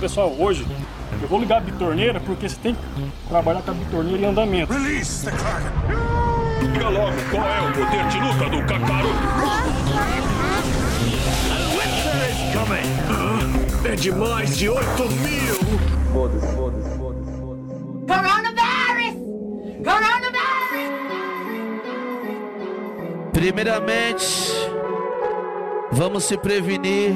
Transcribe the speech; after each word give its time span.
Pessoal, 0.00 0.34
hoje 0.38 0.66
eu 1.22 1.28
vou 1.28 1.38
ligar 1.40 1.58
a 1.58 1.60
bitorneira 1.60 2.20
porque 2.20 2.48
você 2.48 2.56
tem 2.56 2.74
que 2.74 2.80
trabalhar 3.28 3.62
com 3.62 3.70
a 3.70 3.74
bitorneira 3.74 4.22
em 4.22 4.24
andamento. 4.26 4.72
Release 4.72 5.24
the 5.24 5.30
Kraken! 5.30 6.72
Diga 6.72 6.88
logo 6.88 7.16
qual 7.30 7.46
é 7.46 7.60
o 7.62 7.72
poder 7.72 8.06
de 8.08 8.20
luta 8.20 8.50
do 8.50 8.62
Kakaroto. 8.66 10.16
É 13.84 13.94
de 13.94 14.10
mais 14.10 14.56
de 14.58 14.68
8 14.68 14.82
mil! 14.82 15.54
Foda-se, 16.12 16.46
foda-se, 16.56 16.98
foda-se, 16.98 17.30
foda-se. 17.38 17.74
Coronavirus! 18.08 19.14
Coronavirus! 19.84 20.36
Primeiramente, 23.32 24.52
vamos 25.92 26.24
se 26.24 26.36
prevenir, 26.36 27.14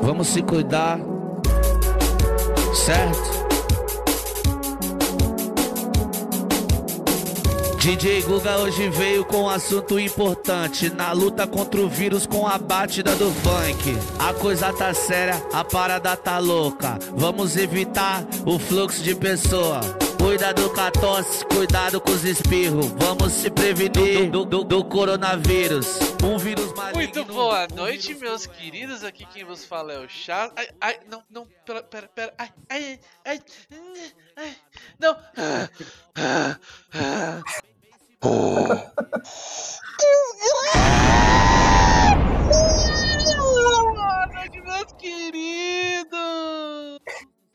vamos 0.00 0.28
se 0.28 0.40
cuidar, 0.40 0.98
certo? 2.74 3.40
DJ 7.78 8.22
Guga 8.22 8.58
hoje 8.58 8.90
veio 8.90 9.24
com 9.24 9.44
um 9.44 9.48
assunto 9.48 9.98
importante. 9.98 10.90
Na 10.90 11.12
luta 11.12 11.46
contra 11.46 11.80
o 11.80 11.88
vírus 11.88 12.26
com 12.26 12.46
a 12.46 12.58
batida 12.58 13.14
do 13.16 13.30
funk. 13.32 13.96
A 14.18 14.34
coisa 14.34 14.72
tá 14.72 14.92
séria, 14.92 15.42
a 15.52 15.64
parada 15.64 16.14
tá 16.14 16.38
louca. 16.38 16.98
Vamos 17.14 17.56
evitar 17.56 18.22
o 18.44 18.58
fluxo 18.58 19.02
de 19.02 19.14
pessoa 19.14 19.80
Cuidado 20.20 20.68
com 20.68 20.80
a 20.80 20.90
tosse, 20.90 21.46
cuidado 21.46 21.98
com 21.98 22.10
os 22.10 22.24
espirros 22.24 22.88
Vamos 22.98 23.32
se 23.32 23.48
prevenir 23.50 24.30
do, 24.30 24.44
do, 24.44 24.62
do 24.62 24.84
coronavírus 24.84 25.98
Um 26.22 26.36
vírus 26.36 26.74
maligno 26.74 26.96
Muito 26.96 27.24
boa 27.24 27.66
noite, 27.74 28.14
meus 28.14 28.46
queridos. 28.46 29.02
Aqui 29.02 29.24
quem 29.24 29.44
vos 29.44 29.64
fala 29.64 29.94
é 29.94 29.98
o 29.98 30.06
Chá. 30.08 30.52
Ai, 30.54 30.68
ai, 30.78 31.00
não, 31.08 31.22
não, 31.30 31.46
pera, 31.64 31.82
pera, 31.82 32.06
pera. 32.14 32.34
Ai, 32.36 32.50
ai, 32.68 33.00
ai, 33.24 33.40
ai, 34.36 34.56
não. 34.98 35.16
Boa 38.20 38.92
noite, 44.26 44.60
meus 44.60 44.92
queridos. 44.98 46.59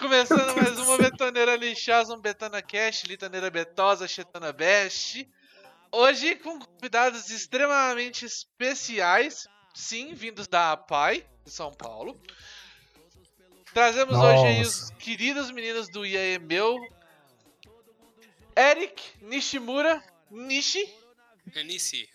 Começando 0.06 0.56
mais 0.56 0.78
uma 0.78 1.00
betoneira 1.00 1.56
lixosa, 1.56 2.14
um 2.14 2.22
Betana 2.22 2.62
Cash, 2.62 3.06
Litoneira 3.06 3.50
Betosa, 3.50 4.08
Chetana 4.08 4.54
Best. 4.54 5.28
Hoje 5.92 6.36
com 6.36 6.60
convidados 6.60 7.32
extremamente 7.32 8.24
especiais, 8.24 9.48
sim, 9.74 10.14
vindos 10.14 10.48
da 10.48 10.74
APAI, 10.74 11.26
de 11.44 11.50
São 11.50 11.74
Paulo. 11.74 12.22
Trazemos 13.74 14.16
hoje 14.16 14.46
aí 14.46 14.62
os 14.62 14.92
queridos 14.92 15.50
meninos 15.50 15.90
do 15.90 16.06
IAMBEL, 16.06 16.78
Eric 18.56 19.02
Nishimura, 19.24 20.04
Nishi, 20.30 20.88
Anice, 21.56 22.08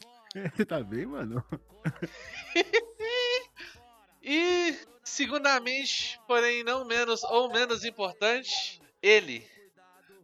Você 0.55 0.65
tá 0.65 0.81
bem, 0.81 1.07
mano? 1.07 1.45
e, 4.23 4.79
segundamente, 5.11 6.19
porém 6.27 6.63
não 6.63 6.85
menos 6.85 7.25
ou 7.25 7.53
menos 7.53 7.85
importante, 7.85 8.81
ele, 9.03 9.47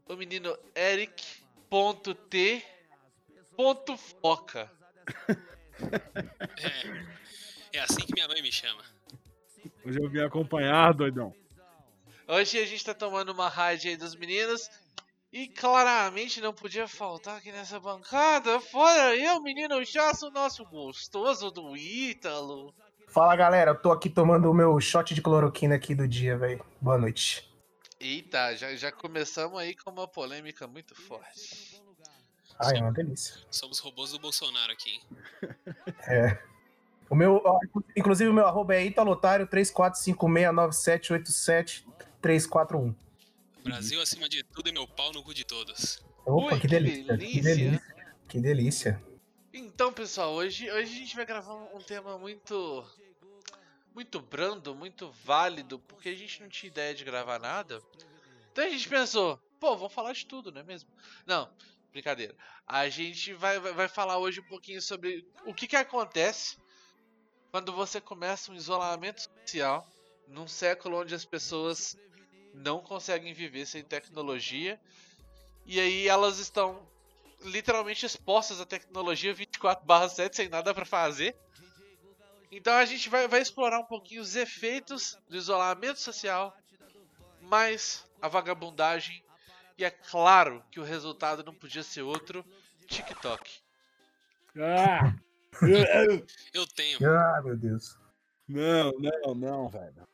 o 0.08 0.14
menino 0.14 0.56
Eric 0.74 1.22
ponto 1.68 2.14
T 2.14 2.64
ponto 3.56 3.96
Foca. 3.96 4.70
é 7.72 7.80
assim 7.80 8.06
que 8.06 8.12
minha 8.14 8.28
mãe 8.28 8.40
me 8.40 8.52
chama. 8.52 8.84
Hoje 9.84 10.00
eu 10.00 10.08
vim 10.08 10.20
acompanhar, 10.20 10.94
doidão. 10.94 11.34
Hoje 12.28 12.58
a 12.58 12.66
gente 12.66 12.84
tá 12.84 12.94
tomando 12.94 13.32
uma 13.32 13.48
rádio 13.48 13.90
aí 13.90 13.96
dos 13.96 14.14
meninos. 14.14 14.70
E 15.32 15.48
claramente 15.48 16.40
não 16.40 16.54
podia 16.54 16.86
faltar 16.86 17.38
aqui 17.38 17.50
nessa 17.50 17.80
bancada. 17.80 18.60
Fora 18.60 19.16
eu, 19.16 19.42
menino 19.42 19.84
Chasso, 19.84 20.30
nosso 20.30 20.64
gostoso 20.64 21.50
do 21.50 21.76
Ítalo. 21.76 22.72
Fala 23.16 23.34
galera, 23.34 23.70
eu 23.70 23.74
tô 23.74 23.90
aqui 23.92 24.10
tomando 24.10 24.50
o 24.50 24.52
meu 24.52 24.78
shot 24.78 25.14
de 25.14 25.22
cloroquina 25.22 25.76
aqui 25.76 25.94
do 25.94 26.06
dia, 26.06 26.36
velho. 26.36 26.62
Boa 26.78 26.98
noite. 26.98 27.50
Eita, 27.98 28.54
já, 28.54 28.76
já 28.76 28.92
começamos 28.92 29.58
aí 29.58 29.74
com 29.74 29.90
uma 29.90 30.06
polêmica 30.06 30.66
muito 30.66 30.94
forte. 30.94 31.82
Ai, 32.58 32.76
é 32.76 32.82
uma 32.82 32.92
delícia. 32.92 33.36
Somos 33.50 33.78
robôs 33.78 34.12
do 34.12 34.18
Bolsonaro 34.18 34.70
aqui. 34.70 34.90
hein? 34.90 35.00
É. 36.06 36.38
O 37.08 37.14
meu, 37.14 37.40
ó, 37.42 37.58
inclusive 37.96 38.28
o 38.28 38.34
meu 38.34 38.46
arroba 38.46 38.74
é 38.74 38.84
italotário 38.84 39.46
34569787 39.46 41.86
Brasil 43.64 44.02
acima 44.02 44.28
de 44.28 44.44
tudo 44.44 44.68
e 44.68 44.72
meu 44.72 44.86
pau 44.86 45.10
no 45.14 45.22
cu 45.22 45.32
de 45.32 45.46
todos. 45.46 46.04
Opa, 46.26 46.52
Ui, 46.52 46.54
que 46.56 46.60
que 46.60 46.68
delícia. 46.68 47.16
Que 47.16 47.18
delícia. 47.40 47.54
delícia. 47.54 47.82
Que 48.28 48.38
delícia. 48.40 49.02
Então, 49.54 49.90
pessoal, 49.90 50.34
hoje, 50.34 50.70
hoje 50.70 50.82
a 50.82 50.98
gente 50.98 51.16
vai 51.16 51.24
gravar 51.24 51.54
um 51.54 51.80
tema 51.80 52.18
muito. 52.18 52.84
Muito 53.96 54.20
brando, 54.20 54.74
muito 54.74 55.10
válido, 55.24 55.78
porque 55.78 56.10
a 56.10 56.14
gente 56.14 56.42
não 56.42 56.50
tinha 56.50 56.68
ideia 56.68 56.94
de 56.94 57.02
gravar 57.02 57.38
nada. 57.38 57.82
Então 58.52 58.62
a 58.62 58.68
gente 58.68 58.86
pensou, 58.86 59.40
pô, 59.58 59.74
vamos 59.74 59.94
falar 59.94 60.12
de 60.12 60.26
tudo, 60.26 60.52
não 60.52 60.60
é 60.60 60.64
mesmo? 60.64 60.90
Não, 61.24 61.50
brincadeira. 61.90 62.36
A 62.66 62.90
gente 62.90 63.32
vai, 63.32 63.58
vai, 63.58 63.88
falar 63.88 64.18
hoje 64.18 64.40
um 64.40 64.48
pouquinho 64.48 64.82
sobre 64.82 65.26
o 65.46 65.54
que, 65.54 65.66
que 65.66 65.76
acontece 65.76 66.58
quando 67.50 67.72
você 67.72 67.98
começa 67.98 68.52
um 68.52 68.54
isolamento 68.54 69.22
social 69.22 69.82
num 70.28 70.46
século 70.46 71.00
onde 71.00 71.14
as 71.14 71.24
pessoas 71.24 71.96
não 72.52 72.82
conseguem 72.82 73.32
viver 73.32 73.64
sem 73.64 73.82
tecnologia 73.82 74.78
e 75.64 75.80
aí 75.80 76.06
elas 76.06 76.38
estão 76.38 76.86
literalmente 77.40 78.04
expostas 78.04 78.60
à 78.60 78.66
tecnologia 78.66 79.32
24/7 79.32 80.36
sem 80.36 80.50
nada 80.50 80.74
pra 80.74 80.84
fazer. 80.84 81.34
Então 82.50 82.74
a 82.74 82.84
gente 82.84 83.08
vai, 83.08 83.26
vai 83.28 83.40
explorar 83.40 83.78
um 83.80 83.84
pouquinho 83.84 84.22
os 84.22 84.36
efeitos 84.36 85.18
do 85.28 85.36
isolamento 85.36 85.98
social, 86.00 86.56
mais 87.42 88.04
a 88.22 88.28
vagabundagem 88.28 89.22
e 89.78 89.84
é 89.84 89.90
claro 89.90 90.64
que 90.70 90.80
o 90.80 90.84
resultado 90.84 91.44
não 91.44 91.54
podia 91.54 91.82
ser 91.82 92.02
outro, 92.02 92.44
TikTok. 92.86 93.60
Ah! 94.58 95.14
Eu 96.52 96.66
tenho. 96.66 96.98
Ah, 97.06 97.42
meu 97.42 97.56
Deus. 97.56 97.98
Não, 98.48 98.92
não, 98.92 99.34
não, 99.34 99.68
velho. 99.68 100.06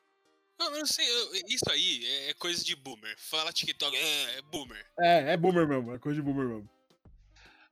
Não, 0.59 0.73
eu 0.73 0.79
não 0.79 0.87
sei, 0.87 1.09
eu- 1.09 1.33
isso 1.49 1.71
aí 1.71 2.05
é- 2.07 2.31
é 2.31 2.35
coisa 2.35 2.63
de 2.65 2.75
boomer. 2.75 3.15
Fala 3.19 3.53
TikTok, 3.53 3.97
é, 3.97 4.39
é 4.39 4.43
boomer. 4.43 4.87
É, 4.99 5.33
é 5.33 5.37
boomer 5.37 5.67
mesmo, 5.67 5.95
é 5.95 5.99
coisa 5.99 6.17
de 6.17 6.23
boomer 6.23 6.47
mesmo. 6.47 6.71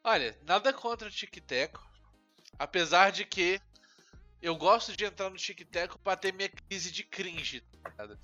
Olha, 0.03 0.37
nada 0.45 0.73
contra 0.73 1.09
o 1.09 1.11
TikTok, 1.11 1.79
apesar 2.59 3.11
de 3.11 3.25
que 3.25 3.61
eu 4.43 4.57
gosto 4.57 4.97
de 4.97 5.05
entrar 5.05 5.31
no 5.31 5.37
TikTok 5.37 5.99
pra 5.99 6.17
ter 6.17 6.33
minha 6.33 6.49
crise 6.49 6.91
de 6.91 7.05
cringe. 7.05 7.61
tá 7.83 7.91
ligado? 7.91 8.19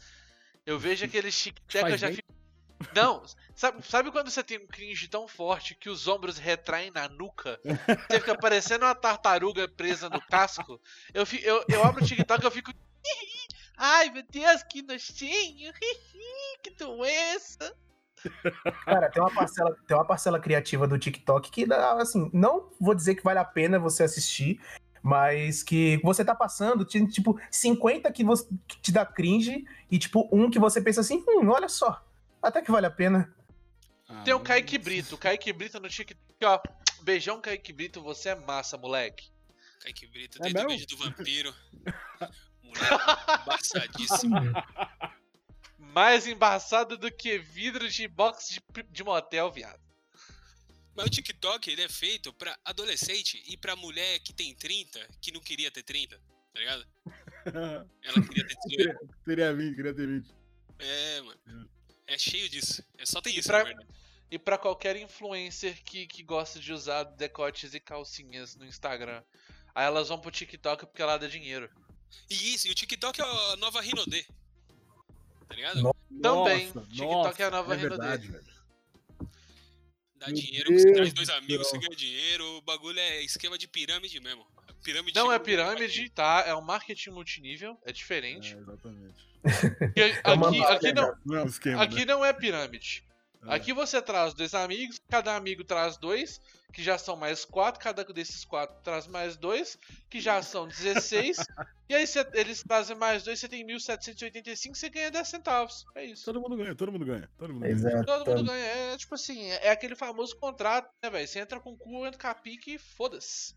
Eu 0.64 0.78
vejo 0.78 1.04
aqueles 1.04 1.40
TikTok 1.40 1.76
eu 1.76 1.80
Faz 1.82 2.00
já 2.00 2.06
bem? 2.08 2.16
fico. 2.16 2.34
Não, 2.94 3.22
sabe, 3.54 3.82
sabe 3.86 4.10
quando 4.10 4.30
você 4.30 4.42
tem 4.42 4.58
um 4.58 4.66
cringe 4.66 5.08
tão 5.08 5.26
forte 5.26 5.74
que 5.74 5.88
os 5.88 6.06
ombros 6.06 6.36
retraem 6.36 6.90
na 6.90 7.08
nuca? 7.08 7.58
Você 8.08 8.20
fica 8.20 8.36
parecendo 8.36 8.84
uma 8.84 8.94
tartaruga 8.94 9.66
presa 9.66 10.10
no 10.10 10.20
casco? 10.20 10.78
Eu, 11.14 11.24
fi- 11.24 11.42
eu, 11.42 11.64
eu 11.68 11.82
abro 11.82 12.02
o 12.04 12.06
TikTok 12.06 12.42
e 12.42 12.46
eu 12.46 12.50
fico. 12.50 12.70
Ai 13.78 14.10
meu 14.10 14.22
Deus, 14.30 14.62
que 14.62 14.82
nojinho! 14.82 15.72
Que 16.62 16.70
doença! 16.70 17.74
Cara, 18.84 19.08
tem 19.10 19.22
uma 19.22 19.32
parcela, 19.32 19.76
tem 19.86 19.96
uma 19.96 20.04
parcela 20.06 20.40
criativa 20.40 20.86
do 20.88 20.98
TikTok 20.98 21.50
que 21.50 21.64
dá, 21.66 21.92
assim, 22.00 22.28
não 22.32 22.72
vou 22.80 22.94
dizer 22.94 23.14
que 23.14 23.22
vale 23.22 23.38
a 23.38 23.44
pena 23.44 23.78
você 23.78 24.02
assistir, 24.02 24.60
mas 25.06 25.62
que 25.62 26.00
você 26.02 26.24
tá 26.24 26.34
passando, 26.34 26.84
tem, 26.84 27.06
tipo, 27.06 27.38
50 27.48 28.10
que, 28.10 28.24
você, 28.24 28.44
que 28.66 28.80
te 28.80 28.90
dá 28.90 29.06
cringe 29.06 29.64
e, 29.88 30.00
tipo, 30.00 30.28
um 30.32 30.50
que 30.50 30.58
você 30.58 30.80
pensa 30.82 31.00
assim, 31.00 31.24
hum, 31.28 31.48
olha 31.48 31.68
só, 31.68 32.04
até 32.42 32.60
que 32.60 32.72
vale 32.72 32.86
a 32.86 32.90
pena. 32.90 33.32
Ah, 34.08 34.22
Tem 34.24 34.34
o 34.34 34.40
Kaique 34.40 34.76
Brito. 34.78 35.14
O 35.14 35.18
Kaique 35.18 35.52
Brito 35.52 35.78
no 35.78 35.88
TikTok, 35.88 36.44
ó. 36.44 36.60
Beijão, 37.02 37.40
Kaique 37.40 37.72
Brito, 37.72 38.02
você 38.02 38.30
é 38.30 38.34
massa, 38.34 38.76
moleque. 38.76 39.30
Kaique 39.80 40.08
Brito, 40.08 40.38
É 40.38 40.50
desde 40.50 40.58
o 40.58 40.62
mesmo? 40.66 40.78
vídeo 40.80 40.96
do 40.96 41.04
vampiro. 41.04 41.54
Moleque, 42.64 43.42
embaçadíssimo. 43.44 44.36
Mais 45.78 46.26
embaçado 46.26 46.96
do 46.98 47.12
que 47.12 47.38
vidro 47.38 47.88
de 47.88 48.08
box 48.08 48.48
de, 48.48 48.60
de 48.90 49.04
motel, 49.04 49.52
viado. 49.52 49.78
Mas 50.96 51.06
o 51.06 51.10
TikTok, 51.10 51.70
ele 51.70 51.82
é 51.82 51.88
feito 51.88 52.32
pra 52.32 52.58
adolescente 52.64 53.42
e 53.46 53.56
pra 53.56 53.76
mulher 53.76 54.18
que 54.20 54.32
tem 54.32 54.54
30, 54.54 55.06
que 55.20 55.30
não 55.30 55.40
queria 55.40 55.70
ter 55.70 55.82
30, 55.82 56.18
tá 56.52 56.58
ligado? 56.58 56.86
Ela 58.02 58.22
queria 58.26 58.46
ter 58.46 58.54
18. 58.54 58.68
Queria, 58.68 58.98
teria 59.24 59.54
20, 59.54 59.74
queria 59.76 59.94
ter 59.94 60.06
20. 60.06 60.34
É, 60.78 61.20
mano. 61.20 61.70
É 62.06 62.16
cheio 62.18 62.48
disso. 62.48 62.82
É 62.98 63.04
só 63.04 63.20
tem 63.20 63.34
E 63.34 63.38
isso, 63.38 63.48
pra- 63.48 63.58
na 63.58 63.64
verdade. 63.64 63.88
E 64.28 64.38
pra 64.38 64.58
qualquer 64.58 64.96
influencer 64.96 65.80
que, 65.84 66.06
que 66.06 66.22
gosta 66.22 66.58
de 66.58 66.72
usar 66.72 67.04
decotes 67.04 67.74
e 67.74 67.78
calcinhas 67.78 68.56
no 68.56 68.64
Instagram. 68.66 69.22
Aí 69.74 69.84
elas 69.84 70.08
vão 70.08 70.18
pro 70.18 70.30
TikTok 70.32 70.86
porque 70.86 71.00
ela 71.02 71.16
dá 71.16 71.28
dinheiro. 71.28 71.70
E 72.28 72.54
isso, 72.54 72.66
e 72.66 72.70
o 72.70 72.74
TikTok 72.74 73.20
é 73.20 73.24
a 73.24 73.56
nova 73.56 73.80
Rinodê. 73.80 74.24
Tá 75.48 75.54
ligado? 75.54 75.80
Nossa. 75.82 75.96
Também. 76.22 76.66
Nossa, 76.72 76.80
TikTok 76.88 77.42
é 77.42 77.44
a 77.44 77.50
nossa, 77.50 77.62
nova 77.62 77.74
é 77.74 77.76
renda 77.76 77.88
verdade, 77.90 78.28
velho. 78.28 78.55
Dá 80.18 80.26
Meu 80.26 80.34
dinheiro, 80.34 80.72
você 80.72 80.92
traz 80.92 81.12
Deus 81.12 81.14
dois 81.14 81.28
do 81.28 81.34
amigos, 81.34 81.68
você 81.68 81.78
ganha 81.78 81.96
dinheiro, 81.96 82.44
o 82.56 82.62
bagulho 82.62 82.98
é 82.98 83.22
esquema 83.22 83.58
de 83.58 83.68
pirâmide 83.68 84.18
mesmo. 84.20 84.46
Pirâmide 84.82 85.14
Não 85.18 85.30
é 85.32 85.38
de- 85.38 85.44
pirâmide, 85.44 86.08
tá? 86.10 86.44
É 86.46 86.54
um 86.54 86.60
marketing 86.62 87.10
multinível, 87.10 87.78
é 87.84 87.92
diferente. 87.92 88.54
É, 88.54 88.58
exatamente. 88.58 89.26
É 89.94 90.04
aqui, 90.24 90.62
aqui 90.64 90.92
não, 90.92 91.14
Não 91.24 91.36
é 91.38 91.42
um 91.42 91.46
esquema, 91.46 91.82
aqui 91.82 92.04
não 92.04 92.24
é 92.24 92.32
pirâmide. 92.32 93.04
É. 93.48 93.54
Aqui 93.54 93.72
você 93.72 94.00
traz 94.02 94.34
dois 94.34 94.54
amigos, 94.54 95.00
cada 95.08 95.34
amigo 95.36 95.62
traz 95.64 95.96
dois, 95.96 96.40
que 96.72 96.82
já 96.82 96.98
são 96.98 97.16
mais 97.16 97.44
quatro, 97.44 97.80
cada 97.80 98.04
desses 98.04 98.44
quatro 98.44 98.76
traz 98.82 99.06
mais 99.06 99.36
dois, 99.36 99.78
que 100.10 100.20
já 100.20 100.42
são 100.42 100.66
16. 100.68 101.38
e 101.88 101.94
aí 101.94 102.06
cê- 102.06 102.26
eles 102.34 102.62
trazem 102.62 102.96
mais 102.96 103.22
dois, 103.22 103.38
você 103.40 103.48
tem 103.48 103.66
1.785, 103.66 104.74
você 104.74 104.88
ganha 104.88 105.10
10 105.10 105.28
centavos. 105.28 105.84
É 105.94 106.04
isso. 106.04 106.24
Todo 106.24 106.40
mundo 106.40 106.56
ganha, 106.56 106.74
todo 106.74 106.92
mundo 106.92 107.04
ganha. 107.04 107.30
Todo 107.38 107.52
mundo 107.52 107.62
ganha. 107.62 107.72
Exato. 107.72 108.04
Todo 108.04 108.26
mundo 108.36 108.44
ganha. 108.46 108.64
É 108.64 108.96
tipo 108.96 109.14
assim, 109.14 109.46
é 109.50 109.70
aquele 109.70 109.94
famoso 109.94 110.36
contrato, 110.36 110.90
né, 111.02 111.08
velho? 111.10 111.26
Você 111.28 111.38
entra 111.38 111.60
com 111.60 111.72
o 111.72 111.76
cu, 111.76 112.06
entra 112.06 112.20
com 112.20 112.26
a 112.28 112.34
pique 112.34 112.74
e 112.74 112.78
foda-se. 112.78 113.54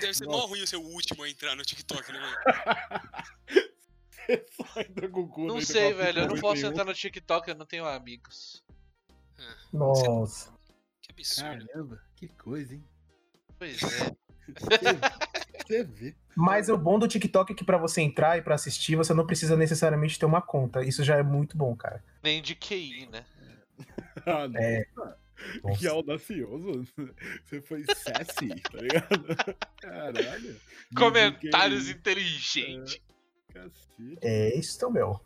Deve 0.00 0.12
ser 0.14 0.26
mó 0.26 0.44
ruim 0.46 0.62
o 0.62 0.66
seu 0.66 0.82
último 0.82 1.22
a 1.22 1.30
entrar 1.30 1.54
no 1.54 1.62
TikTok, 1.62 2.12
né, 2.12 2.18
mano? 2.18 2.36
Só 4.50 4.80
entra 4.80 5.08
com 5.08 5.20
o 5.20 5.28
cu, 5.28 5.46
Não 5.46 5.56
entra 5.56 5.66
sei, 5.66 5.94
velho. 5.94 6.20
Eu 6.20 6.28
não 6.28 6.36
posso 6.36 6.62
91. 6.62 6.70
entrar 6.70 6.84
no 6.84 6.94
TikTok, 6.94 7.48
eu 7.48 7.54
não 7.54 7.66
tenho 7.66 7.86
amigos. 7.86 8.64
Nossa. 9.72 10.52
Que 11.02 11.12
absurdo. 11.12 11.66
Caramba, 11.68 12.02
que 12.16 12.28
coisa, 12.28 12.74
hein? 12.74 12.84
Pois 13.58 13.82
é. 13.82 14.16
Você 15.66 15.84
vê. 15.84 16.14
Mas 16.36 16.68
o 16.68 16.76
bom 16.76 16.98
do 16.98 17.08
TikTok 17.08 17.52
é 17.52 17.56
que 17.56 17.64
pra 17.64 17.78
você 17.78 18.00
entrar 18.00 18.38
e 18.38 18.42
pra 18.42 18.54
assistir, 18.54 18.94
você 18.94 19.12
não 19.14 19.26
precisa 19.26 19.56
necessariamente 19.56 20.18
ter 20.18 20.26
uma 20.26 20.42
conta. 20.42 20.84
Isso 20.84 21.02
já 21.02 21.16
é 21.16 21.22
muito 21.22 21.56
bom, 21.56 21.74
cara. 21.74 22.04
Nem 22.22 22.42
de 22.42 22.54
QI, 22.54 23.08
né? 23.10 23.24
Ah, 24.24 24.48
não. 24.48 24.60
É. 24.60 24.84
Que 25.78 25.86
audacioso. 25.86 26.84
Você 27.44 27.60
foi 27.60 27.84
sassy, 27.84 28.48
tá 28.60 28.80
ligado? 28.80 29.36
Caralho. 29.80 30.60
Comentários 30.96 31.88
inteligentes. 31.88 33.00
Cacete. 33.56 34.18
É 34.20 34.54
isso, 34.56 34.90
meu. 34.90 35.20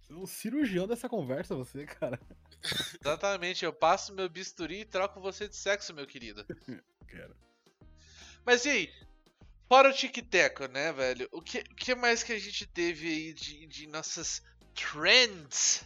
Você 0.00 0.12
é 0.12 0.16
um 0.16 0.26
cirurgião 0.26 0.86
dessa 0.86 1.08
conversa, 1.08 1.54
você, 1.54 1.84
cara. 1.84 2.20
Exatamente, 3.00 3.64
eu 3.64 3.72
passo 3.72 4.14
meu 4.14 4.28
bisturi 4.28 4.80
e 4.80 4.84
troco 4.84 5.20
você 5.20 5.48
de 5.48 5.56
sexo, 5.56 5.94
meu 5.94 6.06
querido. 6.06 6.44
Quero. 7.08 7.34
Mas 8.44 8.64
e 8.64 8.70
aí? 8.70 8.92
Fora 9.68 9.90
o 9.90 9.92
tic-teco, 9.92 10.66
né, 10.66 10.92
velho? 10.92 11.28
O 11.30 11.42
que, 11.42 11.58
o 11.58 11.74
que 11.74 11.94
mais 11.94 12.22
que 12.22 12.32
a 12.32 12.38
gente 12.38 12.66
teve 12.66 13.06
aí 13.06 13.32
de, 13.34 13.66
de 13.66 13.86
nossas 13.86 14.42
trends 14.74 15.84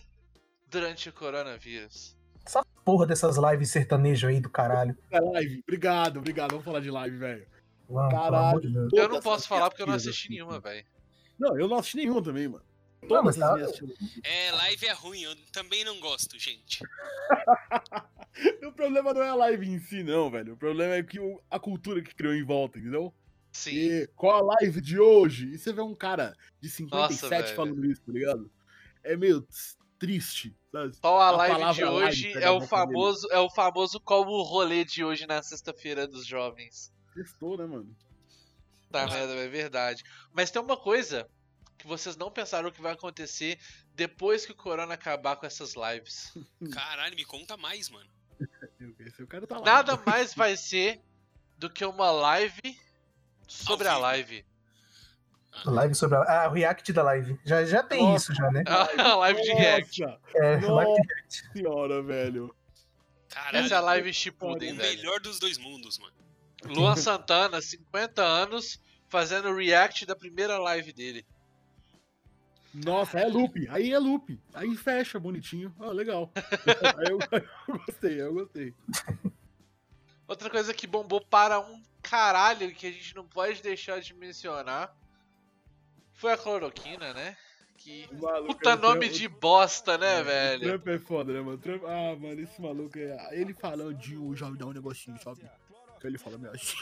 durante 0.68 1.08
o 1.08 1.12
coronavírus? 1.12 2.16
Essa 2.46 2.64
porra 2.84 3.06
dessas 3.06 3.36
lives 3.36 3.70
sertanejo 3.70 4.28
aí 4.28 4.40
do 4.40 4.48
caralho. 4.48 4.96
É 5.10 5.20
live. 5.20 5.60
Obrigado, 5.66 6.18
obrigado. 6.18 6.50
Vamos 6.50 6.64
falar 6.64 6.80
de 6.80 6.90
live, 6.90 7.16
velho. 7.16 7.46
Caralho. 8.10 8.88
Eu 8.92 9.08
não 9.08 9.20
posso 9.20 9.48
falar 9.48 9.68
porque 9.68 9.82
eu 9.82 9.86
não 9.86 9.94
assisti 9.94 10.28
tiras, 10.28 10.46
nenhuma, 10.46 10.58
assim. 10.58 10.62
velho. 10.62 10.86
Não, 11.42 11.58
eu 11.58 11.66
não 11.68 11.78
assisti 11.78 11.96
nenhum 11.96 12.22
também, 12.22 12.46
mano. 12.48 12.64
Não, 13.02 13.08
Todas 13.08 13.36
tá- 13.36 13.54
minhas 13.54 13.72
tiras. 13.72 13.96
É, 14.22 14.52
live 14.52 14.86
é 14.86 14.92
ruim, 14.92 15.22
eu 15.22 15.34
também 15.52 15.84
não 15.84 15.98
gosto, 15.98 16.38
gente. 16.38 16.78
O 18.66 18.72
problema 18.72 19.12
não 19.12 19.22
é 19.22 19.28
a 19.28 19.34
live 19.34 19.68
em 19.68 19.78
si, 19.78 20.02
não, 20.02 20.30
velho. 20.30 20.54
O 20.54 20.56
problema 20.56 20.94
é 20.94 21.02
que 21.02 21.20
o- 21.20 21.38
a 21.50 21.58
cultura 21.60 22.00
que 22.00 22.14
criou 22.14 22.32
em 22.32 22.42
volta, 22.42 22.78
entendeu? 22.78 23.12
Sim. 23.52 23.72
E 23.74 24.06
qual 24.16 24.38
a 24.50 24.54
live 24.54 24.80
de 24.80 24.98
hoje? 24.98 25.48
E 25.52 25.58
você 25.58 25.70
vê 25.72 25.82
um 25.82 25.94
cara 25.94 26.34
de 26.58 26.70
57 26.70 27.28
velho. 27.44 27.54
falando 27.56 27.84
isso, 27.84 28.00
tá 28.00 28.10
ligado? 28.12 28.50
É 29.04 29.14
meio 29.16 29.46
triste, 29.98 30.56
sabe? 30.72 30.96
Qual 30.98 31.20
a 31.20 31.26
A 31.28 31.30
live 31.32 31.54
de 31.74 31.84
live 31.84 31.84
hoje 31.84 32.32
pega 32.32 32.46
é 32.46 32.50
o 32.50 32.60
famoso, 32.62 33.28
é 33.30 33.38
o 33.38 33.50
famoso 33.50 34.00
qual 34.00 34.22
o 34.26 34.42
rolê 34.42 34.82
de 34.84 35.04
hoje 35.04 35.26
na 35.26 35.42
sexta-feira 35.42 36.06
dos 36.08 36.24
jovens. 36.26 36.90
Testou, 37.14 37.58
né, 37.58 37.66
mano? 37.66 37.94
Tá 39.00 39.06
merda, 39.06 39.34
é 39.34 39.48
verdade. 39.48 40.04
Mas 40.32 40.50
tem 40.50 40.60
uma 40.62 40.76
coisa 40.76 41.28
que 41.78 41.86
vocês 41.86 42.16
não 42.16 42.30
pensaram 42.30 42.70
que 42.70 42.80
vai 42.80 42.92
acontecer 42.92 43.58
depois 43.94 44.46
que 44.46 44.52
o 44.52 44.56
corona 44.56 44.94
acabar 44.94 45.36
com 45.36 45.46
essas 45.46 45.74
lives. 45.74 46.32
Caralho, 46.72 47.16
me 47.16 47.24
conta 47.24 47.56
mais, 47.56 47.88
mano. 47.90 48.08
Tá 49.48 49.58
lá. 49.58 49.64
Nada 49.64 49.96
mais 50.06 50.34
vai 50.34 50.56
ser 50.56 51.00
do 51.58 51.68
que 51.70 51.84
uma 51.84 52.10
live 52.10 52.60
sobre 53.46 53.88
a 53.88 53.96
live. 53.98 54.44
Live 55.66 55.94
sobre 55.94 56.16
a. 56.16 56.44
Ah, 56.44 56.48
o 56.48 56.52
react 56.52 56.92
da 56.94 57.02
live. 57.02 57.38
Já, 57.44 57.64
já 57.64 57.82
tem 57.82 58.02
Nossa. 58.02 58.32
isso, 58.32 58.34
já, 58.34 58.50
né? 58.50 58.64
A 58.98 59.14
live 59.16 59.42
de 59.42 59.52
react. 59.52 60.00
Nossa 60.00 60.18
É, 60.34 60.56
live 60.60 60.94
de 60.94 61.06
react. 61.06 61.48
senhora, 61.52 62.02
velho. 62.02 62.56
Caralho, 63.28 63.64
Essa 63.66 63.74
é 63.74 63.76
a 63.76 63.80
live 63.80 64.08
o 64.10 64.14
Shippuden, 64.14 64.74
velho. 64.76 64.96
melhor 64.96 65.20
dos 65.20 65.38
dois 65.38 65.58
mundos, 65.58 65.98
mano. 65.98 66.14
Luan 66.68 66.96
Santana, 66.96 67.60
50 67.60 68.22
anos, 68.22 68.80
fazendo 69.08 69.48
o 69.48 69.56
react 69.56 70.06
da 70.06 70.14
primeira 70.16 70.58
live 70.58 70.92
dele. 70.92 71.26
Nossa, 72.74 73.18
é 73.18 73.26
loop. 73.26 73.68
Aí 73.68 73.92
é 73.92 73.98
loop. 73.98 74.40
Aí 74.54 74.74
fecha 74.76 75.20
bonitinho. 75.20 75.74
Ah, 75.78 75.90
legal. 75.92 76.32
Eu, 77.10 77.18
eu 77.68 77.78
gostei, 77.86 78.20
eu 78.20 78.32
gostei. 78.32 78.74
Outra 80.26 80.48
coisa 80.48 80.72
que 80.72 80.86
bombou 80.86 81.20
para 81.20 81.60
um 81.60 81.82
caralho 82.00 82.72
que 82.74 82.86
a 82.86 82.90
gente 82.92 83.14
não 83.14 83.26
pode 83.26 83.62
deixar 83.62 84.00
de 84.00 84.14
mencionar 84.14 84.94
foi 86.14 86.32
a 86.32 86.36
cloroquina, 86.38 87.12
né? 87.12 87.36
Que 87.76 88.08
maluco 88.14 88.54
puta 88.54 88.70
é 88.70 88.76
nome 88.76 89.00
Trump- 89.06 89.12
de 89.20 89.28
bosta, 89.28 89.98
né, 89.98 90.20
O 90.20 90.24
velho? 90.24 90.62
Trump 90.68 90.86
é 90.88 90.98
foda, 91.00 91.32
né, 91.32 91.40
mano? 91.40 91.58
Trump- 91.58 91.84
Ah, 91.84 92.16
mano, 92.16 92.40
esse 92.40 92.62
maluco 92.62 92.96
é. 92.98 93.38
Ele 93.38 93.52
falando 93.52 93.92
de 93.94 94.16
um 94.16 94.34
já 94.34 94.48
dá 94.50 94.66
um 94.66 94.72
negocinho, 94.72 95.18
sabe? 95.22 95.42
Ele 96.04 96.18
fala 96.18 96.38
meio 96.38 96.52
assim. 96.52 96.76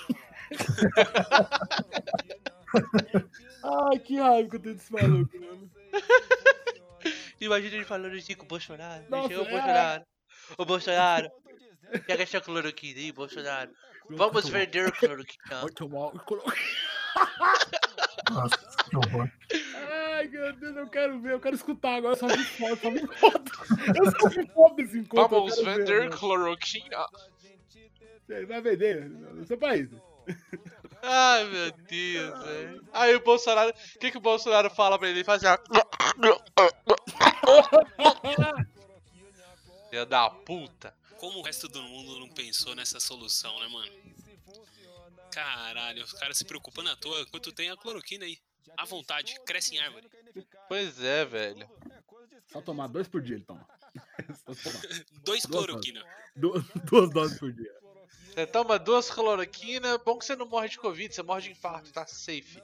Ai, 3.63 3.99
que 3.99 4.17
raiva 4.17 4.49
que 4.49 4.57
eu 4.57 4.61
tenho 4.61 4.75
desse 4.75 4.93
maluco, 4.93 5.39
mano. 5.39 5.71
Imagina 7.41 7.77
ele 7.77 7.85
falando 7.85 8.17
assim 8.17 8.35
com 8.35 8.45
o 8.45 8.49
Bolsonaro. 8.49 9.05
Nossa, 9.09 9.33
eu, 9.33 9.45
é. 9.45 9.51
Bolsonaro. 9.51 10.05
Ô 10.59 10.65
Bolsonaro, 10.65 11.31
pega 12.07 12.23
essa 12.23 12.41
cloroquina 12.41 13.01
aí, 13.01 13.13
Bolsonaro. 13.13 13.71
Vamos 14.11 14.49
vender 14.49 14.91
cloroquina. 14.93 15.61
Vai 15.61 15.71
tomar. 15.71 16.13
Nossa, 18.31 18.57
que 18.89 18.97
horror. 18.97 19.31
Ai, 19.75 20.29
meu 20.29 20.53
Deus, 20.55 20.77
eu 20.77 20.89
quero 20.89 21.21
ver, 21.21 21.33
eu 21.33 21.41
quero 21.41 21.57
escutar 21.57 21.97
agora, 21.97 22.17
só 22.17 22.27
me 22.27 22.45
foto, 22.45 22.81
só 22.83 22.91
me 22.91 23.07
foto. 23.07 23.53
Eu 23.97 24.11
só 24.11 24.29
me 24.29 24.47
foto 24.49 24.77
desse 24.77 24.99
encontro. 24.99 25.29
Vamos 25.29 25.57
ver, 25.59 25.79
vender 25.79 26.11
mano. 26.11 26.57
Vai 28.47 28.61
vender 28.61 29.09
no 29.09 29.47
seu 29.47 29.59
país. 29.59 29.89
Ai, 31.03 31.45
meu 31.45 31.71
Deus, 31.73 32.45
velho. 32.45 32.89
Aí 32.93 33.15
o 33.17 33.21
Bolsonaro. 33.25 33.71
O 33.71 33.99
que, 33.99 34.11
que 34.11 34.19
o 34.19 34.21
Bolsonaro 34.21 34.71
fala 34.71 34.99
pra 34.99 35.09
ele? 35.09 35.19
Ele 35.19 35.25
faz 35.25 35.43
assim, 35.45 35.59
ó. 35.61 35.81
Filha 39.89 40.07
da 40.07 40.31
puta. 40.31 40.95
Como 41.19 41.39
o 41.41 41.43
resto 41.43 41.69
do 41.69 41.83
mundo 41.83 42.19
não 42.21 42.29
pensou 42.29 42.75
nessa 42.75 43.01
solução, 43.01 43.59
né, 43.61 43.69
mano? 43.69 43.93
Caralho, 45.33 46.03
os 46.05 46.13
caras 46.13 46.39
se 46.39 46.45
preocupando 46.45 46.91
à 46.91 46.97
toa 46.97 47.21
enquanto 47.21 47.53
tem 47.53 47.71
a 47.71 47.77
cloroquina 47.77 48.25
aí. 48.25 48.39
À 48.77 48.85
vontade, 48.85 49.39
cresce 49.45 49.75
em 49.75 49.79
árvore. 49.81 50.09
Pois 50.69 51.01
é, 51.03 51.25
velho. 51.25 51.69
Só 52.53 52.61
tomar 52.61 52.87
dois 52.89 53.07
por 53.09 53.21
dia, 53.21 53.37
ele 53.37 53.45
toma. 53.45 53.67
Dois 55.25 55.45
cloroquina. 55.45 56.05
Du- 56.37 56.61
Duas 56.85 57.11
doses 57.11 57.39
por 57.39 57.53
dia. 57.53 57.73
Você 58.33 58.47
toma 58.47 58.79
duas 58.79 59.11
cloroquina, 59.11 59.99
bom 59.99 60.17
que 60.17 60.25
você 60.25 60.37
não 60.37 60.47
morre 60.47 60.69
de 60.69 60.79
Covid, 60.79 61.13
você 61.13 61.23
morre 61.23 61.43
de 61.43 61.51
infarto, 61.51 61.93
tá 61.93 62.07
safe. 62.07 62.63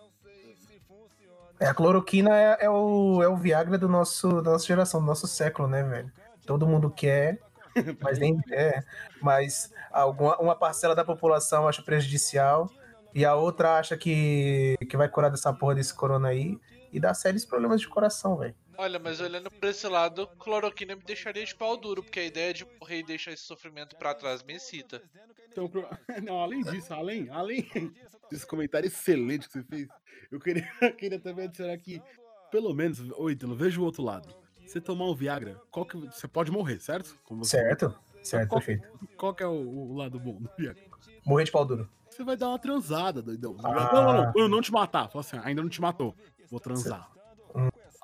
É, 1.58 1.66
a 1.66 1.74
cloroquina 1.74 2.36
é, 2.36 2.58
é 2.60 2.70
o, 2.70 3.22
é 3.22 3.28
o 3.28 3.36
Viagra 3.36 3.76
do 3.76 3.88
nosso, 3.88 4.40
da 4.42 4.52
nossa 4.52 4.66
geração, 4.66 5.00
do 5.00 5.06
nosso 5.06 5.26
século, 5.26 5.66
né, 5.66 5.82
velho? 5.82 6.12
Todo 6.46 6.66
mundo 6.66 6.90
quer, 6.90 7.40
mas 8.00 8.18
nem 8.18 8.40
é. 8.52 8.82
Mas 9.20 9.72
alguma, 9.90 10.36
uma 10.38 10.54
parcela 10.54 10.94
da 10.94 11.04
população 11.04 11.66
acha 11.66 11.82
prejudicial 11.82 12.70
e 13.14 13.24
a 13.24 13.34
outra 13.34 13.78
acha 13.78 13.96
que, 13.96 14.76
que 14.88 14.96
vai 14.96 15.08
curar 15.08 15.30
dessa 15.30 15.52
porra 15.52 15.74
desse 15.74 15.94
corona 15.94 16.28
aí 16.28 16.58
e 16.92 17.00
dá 17.00 17.12
sérios 17.12 17.44
problemas 17.44 17.80
de 17.80 17.88
coração, 17.88 18.36
velho. 18.36 18.54
Olha, 18.78 18.98
mas 18.98 19.20
olhando 19.20 19.50
por 19.50 19.64
esse 19.68 19.86
lado, 19.88 20.26
cloroquina 20.38 20.94
me 20.94 21.02
deixaria 21.02 21.44
de 21.44 21.54
pau 21.54 21.76
duro, 21.76 22.02
porque 22.02 22.20
a 22.20 22.24
ideia 22.24 22.52
de 22.52 22.66
morrer 22.80 22.98
e 22.98 23.02
deixar 23.02 23.32
esse 23.32 23.42
sofrimento 23.44 23.96
pra 23.96 24.14
trás 24.14 24.42
me 24.42 24.54
excita. 24.54 25.02
Então, 25.50 25.68
pro- 25.68 25.88
não, 26.22 26.40
além 26.40 26.62
disso, 26.62 26.92
além, 26.92 27.28
além 27.30 27.66
desse 28.30 28.46
comentário 28.46 28.86
excelente 28.86 29.46
que 29.46 29.52
você 29.54 29.62
fez, 29.64 29.88
eu 30.30 30.38
queria, 30.38 30.68
queria 30.98 31.18
também 31.18 31.46
adicionar 31.46 31.76
que, 31.78 32.02
pelo 32.50 32.74
menos, 32.74 33.00
ô 33.12 33.30
Ítalo, 33.30 33.54
veja 33.56 33.80
o 33.80 33.84
outro 33.84 34.02
lado. 34.02 34.34
Você 34.66 34.80
tomar 34.80 35.04
um 35.08 35.14
Viagra, 35.14 35.60
qual 35.70 35.86
que, 35.86 35.96
você 35.96 36.26
pode 36.26 36.50
morrer, 36.50 36.80
certo? 36.80 37.16
Como 37.24 37.44
você- 37.44 37.56
Certo? 37.58 37.96
Certo, 38.22 38.48
Qual- 38.48 38.60
perfeito. 38.60 39.08
Qual 39.16 39.34
que 39.34 39.42
é 39.42 39.46
o, 39.46 39.52
o 39.52 39.94
lado 39.96 40.18
bom 40.18 40.40
do 40.40 40.50
Viagra? 40.58 40.82
Morrer 41.24 41.44
de 41.44 41.52
pau 41.52 41.64
duro. 41.64 41.88
Você 42.10 42.24
vai 42.24 42.36
dar 42.36 42.48
uma 42.48 42.58
transada, 42.58 43.22
doidão. 43.22 43.56
Ah. 43.62 43.90
Não, 43.92 44.02
não, 44.04 44.24
não, 44.24 44.32
eu 44.36 44.48
não 44.48 44.60
te 44.60 44.72
matar. 44.72 45.08
Fala 45.08 45.20
assim, 45.20 45.38
ainda 45.44 45.62
não 45.62 45.68
te 45.68 45.80
matou. 45.80 46.14
Vou 46.50 46.58
transar. 46.58 47.08
Hum. 47.12 47.15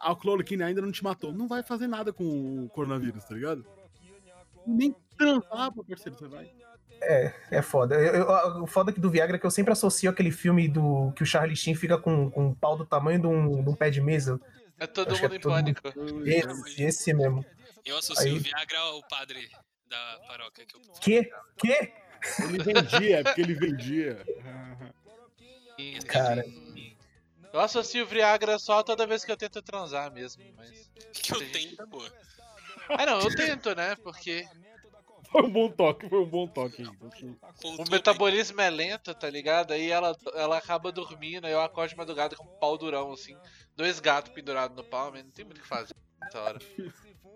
A 0.02 0.14
cloroquina 0.16 0.66
ainda 0.66 0.80
não 0.82 0.90
te 0.92 1.02
matou. 1.04 1.32
Não 1.32 1.46
vai 1.48 1.62
fazer 1.62 1.86
nada 1.86 2.12
com 2.12 2.64
o 2.64 2.68
coronavírus, 2.70 3.24
tá 3.24 3.34
ligado? 3.34 3.64
Nem 4.66 4.94
transar, 5.16 5.72
pô, 5.72 5.84
parceiro, 5.84 6.18
você 6.18 6.28
vai. 6.28 6.50
É, 7.00 7.32
é 7.50 7.62
foda. 7.62 7.96
Eu, 7.96 8.14
eu- 8.28 8.62
o 8.62 8.66
foda 8.66 8.90
aqui 8.92 9.00
do 9.00 9.10
Viagra 9.10 9.36
é 9.36 9.38
que 9.38 9.44
eu 9.46 9.50
sempre 9.50 9.72
associo 9.72 10.08
aquele 10.10 10.30
filme 10.30 10.68
do 10.68 11.10
que 11.16 11.22
o 11.22 11.26
Charlie 11.26 11.56
Sheen 11.56 11.74
fica 11.74 11.98
com, 11.98 12.30
com 12.30 12.46
um 12.48 12.54
pau 12.54 12.76
do 12.76 12.86
tamanho 12.86 13.20
de 13.20 13.26
um, 13.26 13.62
de 13.64 13.68
um 13.70 13.74
pé 13.74 13.90
de 13.90 14.00
mesa. 14.00 14.40
É 14.78 14.86
todo 14.86 15.12
Acho 15.12 15.24
é 15.24 15.28
mundo 15.28 15.36
em 15.36 15.40
todo 15.40 15.52
mundo- 15.52 15.84
pânico. 15.84 16.28
Esse, 16.28 16.82
esse 16.84 17.12
mesmo. 17.14 17.44
Eu 17.84 17.96
associo 17.98 18.30
Aí- 18.32 18.36
o 18.38 18.40
Viagra 18.40 18.78
ao 18.78 19.02
padre 19.08 19.50
da 19.88 20.20
paróquia 20.28 20.64
que 20.64 20.76
eu 20.76 20.80
Que? 21.00 21.30
Que? 21.56 21.92
Ele 22.44 22.62
vendia, 22.62 23.18
é 23.18 23.22
porque 23.24 23.40
ele 23.40 23.54
vendia. 23.54 24.24
Cara. 26.06 26.44
Eu 27.52 27.60
associo 27.60 28.04
o 28.04 28.06
Viagra 28.06 28.58
só 28.58 28.82
toda 28.82 29.06
vez 29.06 29.24
que 29.24 29.30
eu 29.30 29.36
tento 29.36 29.60
transar 29.60 30.10
mesmo, 30.12 30.42
mas... 30.56 30.90
que 31.12 31.34
eu 31.34 31.52
tenho, 31.52 31.76
tá 31.76 31.86
boa. 31.86 32.10
Ah 32.88 33.06
não, 33.06 33.20
eu 33.20 33.34
tento, 33.34 33.74
né? 33.74 33.94
Porque 33.96 34.46
Foi 35.30 35.42
um 35.42 35.50
bom 35.50 35.70
toque, 35.70 36.08
foi 36.08 36.20
um 36.20 36.26
bom 36.26 36.46
toque. 36.46 36.82
o 36.84 37.90
metabolismo 37.90 38.60
é 38.60 38.68
lento, 38.68 39.14
tá 39.14 39.30
ligado? 39.30 39.72
Aí 39.72 39.90
ela, 39.90 40.16
ela 40.34 40.58
acaba 40.58 40.92
dormindo, 40.92 41.46
aí 41.46 41.52
eu 41.52 41.60
acordo 41.60 41.90
de 41.90 41.96
madrugada 41.96 42.36
com 42.36 42.44
um 42.44 42.58
pau 42.58 42.76
durão, 42.76 43.12
assim. 43.12 43.36
Dois 43.76 44.00
gatos 44.00 44.32
pendurados 44.32 44.76
no 44.76 44.84
pau, 44.84 45.10
mas 45.10 45.24
não 45.24 45.30
tem 45.30 45.44
muito 45.44 45.58
o 45.58 45.60
que 45.62 45.66
fazer 45.66 45.94
nessa 46.20 46.40
hora. 46.40 46.58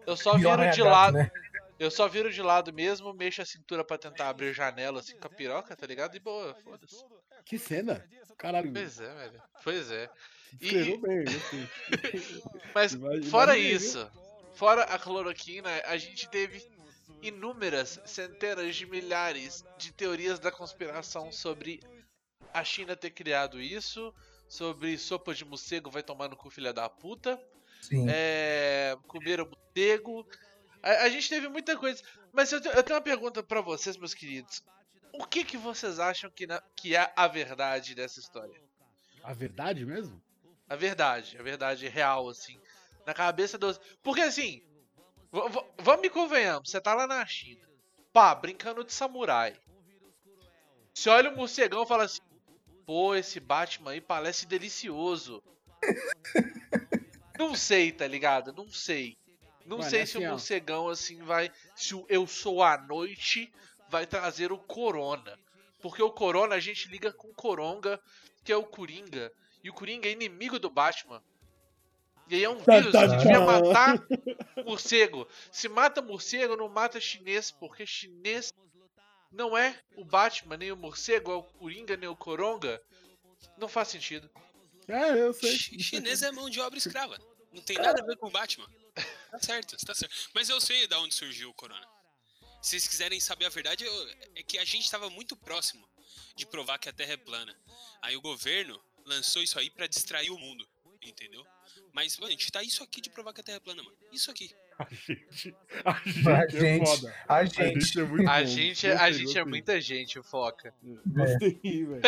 Eu 0.07 0.17
só 0.17 0.37
viro 0.37 0.63
é 0.63 0.71
de 0.71 0.83
gato, 0.83 0.91
lado. 0.91 1.15
né? 1.15 1.31
Eu 1.79 1.91
só 1.91 2.09
viro 2.09 2.33
de 2.33 2.41
lado 2.43 2.73
mesmo, 2.73 3.13
mexo 3.13 3.43
a 3.43 3.47
cintura 3.47 3.85
pra 3.85 3.99
tentar 3.99 4.29
abrir 4.29 4.53
janela 4.55 5.01
assim 5.01 5.19
com 5.19 5.27
a 5.27 5.31
piroca, 5.31 5.77
tá 5.77 5.87
ligado? 5.87 6.17
E 6.17 6.21
boa, 6.21 6.55
foda-se. 6.65 7.05
Que 7.47 7.59
cena. 7.59 8.05
Caralho. 8.37 8.71
Pois 8.73 9.01
é, 9.01 9.15
velho. 9.15 9.43
Pois 9.65 9.91
é. 9.91 10.11
E- 10.61 10.97
bem, 10.99 11.25
gostei. 11.25 11.69
Mas 12.75 12.93
Imagina- 12.93 13.31
fora 13.31 13.57
imaginei, 13.57 13.77
isso, 13.77 14.11
fora 14.55 14.83
a 14.85 14.99
cloroquina, 14.99 15.69
a 15.87 15.97
gente 15.97 16.29
teve 16.29 16.63
inúmeras, 17.23 17.99
centenas 18.05 18.77
de 18.77 18.87
milhares 18.87 19.65
de 19.79 19.93
teorias 19.93 20.39
da 20.39 20.51
conspiração 20.53 21.33
sobre 21.33 21.81
a 22.53 22.63
China 22.63 22.95
ter 22.97 23.11
criado 23.11 23.61
isso, 23.61 24.15
sobre 24.49 24.97
sopa 24.99 25.35
de 25.35 25.45
morcego 25.45 25.91
vai 25.91 26.03
tomar 26.03 26.29
no 26.29 26.37
cu 26.37 26.51
filha 26.51 26.73
da 26.73 26.89
puta, 26.89 27.41
Sim. 27.83 28.07
é, 28.09 28.97
comer 29.07 29.41
o 29.41 29.49
morcego. 29.49 30.27
A, 30.83 31.05
a 31.05 31.09
gente 31.09 31.29
teve 31.29 31.49
muita 31.49 31.77
coisa. 31.77 32.03
Mas 32.33 32.53
eu, 32.53 32.61
te- 32.61 32.69
eu 32.69 32.83
tenho 32.83 32.97
uma 32.99 33.03
pergunta 33.05 33.43
pra 33.43 33.61
vocês, 33.61 33.97
meus 33.97 34.15
queridos. 34.15 34.63
O 35.19 35.27
que, 35.27 35.45
que 35.45 35.57
vocês 35.57 35.99
acham 35.99 36.31
que, 36.31 36.47
na- 36.47 36.63
que 36.75 36.95
é 36.97 37.13
a 37.17 37.27
verdade 37.27 37.95
dessa 37.95 38.21
história? 38.21 38.61
A 39.23 39.33
verdade 39.33 39.85
mesmo? 39.85 40.21
A 40.69 40.77
verdade, 40.77 41.37
a 41.39 41.43
verdade 41.43 41.89
real, 41.89 42.29
assim. 42.29 42.59
Na 43.07 43.15
cabeça 43.15 43.57
dos. 43.57 43.81
Porque 44.03 44.21
assim, 44.21 44.63
vamos 45.79 46.05
e 46.07 46.11
convenhamos, 46.11 46.71
você 46.71 46.81
tá 46.81 46.95
lá 46.95 47.07
na 47.07 47.25
China, 47.27 47.61
pá, 48.13 48.35
brincando 48.35 48.83
de 48.85 48.93
samurai. 48.93 49.57
Você 50.93 51.09
olha 51.11 51.31
o 51.31 51.37
morcegão 51.37 51.83
e 51.83 51.87
fala 51.87 52.05
assim: 52.05 52.21
pô, 52.85 53.15
esse 53.15 53.39
Batman 53.41 53.93
aí 53.93 54.01
parece 54.01 54.47
delicioso. 54.47 55.43
Não 57.39 57.55
sei, 57.55 57.93
tá 57.93 58.07
ligado? 58.07 58.53
Não 58.53 58.69
sei. 58.71 59.17
Não 59.65 59.79
Mano, 59.79 59.91
sei 59.91 60.01
é 60.01 60.07
se 60.07 60.17
assim, 60.17 60.25
o 60.25 60.29
ó. 60.29 60.31
morcegão 60.33 60.89
assim 60.89 61.23
vai. 61.23 61.51
Se 61.75 61.95
o 61.95 62.07
Eu 62.09 62.27
Sou 62.27 62.63
a 62.63 62.79
Noite 62.79 63.53
vai 63.89 64.07
trazer 64.07 64.53
o 64.53 64.59
Corona. 64.59 65.39
Porque 65.81 66.03
o 66.03 66.11
Corona 66.11 66.55
a 66.55 66.61
gente 66.61 66.89
liga 66.89 67.13
com 67.13 67.29
o 67.29 67.35
Coronga, 67.35 68.01
que 68.45 68.53
é 68.53 68.57
o 68.57 68.65
Coringa. 68.65 69.33
E 69.63 69.71
o 69.71 69.75
Coringa 69.75 70.09
é 70.09 70.13
inimigo 70.13 70.59
do 70.59 70.71
Batman. 70.71 71.23
E 72.29 72.35
aí 72.35 72.45
é 72.45 72.51
um 72.51 72.59
vírus, 72.59 72.93
tá, 72.93 73.03
a 73.03 73.07
gente 73.09 73.19
devia 73.23 73.41
matar 73.41 74.05
morcego. 74.65 75.29
Se 75.53 75.69
mata 75.69 76.03
morcego, 76.03 76.57
não 76.57 76.69
mata 76.69 77.01
chinês, 77.01 77.53
porque 77.53 77.87
chinês 77.87 78.53
não 79.31 79.57
é 79.57 79.79
o 79.97 80.05
Batman, 80.05 80.57
nem 80.57 80.73
o 80.73 80.77
morcego, 80.77 81.31
é 81.31 81.35
o 81.35 81.43
Coringa, 81.43 81.97
nem 81.97 82.09
o 82.09 82.17
Coronga. 82.17 82.83
Não 83.57 83.69
faz 83.69 83.89
sentido. 83.89 84.29
É, 84.89 85.21
eu 85.21 85.33
sei. 85.33 85.57
Chi- 85.57 85.79
Chinês 85.81 86.23
é 86.23 86.33
mão 86.33 86.51
de 86.51 86.61
obra 86.61 86.79
escrava. 86.79 87.19
Não 87.53 87.63
tem 87.63 87.77
nada 87.77 88.03
a 88.03 88.05
ver 88.05 88.17
com 88.17 88.27
o 88.27 88.31
Batman. 88.31 88.69
Tá 89.31 89.39
certo, 89.41 89.77
tá 89.85 89.95
certo. 89.95 90.15
Mas 90.35 90.49
eu 90.49 90.61
sei 90.61 90.87
da 90.87 90.99
onde 91.01 91.15
surgiu 91.15 91.51
o 91.51 91.55
corona. 91.55 91.87
Se 92.67 92.71
vocês 92.71 92.89
quiserem 92.89 93.21
saber 93.21 93.45
a 93.45 93.49
verdade, 93.49 93.85
eu- 93.85 94.09
é 94.35 94.43
que 94.43 94.59
a 94.59 94.65
gente 94.65 94.91
tava 94.91 95.09
muito 95.09 95.37
próximo 95.37 95.89
de 96.35 96.45
provar 96.45 96.79
que 96.81 96.89
a 96.89 96.93
Terra 96.93 97.13
é 97.13 97.17
plana. 97.17 97.57
Aí 98.03 98.17
o 98.17 98.21
governo 98.21 98.83
lançou 99.05 99.41
isso 99.41 99.57
aí 99.57 99.71
pra 99.71 99.87
distrair 99.87 100.31
o 100.33 100.37
mundo, 100.39 100.69
entendeu? 101.01 101.47
Mas, 101.93 102.17
mano, 102.19 102.27
a 102.27 102.31
gente 102.33 102.51
tá 102.51 102.65
isso 102.65 102.83
aqui 102.83 103.01
de 103.01 103.09
provar 103.09 103.33
que 103.33 103.41
a 103.41 103.45
Terra 103.45 103.59
é 103.59 103.61
plana, 103.61 103.85
mano. 103.85 103.97
Isso 104.11 104.33
aqui. 104.33 104.53
A 104.81 104.85
gente, 104.93 105.55
a 105.85 105.93
gente, 106.09 106.29
A 106.29 106.43
é 106.43 106.49
gente, 106.51 106.87
foda. 106.87 107.15
a 107.29 107.45
gente. 107.45 108.01
é 108.01 108.05
muito 108.05 108.29
A 108.29 108.41
bom. 108.41 108.47
gente, 108.47 108.87
a 108.89 108.91
Gostei, 108.97 109.13
gente 109.27 109.39
é 109.39 109.45
muita 109.45 109.81
gente, 109.81 110.23
foca. 110.25 110.75
Gostei, 111.07 111.61
velho. 111.87 112.03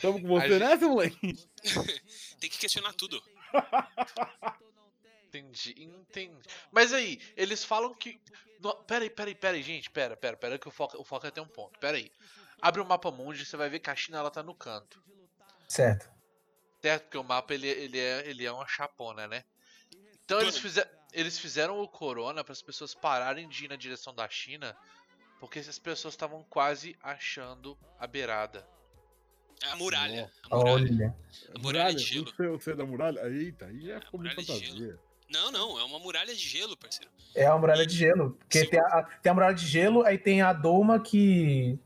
Tamo 0.00 0.22
com 0.22 0.34
A 0.38 0.40
você 0.40 0.48
gente- 0.48 0.58
nessa, 0.60 0.88
moleque? 0.88 1.48
Tem 2.40 2.48
que 2.48 2.56
questionar 2.58 2.94
tudo. 2.94 3.22
Entendi, 5.28 5.74
entendi. 5.78 6.48
Mas 6.72 6.92
aí, 6.92 7.20
eles 7.36 7.64
falam 7.64 7.94
que. 7.94 8.20
No... 8.60 8.74
Peraí, 8.84 9.10
peraí, 9.10 9.34
peraí, 9.34 9.62
gente, 9.62 9.90
pera, 9.90 10.16
pera, 10.16 10.36
pera, 10.36 10.58
que 10.58 10.68
o 10.68 10.70
Foca, 10.70 10.98
o 10.98 11.04
Foca 11.04 11.30
tem 11.30 11.42
um 11.42 11.48
ponto. 11.48 11.78
Peraí. 11.78 12.10
Abre 12.60 12.80
o 12.80 12.86
mapa 12.86 13.10
mundi, 13.10 13.44
você 13.44 13.56
vai 13.56 13.68
ver 13.68 13.78
que 13.78 13.90
a 13.90 13.94
China 13.94 14.18
ela 14.18 14.30
tá 14.30 14.42
no 14.42 14.54
canto. 14.54 15.02
Certo. 15.68 16.10
Certo? 16.80 17.04
Porque 17.04 17.18
o 17.18 17.24
mapa 17.24 17.54
ele, 17.54 17.68
ele, 17.68 17.98
é, 17.98 18.28
ele 18.28 18.44
é 18.44 18.50
uma 18.50 18.66
chapona, 18.66 19.28
né? 19.28 19.44
Então 20.24 20.40
eles, 20.40 20.58
fizer, 20.58 20.90
eles 21.12 21.38
fizeram 21.38 21.80
o 21.80 21.88
corona 21.88 22.42
para 22.42 22.52
as 22.52 22.62
pessoas 22.62 22.94
pararem 22.94 23.48
de 23.48 23.66
ir 23.66 23.68
na 23.68 23.76
direção 23.76 24.14
da 24.14 24.28
China, 24.28 24.76
porque 25.38 25.58
essas 25.58 25.78
pessoas 25.78 26.14
estavam 26.14 26.42
quase 26.44 26.96
achando 27.02 27.78
a 27.98 28.06
beirada. 28.06 28.66
É 29.62 29.68
a 29.68 29.76
muralha. 29.76 30.30
A 30.50 30.56
muralha. 30.56 30.74
Olha. 30.74 31.16
A 31.54 31.58
muralha 31.58 31.94
de 31.94 32.02
gelo. 32.02 32.26
Você, 32.26 32.48
você 32.48 32.70
é 32.72 32.76
da 32.76 32.86
muralha? 32.86 33.20
Eita, 33.28 33.66
aí 33.66 33.86
já 33.86 34.00
ficou 34.00 34.20
muito 34.20 34.36
muralha 34.36 34.60
fantasia. 34.60 35.00
Não, 35.30 35.50
não, 35.50 35.78
é 35.78 35.84
uma 35.84 35.98
muralha 35.98 36.34
de 36.34 36.40
gelo, 36.40 36.76
parceiro. 36.76 37.10
É 37.34 37.46
a 37.46 37.56
muralha 37.56 37.86
de 37.86 37.94
gelo. 37.94 38.36
Porque 38.40 38.66
tem 38.66 38.80
a, 38.80 39.02
tem 39.22 39.30
a 39.30 39.34
muralha 39.34 39.54
de 39.54 39.66
gelo, 39.66 40.02
aí 40.02 40.18
tem 40.18 40.42
a 40.42 40.52
doma 40.52 40.98
que. 40.98 41.78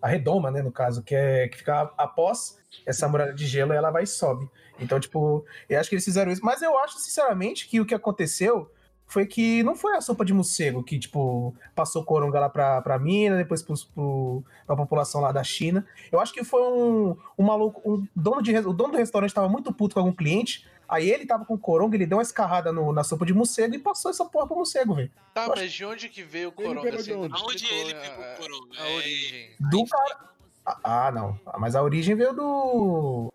A 0.00 0.08
redoma, 0.08 0.50
né, 0.50 0.62
no 0.62 0.70
caso, 0.70 1.02
que, 1.02 1.14
é, 1.14 1.48
que 1.48 1.58
fica 1.58 1.90
após 1.96 2.58
essa 2.84 3.08
muralha 3.08 3.32
de 3.32 3.46
gelo, 3.46 3.72
ela 3.72 3.90
vai 3.90 4.04
e 4.04 4.06
sobe. 4.06 4.48
Então, 4.78 5.00
tipo, 5.00 5.44
eu 5.68 5.80
acho 5.80 5.88
que 5.88 5.94
eles 5.94 6.04
fizeram 6.04 6.30
isso. 6.30 6.44
Mas 6.44 6.62
eu 6.62 6.78
acho, 6.78 6.98
sinceramente, 6.98 7.66
que 7.66 7.80
o 7.80 7.86
que 7.86 7.94
aconteceu 7.94 8.70
foi 9.06 9.24
que 9.24 9.62
não 9.62 9.74
foi 9.74 9.96
a 9.96 10.00
sopa 10.00 10.24
de 10.24 10.34
morcego 10.34 10.82
que, 10.82 10.98
tipo, 10.98 11.54
passou 11.74 12.04
coronga 12.04 12.40
lá 12.40 12.48
pra, 12.48 12.82
pra 12.82 12.98
mina, 12.98 13.36
depois 13.36 13.62
pros, 13.62 13.84
pro, 13.84 14.42
pra 14.66 14.76
população 14.76 15.20
lá 15.20 15.30
da 15.30 15.44
China. 15.44 15.86
Eu 16.10 16.20
acho 16.20 16.32
que 16.32 16.42
foi 16.42 16.60
um, 16.60 17.16
um 17.38 17.44
maluco, 17.44 17.80
um 17.84 18.06
dono 18.14 18.42
de, 18.42 18.56
o 18.58 18.72
dono 18.72 18.92
do 18.92 18.98
restaurante 18.98 19.32
tava 19.32 19.48
muito 19.48 19.72
puto 19.72 19.94
com 19.94 20.00
algum 20.00 20.12
cliente, 20.12 20.66
aí 20.88 21.10
ele 21.10 21.26
tava 21.26 21.44
com 21.44 21.56
coronga, 21.58 21.96
ele 21.96 22.06
deu 22.06 22.18
uma 22.18 22.22
escarrada 22.22 22.72
no- 22.72 22.92
na 22.92 23.02
sopa 23.04 23.24
de 23.26 23.34
morcego 23.34 23.74
e 23.74 23.78
passou 23.78 24.10
essa 24.10 24.24
porra 24.24 24.46
pro 24.46 24.56
morcego, 24.56 24.94
velho. 24.94 25.10
Tá, 25.34 25.48
mas 25.48 25.72
de 25.72 25.84
onde 25.84 26.08
que 26.08 26.22
veio 26.22 26.48
o 26.48 26.52
coronga? 26.52 26.82
pegou 26.82 26.98
de 26.98 27.04
Você 27.04 27.14
não 27.14 27.46
onde? 27.46 27.66
Ele 27.66 27.94
pegou 27.94 28.18
o 28.18 28.22
a- 28.22 28.36
coronga? 28.36 28.80
A 28.82 28.88
É, 28.88 28.96
origem. 28.96 29.50
Do 29.60 29.84
cara. 29.86 30.36
Ah, 30.68 31.06
ah, 31.06 31.12
não. 31.12 31.38
Mas 31.60 31.76
a 31.76 31.82
origem 31.82 32.16
veio 32.16 32.32
do. 32.32 33.30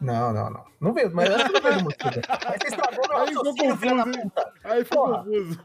Não, 0.00 0.32
não, 0.32 0.48
não. 0.50 0.64
Não 0.80 0.92
veio, 0.92 1.12
mas 1.12 1.28
que 1.28 1.52
não 1.52 1.60
veio 1.60 1.78
do 1.78 1.84
morcego. 1.84 2.20
Mas 2.28 2.58
você 2.60 2.68
estragou 2.68 3.08
meu 3.08 3.16
Aí 3.18 3.26
raciocínio, 3.34 3.76
da 3.76 4.04
confuso, 4.04 4.08
hein? 4.18 4.22
puta. 4.30 4.52
Aí 4.64 4.84
ficou 4.84 5.06
Porra. 5.06 5.18
confuso. 5.24 5.60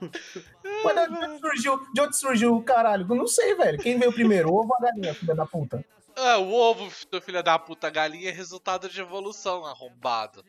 Mas 0.83 0.95
de 0.95 1.25
onde 1.25 1.39
surgiu, 1.39 1.87
de 1.93 2.01
onde 2.01 2.17
surgiu 2.17 2.55
o 2.55 2.63
caralho? 2.63 3.05
Eu 3.07 3.15
não 3.15 3.27
sei, 3.27 3.53
velho. 3.55 3.77
Quem 3.77 3.99
veio 3.99 4.11
primeiro? 4.11 4.49
O 4.49 4.55
ovo 4.59 4.69
ou 4.69 4.75
a 4.75 4.79
galinha, 4.89 5.13
filha 5.13 5.35
da 5.35 5.45
puta? 5.45 5.85
Ah, 6.15 6.39
o 6.39 6.51
ovo, 6.51 6.89
do 7.11 7.21
filho 7.21 7.43
da 7.43 7.59
puta 7.59 7.91
galinha, 7.91 8.29
é 8.29 8.33
resultado 8.33 8.89
de 8.89 8.99
evolução, 8.99 9.67
arrombado. 9.67 10.43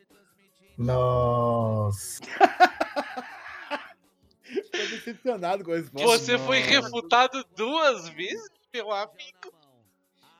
Nossa. 0.79 2.21
Tô 4.71 4.77
decepcionado 4.77 5.63
com 5.63 5.71
a 5.71 5.75
resposta. 5.75 6.07
Você 6.17 6.37
foi 6.39 6.59
Nossa. 6.61 6.71
refutado 6.81 7.45
duas 7.55 8.09
vezes, 8.09 8.49
meu 8.73 8.91
amigo. 8.91 9.53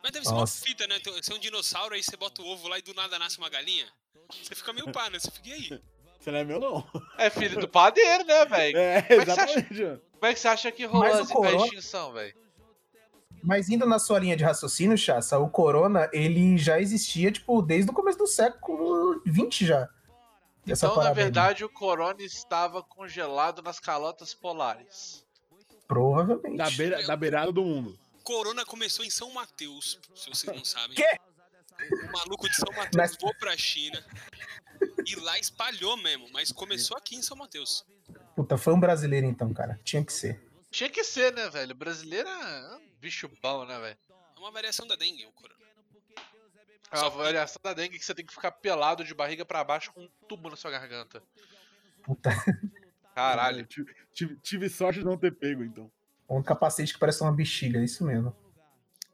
Mas 0.02 0.12
deve 0.14 0.26
ser 0.26 0.32
uma 0.32 0.40
Nossa. 0.42 0.66
fita, 0.66 0.88
né? 0.88 0.98
Você 1.04 1.32
é 1.32 1.36
um 1.36 1.40
dinossauro, 1.40 1.94
aí 1.94 2.02
você 2.02 2.16
bota 2.18 2.42
o 2.42 2.46
ovo 2.48 2.68
lá 2.68 2.80
e 2.80 2.82
do 2.82 2.94
nada 2.94 3.20
nasce 3.20 3.38
uma 3.38 3.50
galinha. 3.50 3.86
Você 4.42 4.56
fica 4.56 4.72
meio 4.74 4.92
pá, 4.92 5.10
né? 5.10 5.20
Você 5.20 5.30
fica 5.30 5.50
aí. 5.54 5.80
Você 6.20 6.32
não 6.32 6.40
é 6.40 6.44
meu, 6.44 6.60
não. 6.60 6.88
É 7.18 7.30
filho 7.30 7.60
do 7.60 7.68
padeiro, 7.68 8.26
né, 8.26 8.46
velho? 8.46 8.78
É, 8.78 9.02
Como 9.02 9.22
é 9.22 9.26
que 9.26 9.26
você 9.26 9.32
acha- 9.32 9.44
exatamente. 9.60 10.02
Como 10.14 10.26
é 10.26 10.34
que 10.34 10.40
você 10.40 10.48
acha 10.48 10.72
que 10.72 10.86
rolou 10.86 11.08
Mas 11.08 11.18
o 11.18 11.22
a, 11.22 11.26
a 11.26 11.28
corona- 11.28 11.66
extinção, 11.66 12.14
velho? 12.14 12.36
Mas 13.44 13.70
indo 13.70 13.86
na 13.86 14.00
sua 14.00 14.20
linha 14.20 14.36
de 14.36 14.44
raciocínio, 14.44 14.98
Chassa, 14.98 15.38
o 15.40 15.50
corona, 15.50 16.10
ele 16.12 16.58
já 16.58 16.80
existia, 16.80 17.32
tipo, 17.32 17.62
desde 17.62 17.90
o 17.92 17.94
começo 17.94 18.18
do 18.18 18.28
século 18.28 19.22
XX 19.26 19.68
já. 19.68 19.90
Essa 20.72 20.88
Então, 20.88 21.04
na 21.04 21.10
aí. 21.10 21.16
verdade, 21.16 21.64
o 21.64 21.70
corona 21.70 22.22
estava 22.22 22.82
congelado 22.84 23.62
nas 23.62 23.80
calotas 23.80 24.34
polares. 24.34 25.26
Provavelmente. 25.88 26.58
Da, 26.58 26.70
beira, 26.72 27.06
da 27.06 27.16
beirada 27.16 27.52
do 27.52 27.64
mundo. 27.64 27.98
Corona 28.24 28.66
começou 28.66 29.04
em 29.04 29.10
São 29.10 29.32
Mateus, 29.32 30.00
se 30.16 30.30
vocês 30.30 30.56
não 30.56 30.64
sabem. 30.64 30.96
Quê? 30.96 31.18
O 32.08 32.12
maluco 32.12 32.48
de 32.48 32.56
São 32.56 32.72
Mateus 32.74 32.96
Mas- 32.96 33.18
voou 33.20 33.34
pra 33.36 33.58
China. 33.58 34.06
E 35.06 35.16
lá 35.16 35.40
espalhou 35.40 35.98
mesmo, 35.98 36.30
mas 36.32 36.52
começou 36.52 36.96
aqui 36.98 37.16
em 37.16 37.22
São 37.22 37.36
Mateus. 37.36 37.86
Puta, 38.36 38.58
foi 38.58 38.74
um 38.74 38.80
brasileiro 38.80 39.26
então, 39.26 39.52
cara. 39.54 39.80
Tinha 39.84 40.04
que 40.06 40.14
ser. 40.14 40.46
Tinha 40.70 40.90
que 40.90 41.04
ser, 41.04 41.34
né, 41.34 41.50
velho? 41.50 41.74
Brasileiro 41.74 42.30
é 42.30 42.76
um 42.78 42.90
bicho 43.00 43.30
bom, 43.42 43.66
né, 43.66 43.80
velho? 43.80 43.98
É 44.36 44.40
uma 44.40 44.52
variação 44.52 44.86
da 44.86 44.96
dengue, 44.96 45.26
o 45.26 45.32
corona. 45.32 45.60
É 46.92 46.98
uma 47.00 47.10
variação 47.10 47.60
da 47.64 47.74
dengue 47.74 48.00
que 48.00 48.06
você 48.06 48.16
tem 48.16 48.26
que 48.26 48.34
ficar 48.34 48.52
pelado 48.52 49.04
de 49.04 49.14
barriga 49.14 49.46
pra 49.46 49.64
baixo 49.64 49.92
com 49.94 50.02
um 50.02 50.10
tubo 50.28 50.50
na 50.50 50.56
sua 50.56 50.72
garganta. 50.72 51.22
Puta. 52.04 52.32
Caralho. 53.14 53.66
Tive, 53.68 53.94
tive- 54.14 54.36
tive 54.38 54.70
sorte 54.70 55.00
de 55.00 55.06
não 55.06 55.18
ter 55.18 55.32
pego, 55.36 55.64
então. 55.64 55.92
Um 56.28 56.42
capacete 56.44 56.94
que 56.94 57.00
parece 57.00 57.22
uma 57.22 57.32
bexiga, 57.32 57.80
é 57.80 57.84
isso 57.84 58.04
mesmo. 58.04 58.36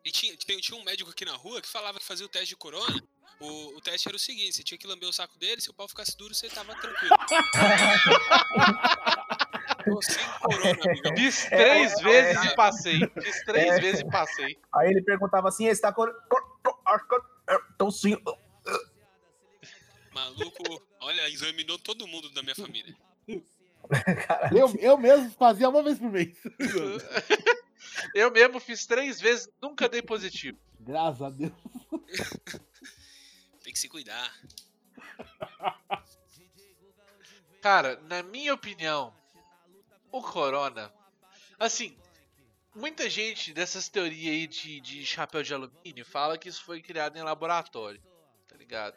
E 0.03 0.11
tinha, 0.11 0.35
tinha, 0.37 0.57
tinha 0.59 0.79
um 0.79 0.83
médico 0.83 1.09
aqui 1.09 1.25
na 1.25 1.35
rua 1.35 1.61
que 1.61 1.67
falava 1.67 1.99
que 1.99 2.05
fazia 2.05 2.25
o 2.25 2.29
teste 2.29 2.49
de 2.49 2.55
corona. 2.55 3.01
O, 3.39 3.75
o 3.77 3.81
teste 3.81 4.07
era 4.07 4.15
o 4.15 4.19
seguinte: 4.19 4.53
você 4.55 4.63
tinha 4.63 4.77
que 4.77 4.87
lamber 4.87 5.09
o 5.09 5.13
saco 5.13 5.37
dele, 5.37 5.59
se 5.59 5.69
o 5.69 5.73
pau 5.73 5.87
ficasse 5.89 6.15
duro, 6.15 6.33
você 6.33 6.47
tava 6.49 6.73
tranquilo. 6.75 7.15
Tô 9.83 10.01
sem 10.01 10.23
corona. 10.41 11.15
Fiz 11.15 11.45
três 11.45 11.93
É, 11.93 12.03
vezes 12.03 12.43
é. 12.43 12.45
e 12.45 12.55
passei. 12.55 12.99
Fiz 13.21 13.43
três 13.43 13.73
É. 13.73 13.79
vezes 13.79 14.01
e 14.01 14.05
passei. 14.09 14.57
Aí 14.73 14.89
ele 14.89 15.01
perguntava 15.01 15.47
assim, 15.49 15.67
esse 15.67 15.81
tá 15.81 15.91
com... 15.93 16.05
eu 17.47 17.59
Tô 17.77 17.91
sim. 17.91 18.17
Maluco, 20.13 20.81
olha, 21.01 21.29
examinou 21.29 21.77
todo 21.77 22.07
mundo 22.07 22.29
da 22.31 22.41
minha 22.41 22.55
família. 22.55 22.95
Eu, 24.51 24.73
eu 24.79 24.97
mesmo 24.97 25.29
fazia 25.31 25.69
uma 25.69 25.83
vez 25.83 25.99
por 25.99 26.09
mês. 26.09 26.35
Eu 28.15 28.31
mesmo 28.31 28.59
fiz 28.59 28.85
três 28.85 29.21
vezes, 29.21 29.47
nunca 29.61 29.87
dei 29.87 30.01
positivo. 30.01 30.57
Graças 30.79 31.21
a 31.21 31.29
Deus. 31.29 31.53
Tem 33.63 33.71
que 33.71 33.77
se 33.79 33.87
cuidar. 33.87 34.33
Cara, 37.61 37.99
na 38.07 38.23
minha 38.23 38.53
opinião, 38.53 39.13
o 40.11 40.21
Corona. 40.21 40.91
Assim, 41.59 41.95
muita 42.75 43.09
gente 43.09 43.53
dessas 43.53 43.87
teorias 43.87 44.33
aí 44.33 44.47
de, 44.47 44.81
de 44.81 45.05
chapéu 45.05 45.41
de 45.41 45.53
alumínio 45.53 46.05
fala 46.05 46.37
que 46.37 46.49
isso 46.49 46.63
foi 46.63 46.81
criado 46.81 47.17
em 47.17 47.23
laboratório, 47.23 48.01
tá 48.47 48.57
ligado? 48.57 48.95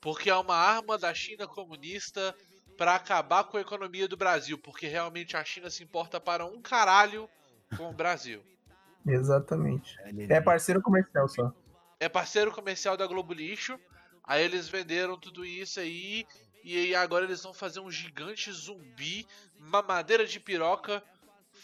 Porque 0.00 0.30
é 0.30 0.36
uma 0.36 0.54
arma 0.54 0.96
da 0.96 1.12
China 1.12 1.46
comunista 1.46 2.34
pra 2.76 2.94
acabar 2.94 3.44
com 3.44 3.56
a 3.56 3.60
economia 3.60 4.06
do 4.06 4.16
Brasil, 4.16 4.58
porque 4.58 4.86
realmente 4.86 5.36
a 5.36 5.44
China 5.44 5.70
se 5.70 5.82
importa 5.82 6.20
para 6.20 6.44
um 6.44 6.60
caralho 6.60 7.28
com 7.76 7.90
o 7.90 7.92
Brasil. 7.92 8.42
Exatamente. 9.06 9.96
É 10.28 10.40
parceiro 10.40 10.80
comercial 10.80 11.28
só. 11.28 11.52
é 12.00 12.08
parceiro 12.08 12.52
comercial 12.52 12.96
da 12.96 13.06
Globo 13.06 13.32
Lixo. 13.32 13.78
Aí 14.22 14.42
eles 14.42 14.68
venderam 14.68 15.18
tudo 15.18 15.44
isso 15.44 15.80
aí. 15.80 16.26
E 16.64 16.76
aí 16.78 16.94
agora 16.94 17.26
eles 17.26 17.42
vão 17.42 17.52
fazer 17.52 17.80
um 17.80 17.90
gigante 17.90 18.50
zumbi, 18.50 19.26
mamadeira 19.58 20.26
de 20.26 20.40
piroca, 20.40 21.02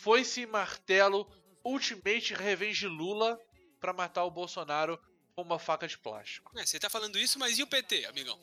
foice 0.00 0.42
e 0.42 0.46
martelo, 0.46 1.30
Ultimate 1.64 2.34
Revenge 2.34 2.86
Lula 2.86 3.38
pra 3.78 3.92
matar 3.92 4.24
o 4.24 4.30
Bolsonaro 4.30 4.98
com 5.34 5.42
uma 5.42 5.58
faca 5.58 5.86
de 5.86 5.98
plástico. 5.98 6.58
É, 6.58 6.64
você 6.64 6.78
tá 6.78 6.88
falando 6.88 7.18
isso, 7.18 7.38
mas 7.38 7.58
e 7.58 7.62
o 7.62 7.66
PT, 7.66 8.06
amigão? 8.06 8.38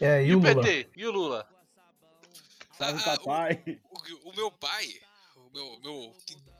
É, 0.00 0.22
e, 0.22 0.28
E 0.28 0.34
o 0.34 0.38
o 0.38 0.40
Lula? 0.40 0.62
PT? 0.62 0.90
E 0.96 1.06
o 1.06 1.10
Lula? 1.10 1.48
Ah, 2.78 2.92
papai. 3.04 3.80
O, 3.90 4.30
o 4.30 4.32
meu 4.34 4.50
pai, 4.50 5.00
o 5.36 5.50
meu, 5.50 5.80
meu 5.80 6.16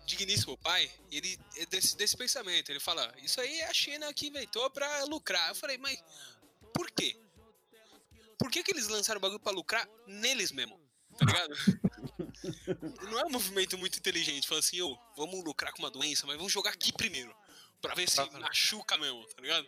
digníssimo 0.06 0.56
pai, 0.58 0.90
ele 1.10 1.38
é 1.56 1.66
desse, 1.66 1.96
desse 1.96 2.16
pensamento. 2.16 2.70
Ele 2.70 2.78
fala: 2.78 3.12
Isso 3.18 3.40
aí 3.40 3.60
é 3.60 3.68
a 3.68 3.74
China 3.74 4.12
que 4.12 4.28
inventou 4.28 4.70
pra 4.70 5.04
lucrar. 5.04 5.48
Eu 5.48 5.54
falei, 5.54 5.78
mas 5.78 6.02
por 6.72 6.90
quê? 6.90 7.18
Por 8.38 8.50
que, 8.50 8.62
que 8.62 8.72
eles 8.72 8.88
lançaram 8.88 9.18
o 9.18 9.20
bagulho 9.20 9.40
pra 9.40 9.52
lucrar 9.52 9.88
neles 10.06 10.52
mesmo? 10.52 10.83
Tá 11.18 11.24
ligado? 11.26 11.54
Não 13.10 13.18
é 13.20 13.24
um 13.24 13.30
movimento 13.30 13.76
muito 13.78 13.98
inteligente. 13.98 14.46
Fala 14.48 14.60
assim, 14.60 14.80
ô, 14.82 14.98
vamos 15.16 15.42
lucrar 15.44 15.72
com 15.72 15.80
uma 15.80 15.90
doença, 15.90 16.26
mas 16.26 16.36
vamos 16.36 16.52
jogar 16.52 16.70
aqui 16.70 16.92
primeiro. 16.92 17.34
Pra 17.80 17.94
ver 17.94 18.08
se 18.08 18.20
machuca 18.38 18.96
mesmo, 18.98 19.24
tá 19.26 19.42
ligado? 19.42 19.66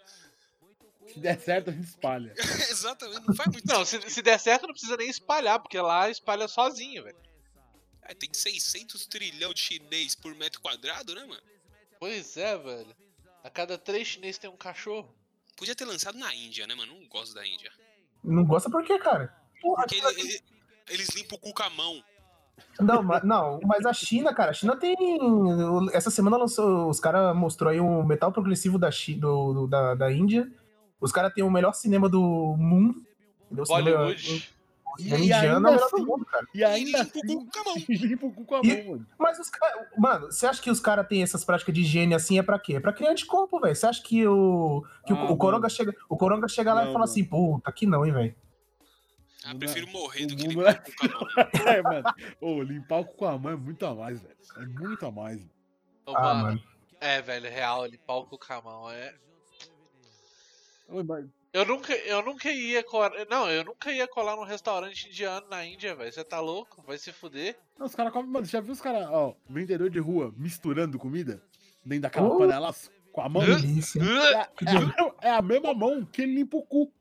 Se 1.12 1.20
der 1.20 1.38
certo, 1.40 1.70
a 1.70 1.72
gente 1.72 1.86
espalha. 1.86 2.34
Exatamente, 2.70 3.26
não 3.26 3.34
faz 3.34 3.52
muito 3.52 3.66
Não, 3.66 3.84
se, 3.84 4.00
se 4.10 4.22
der 4.22 4.38
certo 4.40 4.66
não 4.66 4.72
precisa 4.72 4.96
nem 4.96 5.08
espalhar, 5.08 5.60
porque 5.60 5.78
lá 5.78 6.10
espalha 6.10 6.48
sozinho, 6.48 7.04
velho. 7.04 7.16
É, 8.02 8.14
tem 8.14 8.32
600 8.32 9.06
trilhão 9.06 9.52
de 9.52 9.60
chinês 9.60 10.14
por 10.14 10.34
metro 10.34 10.60
quadrado, 10.60 11.14
né, 11.14 11.24
mano? 11.24 11.42
Pois 12.00 12.36
é, 12.36 12.56
velho. 12.58 12.96
A 13.44 13.50
cada 13.50 13.78
três 13.78 14.08
chineses 14.08 14.38
tem 14.38 14.50
um 14.50 14.56
cachorro. 14.56 15.14
Podia 15.56 15.74
ter 15.74 15.84
lançado 15.84 16.18
na 16.18 16.34
Índia, 16.34 16.66
né, 16.66 16.74
mano? 16.74 16.94
Não 17.00 17.08
gosto 17.08 17.34
da 17.34 17.46
Índia. 17.46 17.72
Não 18.24 18.44
gosta 18.44 18.68
por 18.70 18.84
quê, 18.84 18.98
cara? 18.98 19.32
Porque 19.60 19.96
ele- 19.96 20.20
ele- 20.20 20.42
eles 20.88 21.08
limpam 21.14 21.36
o 21.36 21.40
cu 21.40 21.52
com 21.54 21.62
a 21.62 21.70
mão. 21.70 22.02
Não, 22.80 23.02
mas, 23.02 23.22
não, 23.22 23.60
mas 23.64 23.84
a 23.84 23.92
China, 23.92 24.32
cara, 24.34 24.50
a 24.50 24.54
China 24.54 24.76
tem. 24.76 24.96
Essa 25.92 26.10
semana 26.10 26.36
lançou. 26.36 26.88
Os 26.88 26.98
caras 27.00 27.34
mostrou 27.36 27.70
aí 27.70 27.80
o 27.80 28.02
metal 28.02 28.32
progressivo 28.32 28.78
da, 28.78 28.90
Chi- 28.90 29.14
do, 29.14 29.52
do- 29.52 29.66
da, 29.66 29.94
da 29.94 30.12
Índia. 30.12 30.50
Os 31.00 31.12
caras 31.12 31.32
têm 31.34 31.44
o 31.44 31.50
melhor 31.50 31.72
cinema 31.74 32.08
do 32.08 32.20
mundo. 32.58 33.02
entendeu? 33.46 33.62
O 33.62 33.66
cinema- 33.66 33.96
Bollywood. 33.98 34.56
O 34.98 35.02
E 35.02 35.04
indiano 35.12 35.24
é 35.34 35.50
o 35.52 35.56
ainda 35.56 35.60
melhor 35.70 35.84
assim- 35.84 35.96
do 35.96 36.06
mundo, 36.06 36.24
cara. 36.24 36.46
E 36.54 36.64
ainda 36.64 37.02
limpa 37.02 37.18
o 37.18 37.20
assim, 37.22 37.36
cu 37.36 37.50
com 37.52 37.60
a 37.60 37.64
mão. 37.64 37.74
limpa 37.88 38.26
o 38.26 38.32
cu 38.32 38.44
com 38.46 38.54
a 38.54 38.60
E- 38.64 38.76
mão, 38.84 38.90
mano. 38.92 39.06
Mas 39.18 39.38
os 39.38 39.50
caras. 39.50 39.86
Mano, 39.98 40.26
você 40.32 40.46
acha 40.46 40.62
que 40.62 40.70
os 40.70 40.80
caras 40.80 41.06
têm 41.06 41.22
essas 41.22 41.44
práticas 41.44 41.74
de 41.74 41.82
higiene 41.82 42.14
assim 42.14 42.38
é 42.38 42.42
pra 42.42 42.58
quê? 42.58 42.76
É 42.76 42.80
pra 42.80 42.92
criar 42.94 43.10
anticorpo, 43.10 43.60
velho. 43.60 43.76
Você 43.76 43.86
acha 43.86 44.02
que 44.02 44.26
o. 44.26 44.82
Que 45.06 45.12
o- 45.12 45.16
Ah, 45.16 45.30
o, 45.30 45.36
Coronga 45.36 45.62
mano. 45.62 45.70
chega, 45.70 45.94
o 46.08 46.16
Coronga 46.16 46.48
chega 46.48 46.72
lá 46.72 46.80
Não, 46.84 46.90
e 46.90 46.92
fala 46.94 47.00
mano. 47.00 47.04
assim, 47.12 47.24
puta, 47.24 47.68
aqui 47.68 47.84
não, 47.86 48.06
hein, 48.06 48.12
velho. 48.12 48.34
Ah, 49.46 49.52
Não 49.52 49.58
prefiro 49.60 49.86
morrer 49.88 50.26
do 50.26 50.36
que 50.36 50.46
limpar 50.48 50.74
é- 50.74 50.78
o 50.78 50.82
cu 50.82 50.92
com 50.96 51.06
a 51.06 51.08
mão. 51.08 51.28
É, 51.76 51.82
mano. 51.82 52.14
Ô, 52.40 52.62
limpar 52.62 52.98
o 53.00 53.04
cu 53.04 53.14
com 53.14 53.26
a 53.26 53.38
mão 53.38 53.52
é 53.52 53.56
muito 53.56 53.86
a 53.86 53.94
mais, 53.94 54.20
velho. 54.20 54.36
É 54.56 54.66
muito 54.66 55.06
a 55.06 55.10
mais. 55.10 55.38
mano. 55.38 55.50
Ô, 56.06 56.16
Ah, 56.16 56.20
mano. 56.22 56.42
mano. 56.44 56.62
É, 57.00 57.22
velho, 57.22 57.50
real, 57.50 57.86
limpar 57.86 58.14
o 58.16 58.26
cu 58.26 58.38
com 58.38 58.52
a 58.52 58.60
mão 58.62 58.90
é. 58.90 59.14
Ô, 60.88 61.02
mas- 61.04 61.26
Eu 61.52 61.64
nunca, 61.64 61.94
eu 61.94 62.22
nunca 62.22 62.50
ia 62.52 62.82
colar. 62.84 63.10
Não, 63.30 63.48
eu 63.50 63.64
nunca 63.64 63.90
ia 63.90 64.06
colar 64.06 64.36
num 64.36 64.44
restaurante 64.44 65.08
indiano 65.08 65.46
na 65.48 65.64
Índia, 65.64 65.94
velho. 65.94 66.12
Você 66.12 66.22
tá 66.22 66.38
louco? 66.38 66.82
Vai 66.86 66.98
se 66.98 67.12
fuder. 67.12 67.56
Não, 67.78 67.86
os 67.86 67.94
caras 67.94 68.12
comem, 68.12 68.30
mano, 68.30 68.44
já 68.44 68.60
viu 68.60 68.72
os 68.72 68.80
caras, 68.80 69.08
ó, 69.10 69.34
vendedor 69.48 69.88
de 69.90 69.98
rua 69.98 70.34
misturando 70.36 70.98
comida 70.98 71.42
dentro 71.84 72.02
daquela 72.02 72.28
Oh. 72.28 72.38
panelaço 72.38 72.90
com 73.10 73.20
a 73.22 73.28
mão? 73.28 73.42
Delícia. 73.44 74.00
É, 74.02 74.32
é 74.34 74.70
a 74.70 74.80
mesma- 74.80 75.14
é 75.22 75.30
a 75.30 75.42
mesma 75.42 75.72
mão 75.74 76.04
que 76.04 76.22
ele 76.22 76.34
limpa 76.34 76.56
o 76.58 76.62
cu. 76.62 76.92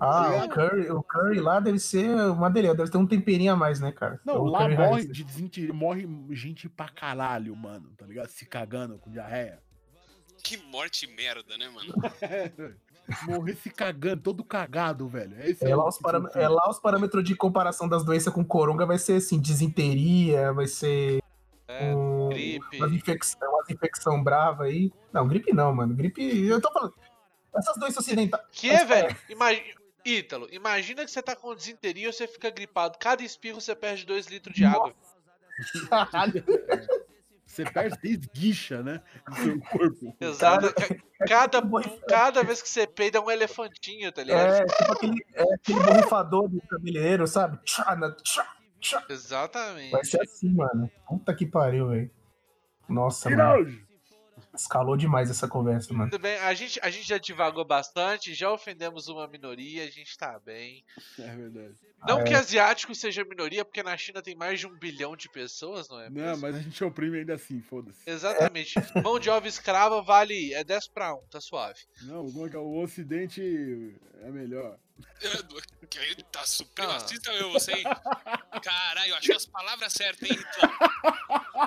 Ah, 0.00 0.44
o 0.44 0.48
curry, 0.48 0.90
o 0.90 1.02
curry 1.02 1.40
lá 1.40 1.60
deve 1.60 1.78
ser 1.78 2.08
uma 2.30 2.48
delícia. 2.48 2.74
Deve 2.76 2.90
ter 2.90 2.96
um 2.98 3.06
temperinho 3.06 3.52
a 3.52 3.56
mais, 3.56 3.78
né, 3.78 3.92
cara? 3.92 4.18
Não, 4.24 4.40
O 4.40 4.46
lá 4.46 4.68
morre 4.68 5.06
de 5.06 5.72
morre 5.72 6.08
gente 6.30 6.68
pra 6.68 6.88
caralho, 6.88 7.54
mano, 7.54 7.90
tá 7.96 8.06
ligado? 8.06 8.28
Se 8.28 8.46
cagando 8.46 8.98
com 8.98 9.10
diarreia. 9.10 9.60
Que 10.42 10.56
morte 10.56 11.06
merda, 11.06 11.56
né, 11.58 11.68
mano? 11.68 11.92
Morrer 13.26 13.54
se 13.56 13.68
cagando, 13.68 14.22
todo 14.22 14.42
cagado, 14.44 15.08
velho. 15.08 15.36
Esse 15.42 15.64
É 15.66 15.74
o- 15.74 15.78
lá, 15.78 15.88
os 15.88 15.98
param- 15.98 16.28
é 16.34 16.48
lá 16.48 16.70
os 16.70 16.78
parâmetros 16.78 17.22
de 17.24 17.34
comparação 17.34 17.88
das 17.88 18.04
doenças 18.04 18.32
com 18.32 18.44
coronga 18.44 18.86
vai 18.86 18.98
ser 18.98 19.14
assim, 19.14 19.40
desinteria, 19.40 20.52
vai 20.52 20.66
ser 20.68 21.20
É, 21.68 21.94
um, 21.94 22.28
gripe. 22.30 22.76
umas 22.78 22.92
infecção, 22.92 23.50
umas 23.52 23.68
infecção 23.70 24.22
brava 24.22 24.64
aí. 24.64 24.92
Não, 25.12 25.26
gripe 25.28 25.52
não, 25.52 25.74
mano. 25.74 25.94
Gripe, 25.94 26.46
eu 26.46 26.60
tô 26.60 26.72
falando. 26.72 26.94
Essas 27.54 27.76
doenças 27.76 27.98
ocidentais. 27.98 28.42
Que 28.52 28.70
é, 28.70 28.84
velho? 28.84 29.16
Imagina. 29.28 29.81
Ítalo, 30.04 30.48
imagina 30.50 31.04
que 31.04 31.10
você 31.10 31.22
tá 31.22 31.34
com 31.36 31.54
desinteria 31.54 32.08
e 32.08 32.12
você 32.12 32.26
fica 32.26 32.50
gripado. 32.50 32.98
Cada 32.98 33.22
espirro 33.22 33.60
você 33.60 33.74
perde 33.74 34.04
2 34.06 34.26
litros 34.26 34.54
de 34.54 34.64
água. 34.64 34.94
Caralho. 35.88 36.44
Você 37.44 37.64
perde, 37.66 37.98
você 38.00 38.08
esguicha, 38.08 38.82
né? 38.82 39.02
Do 39.28 39.34
seu 39.36 39.60
corpo. 39.60 40.16
Exato. 40.18 40.72
Ca- 40.72 40.96
Cada, 41.28 41.60
cada 42.08 42.42
vez 42.42 42.62
que 42.62 42.68
você 42.70 42.86
peida 42.86 43.18
é 43.18 43.20
um 43.20 43.30
elefantinho, 43.30 44.10
tá 44.10 44.24
ligado? 44.24 44.54
É, 44.54 44.64
tipo 44.64 44.92
aquele, 44.92 45.26
é, 45.34 45.54
aquele 45.54 45.80
borrifador 45.80 46.48
do 46.48 46.58
cabeleireiro, 46.62 47.26
sabe? 47.26 47.58
Tchá, 47.62 47.94
tchá, 48.24 48.46
tchá. 48.80 49.04
Exatamente. 49.10 49.90
Vai 49.90 50.02
ser 50.02 50.22
assim, 50.22 50.48
mano. 50.54 50.90
Puta 51.06 51.34
que 51.34 51.44
pariu, 51.44 51.88
velho. 51.90 52.10
Nossa, 52.88 53.28
Que 53.28 53.36
mano. 53.36 53.78
Escalou 54.54 54.96
demais 54.96 55.30
essa 55.30 55.48
conversa, 55.48 55.92
mano. 55.94 56.10
Tudo 56.10 56.20
bem, 56.22 56.36
a 56.38 56.52
gente, 56.54 56.78
a 56.82 56.90
gente 56.90 57.08
já 57.08 57.16
divagou 57.18 57.64
bastante, 57.64 58.34
já 58.34 58.50
ofendemos 58.52 59.08
uma 59.08 59.26
minoria, 59.26 59.84
a 59.84 59.90
gente 59.90 60.16
tá 60.18 60.38
bem. 60.44 60.84
É 61.18 61.34
verdade. 61.34 61.74
Não 62.06 62.18
Ah, 62.18 62.24
que 62.24 62.34
é. 62.34 62.36
asiático 62.36 62.94
seja 62.94 63.24
minoria, 63.24 63.64
porque 63.64 63.82
na 63.82 63.96
China 63.96 64.20
tem 64.20 64.34
mais 64.34 64.58
de 64.60 64.66
um 64.66 64.76
bilhão 64.76 65.16
de 65.16 65.28
pessoas, 65.30 65.88
não 65.88 66.00
é? 66.00 66.10
Não, 66.10 66.22
mesmo? 66.22 66.42
mas 66.42 66.56
a 66.56 66.60
gente 66.60 66.82
oprime 66.84 67.18
ainda 67.20 67.34
assim, 67.34 67.60
foda-se. 67.62 67.98
Exatamente. 68.08 68.74
Mão 69.02 69.18
de 69.18 69.30
obra 69.30 69.48
escrava 69.48 70.02
vale 70.02 70.52
é 70.52 70.62
10 70.64 70.88
pra 70.88 71.14
1, 71.14 71.20
tá 71.30 71.40
suave. 71.40 71.78
Não, 72.02 72.24
o- 72.26 72.58
o 72.58 72.82
Ocidente 72.82 73.40
é 74.20 74.30
melhor. 74.30 74.76
Que 75.88 76.22
tá 76.24 76.44
supremacista 76.46 77.32
mesmo, 77.32 77.52
você, 77.52 77.72
hein? 77.72 77.84
Caralho, 78.62 79.14
achou 79.14 79.36
as 79.36 79.46
palavras 79.46 79.92
certas, 79.92 80.30
hein, 80.30 80.36
Hitler? 80.36 80.70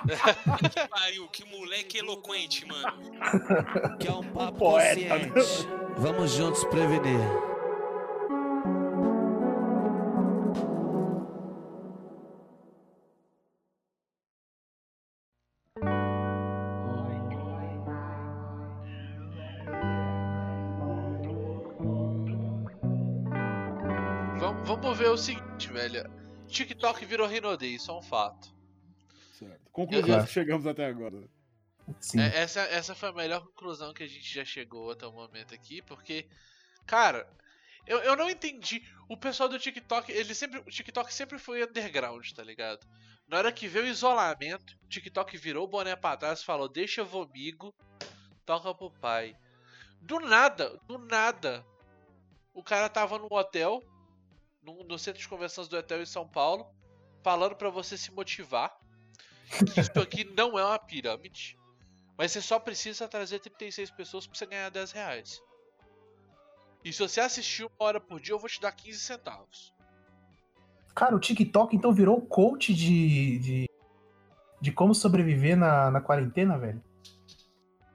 que 0.72 0.88
pariu, 0.88 1.28
que 1.30 1.46
moleque 1.46 1.98
eloquente, 2.00 2.66
mano. 2.66 3.98
Que 4.00 4.08
é 4.08 4.12
um 4.12 4.24
papo 4.34 4.58
poeta, 4.58 5.20
consciente. 5.20 5.68
Vamos 5.98 6.32
juntos 6.32 6.64
prevenir. 6.66 7.55
O 25.16 25.18
seguinte, 25.18 25.72
velho. 25.72 26.04
TikTok 26.48 27.06
virou 27.06 27.28
Rinodei, 27.28 27.76
isso 27.76 27.90
é 27.90 27.94
um 27.94 28.02
fato. 28.02 28.54
Certo. 29.34 29.70
Conclusões 29.72 30.06
Claro. 30.08 30.26
que 30.28 30.32
chegamos 30.34 30.68
até 30.68 30.86
agora. 30.86 31.18
Sim. 32.00 32.20
É, 32.20 32.38
essa, 32.42 32.62
essa 32.62 32.94
foi 32.96 33.10
a 33.10 33.14
melhor 33.14 33.42
conclusão 33.46 33.94
que 33.94 34.04
a 34.04 34.08
gente 34.08 34.34
já 34.34 34.44
chegou 34.44 34.92
até 34.92 35.06
o 35.08 35.12
momento 35.12 35.54
aqui, 35.54 35.82
porque, 35.82 36.28
cara, 36.86 37.28
eu, 37.88 38.00
eu 38.00 38.16
não 38.16 38.30
entendi. 38.30 38.82
O 39.08 39.16
pessoal 39.16 39.48
do 39.48 39.60
TikTok, 39.60 40.12
ele 40.12 40.34
sempre. 40.34 40.60
O 40.60 40.64
TikTok 40.72 41.14
sempre 41.14 41.38
foi 41.38 41.64
underground, 41.64 42.30
tá 42.32 42.44
ligado? 42.44 42.86
Na 43.28 43.38
hora 43.38 43.52
que 43.52 43.68
veio 43.68 43.86
o 43.86 43.90
isolamento, 43.90 44.76
o 44.84 44.88
TikTok 44.88 45.38
virou 45.38 45.64
o 45.66 45.68
boné 45.68 45.96
pra 45.96 46.18
trás 46.18 46.42
e 46.42 46.46
falou: 46.46 46.68
Deixa 46.68 47.04
vomigo, 47.04 47.74
toca 48.46 48.74
pro 48.74 48.92
pai. 48.92 49.36
Do 50.02 50.20
nada, 50.20 50.78
do 50.88 50.98
nada, 50.98 51.66
o 52.54 52.64
cara 52.64 52.90
tava 52.90 53.18
num 53.18 53.28
hotel, 53.32 53.82
no, 54.66 54.84
no 54.84 54.98
centro 54.98 55.22
de 55.22 55.28
convenções 55.28 55.68
do 55.68 55.78
hotel 55.78 56.02
em 56.02 56.06
São 56.06 56.28
Paulo, 56.28 56.66
falando 57.24 57.56
pra 57.56 57.70
você 57.70 57.98
se 57.98 58.12
motivar. 58.12 58.76
Que 59.74 59.80
isso 59.80 60.00
aqui 60.00 60.24
não 60.36 60.58
é 60.58 60.66
uma 60.66 60.80
pirâmide. 60.80 61.58
Mas 62.18 62.32
você 62.32 62.42
só 62.42 62.60
precisa 62.60 63.08
trazer 63.08 63.40
36 63.40 63.92
pessoas 63.92 64.26
pra 64.26 64.38
você 64.38 64.46
ganhar 64.46 64.70
10 64.70 64.92
reais. 64.92 65.42
E 66.84 66.92
se 66.94 67.00
você 67.00 67.20
assistir 67.20 67.64
uma 67.64 67.88
hora 67.88 68.00
por 68.00 68.20
dia, 68.20 68.34
eu 68.34 68.40
vou 68.40 68.50
te 68.50 68.62
dar 68.62 68.72
15 68.72 69.00
centavos. 69.00 69.74
Cara, 70.94 71.16
o 71.16 71.20
TikTok 71.20 71.76
então 71.76 71.92
virou 71.92 72.22
coach 72.22 72.74
de, 72.74 73.40
de, 73.40 73.70
de 74.62 74.72
como 74.72 74.96
sobreviver 74.96 75.58
na, 75.58 75.92
na 75.92 76.00
quarentena, 76.00 76.58
velho. 76.58 76.82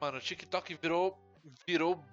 Mano, 0.01 0.19
o 0.19 0.21
TikTok 0.21 0.75
virou. 0.75 1.19
virou 1.67 2.05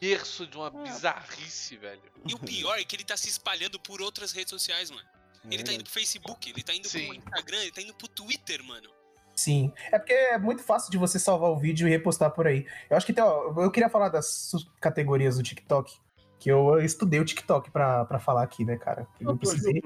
berço 0.00 0.46
de 0.46 0.56
uma 0.56 0.70
bizarrice, 0.70 1.76
velho. 1.76 2.00
E 2.26 2.34
o 2.34 2.38
pior 2.40 2.78
é 2.78 2.84
que 2.84 2.96
ele 2.96 3.04
tá 3.04 3.16
se 3.16 3.28
espalhando 3.28 3.78
por 3.78 4.00
outras 4.00 4.32
redes 4.32 4.50
sociais, 4.50 4.90
mano. 4.90 5.06
Ele 5.50 5.62
tá 5.62 5.72
indo 5.72 5.84
pro 5.84 5.92
Facebook, 5.92 6.50
ele 6.50 6.62
tá 6.62 6.74
indo 6.74 6.88
Sim. 6.88 7.06
pro 7.06 7.16
Instagram, 7.16 7.58
ele 7.62 7.72
tá 7.72 7.80
indo 7.80 7.94
pro 7.94 8.08
Twitter, 8.08 8.62
mano. 8.62 8.88
Sim. 9.34 9.72
É 9.90 9.98
porque 9.98 10.12
é 10.12 10.38
muito 10.38 10.62
fácil 10.62 10.90
de 10.90 10.98
você 10.98 11.18
salvar 11.18 11.50
o 11.50 11.58
vídeo 11.58 11.88
e 11.88 11.90
repostar 11.90 12.30
por 12.30 12.46
aí. 12.46 12.66
Eu 12.90 12.96
acho 12.96 13.06
que 13.06 13.12
tem, 13.12 13.24
ó, 13.24 13.54
eu 13.56 13.70
queria 13.70 13.88
falar 13.88 14.10
das 14.10 14.52
categorias 14.80 15.36
do 15.36 15.42
TikTok. 15.42 15.98
Que 16.38 16.50
eu 16.50 16.80
estudei 16.80 17.20
o 17.20 17.24
TikTok 17.24 17.70
pra, 17.70 18.04
pra 18.06 18.18
falar 18.18 18.42
aqui, 18.42 18.64
né, 18.64 18.76
cara? 18.76 19.06
Eu 19.20 19.36
precisei. 19.36 19.82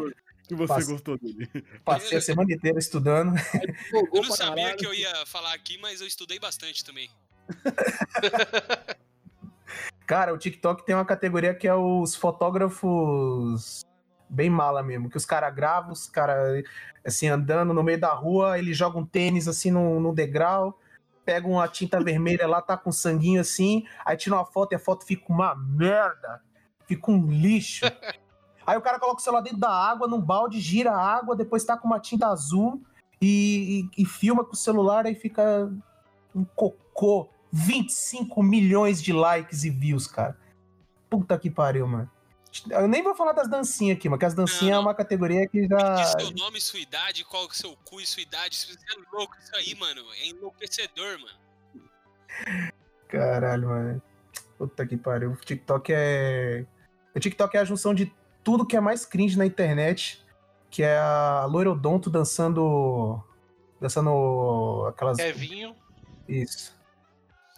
Que 0.46 0.55
você 0.55 0.85
gostou 0.85 1.18
dele. 1.18 1.48
Passei 1.85 2.18
a 2.18 2.20
semana 2.20 2.53
inteira 2.53 2.79
estudando. 2.79 3.35
Eu 3.92 4.22
não 4.22 4.31
sabia 4.31 4.77
que 4.77 4.87
eu 4.87 4.92
ia 4.92 5.27
falar 5.27 5.55
aqui, 5.55 5.79
mas 5.79 6.00
eu 6.00 6.07
estudei 6.07 6.38
bastante 6.38 6.85
também. 6.85 7.11
Cara, 10.07 10.35
o 10.35 10.38
TikTok 10.38 10.85
tem 10.85 10.95
uma 10.95 11.05
categoria 11.05 11.55
que 11.55 11.67
é 11.67 11.75
os 11.75 12.14
fotógrafos 12.14 13.81
bem 14.29 14.51
mala 14.51 14.83
mesmo, 14.83 15.09
que 15.09 15.17
os 15.17 15.25
caras 15.25 15.55
gravam, 15.55 15.93
os 15.93 16.07
caras 16.09 16.62
assim, 17.05 17.29
andando 17.29 17.73
no 17.73 17.83
meio 17.83 18.01
da 18.01 18.12
rua, 18.12 18.59
ele 18.59 18.75
joga 18.75 18.99
um 18.99 19.07
tênis 19.07 19.47
assim 19.49 19.71
no, 19.71 20.01
no 20.01 20.14
degrau, 20.14 20.79
pega 21.25 21.47
uma 21.47 21.67
tinta 21.69 22.03
vermelha 22.03 22.47
lá, 22.47 22.61
tá 22.61 22.77
com 22.77 22.93
sanguinho 22.93 23.40
assim, 23.40 23.87
aí 24.05 24.17
tira 24.17 24.35
uma 24.37 24.45
foto 24.45 24.73
e 24.73 24.77
a 24.77 24.79
foto 24.79 25.05
fica 25.07 25.25
uma 25.33 25.55
merda, 25.55 26.43
fica 26.87 27.11
um 27.11 27.27
lixo. 27.27 27.87
Aí 28.67 28.79
o 28.79 28.81
cara 28.81 28.99
coloca 28.99 29.21
o 29.21 29.23
celular 29.23 29.43
dentro 29.43 29.59
da 29.59 29.69
água, 29.69 30.09
num 30.09 30.23
balde, 30.23 30.59
gira 30.59 30.90
a 30.90 30.99
água, 30.99 31.37
depois 31.37 31.62
tá 31.64 31.77
com 31.77 31.87
uma 31.87 32.01
tinta 32.01 32.29
azul 32.29 32.83
e, 33.21 33.87
e- 33.95 34.03
e 34.03 34.07
filma 34.07 34.43
com 34.43 34.55
o 34.55 34.57
celular, 34.57 35.05
aí 35.05 35.14
fica 35.14 35.71
um 36.35 36.47
cocô. 36.47 37.29
25 37.55 38.43
milhões 38.43 39.01
de 39.01 39.12
likes 39.12 39.62
e 39.62 39.71
views, 39.71 40.09
cara. 40.09 40.37
Puta 41.09 41.38
que 41.38 41.49
pariu, 41.49 41.87
mano. 41.87 42.11
Eu 42.69 42.88
nem 42.88 43.01
vou 43.01 43.14
falar 43.14 43.31
das 43.33 43.49
dancinhas 43.49 43.97
aqui, 43.97 44.09
mano, 44.09 44.19
que 44.19 44.25
as 44.25 44.35
dancinhas 44.35 44.77
é 44.77 44.79
uma 44.79 44.95
categoria 44.95 45.47
que 45.47 45.61
Diz 45.61 45.69
já. 45.69 46.19
seu 46.19 46.33
nome, 46.33 46.61
sua 46.61 46.81
idade, 46.81 47.25
qual 47.25 47.47
é 47.47 47.49
seu 47.53 47.77
cu 47.85 48.01
e 48.01 48.07
sua 48.07 48.23
idade. 48.23 48.57
Você 48.57 48.73
é 48.73 49.17
louco 49.17 49.37
isso 49.40 49.55
aí, 49.55 49.73
mano. 49.77 50.03
É 50.14 50.27
enlouquecedor, 50.27 51.17
mano. 51.21 52.69
Caralho, 53.07 53.69
mano. 53.69 54.03
Puta 54.59 54.85
que 54.85 54.97
pariu. 54.97 55.31
O 55.31 55.37
TikTok 55.37 55.93
é. 55.95 56.67
O 57.14 57.21
TikTok 57.21 57.57
é 57.57 57.61
a 57.61 57.64
junção 57.64 57.95
de 57.95 58.12
tudo 58.43 58.67
que 58.67 58.77
é 58.77 58.81
mais 58.81 59.07
cringe 59.07 59.38
na 59.38 59.47
internet, 59.47 60.25
que 60.71 60.83
é 60.83 60.99
a 60.99 61.47
Loirodonto 61.49 62.11
dançando. 62.11 63.23
Dançando 63.81 64.87
aquelas. 64.88 65.17
Kevinho. 65.19 65.77
Isso. 66.29 66.75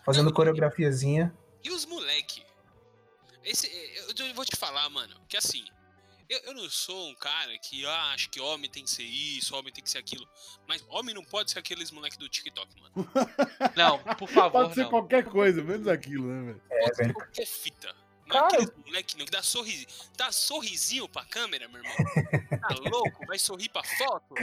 Fazendo 0.07 0.33
coreografiazinha. 0.33 1.37
E 1.65 1.71
os 1.71 1.85
moleque? 1.85 2.43
Esse, 3.45 3.67
eu, 4.17 4.27
eu 4.27 4.35
vou 4.35 4.45
te 4.45 4.57
falar, 4.57 4.89
mano, 4.89 5.15
que 5.29 5.37
assim, 5.37 5.65
eu, 6.29 6.39
eu 6.45 6.55
não 6.55 6.71
sou 6.71 7.09
um 7.09 7.15
cara 7.17 7.59
que 7.59 7.85
ah, 7.85 8.13
acha 8.13 8.29
que 8.29 8.41
homem 8.41 8.71
tem 8.71 8.85
que 8.85 8.91
ser 8.91 9.03
isso, 9.03 9.55
homem 9.57 9.73
tem 9.73 9.83
que 9.83 9.91
ser 9.91 9.99
aquilo. 9.99 10.25
Mas 10.67 10.85
homem 10.89 11.13
não 11.13 11.25
pode 11.25 11.51
ser 11.51 11.59
aqueles 11.59 11.91
moleque 11.91 12.19
do 12.19 12.29
TikTok, 12.29 12.69
mano. 12.81 13.09
Não, 13.77 13.99
por 14.15 14.29
favor, 14.29 14.63
Pode 14.63 14.75
ser 14.75 14.83
não. 14.85 14.91
qualquer 14.91 15.25
coisa, 15.25 15.63
menos 15.63 15.87
aquilo, 15.87 16.27
né, 16.29 16.47
velho? 16.47 16.63
É, 16.71 16.85
Pode 16.85 16.97
ser 16.97 17.13
qualquer 17.13 17.47
fita. 17.47 17.95
Cara, 18.29 18.47
aqueles 18.47 18.73
moleque 18.85 19.17
não, 19.19 19.25
que 19.25 19.31
dá, 19.31 19.43
sorri, 19.43 19.87
dá 20.17 20.33
sorrisinho 20.33 21.09
pra 21.09 21.25
câmera, 21.25 21.69
meu 21.69 21.81
irmão. 21.83 21.97
Tá 22.61 22.75
louco? 22.91 23.27
Vai 23.27 23.39
sorrir 23.39 23.69
pra 23.69 23.83
foto? 23.85 24.35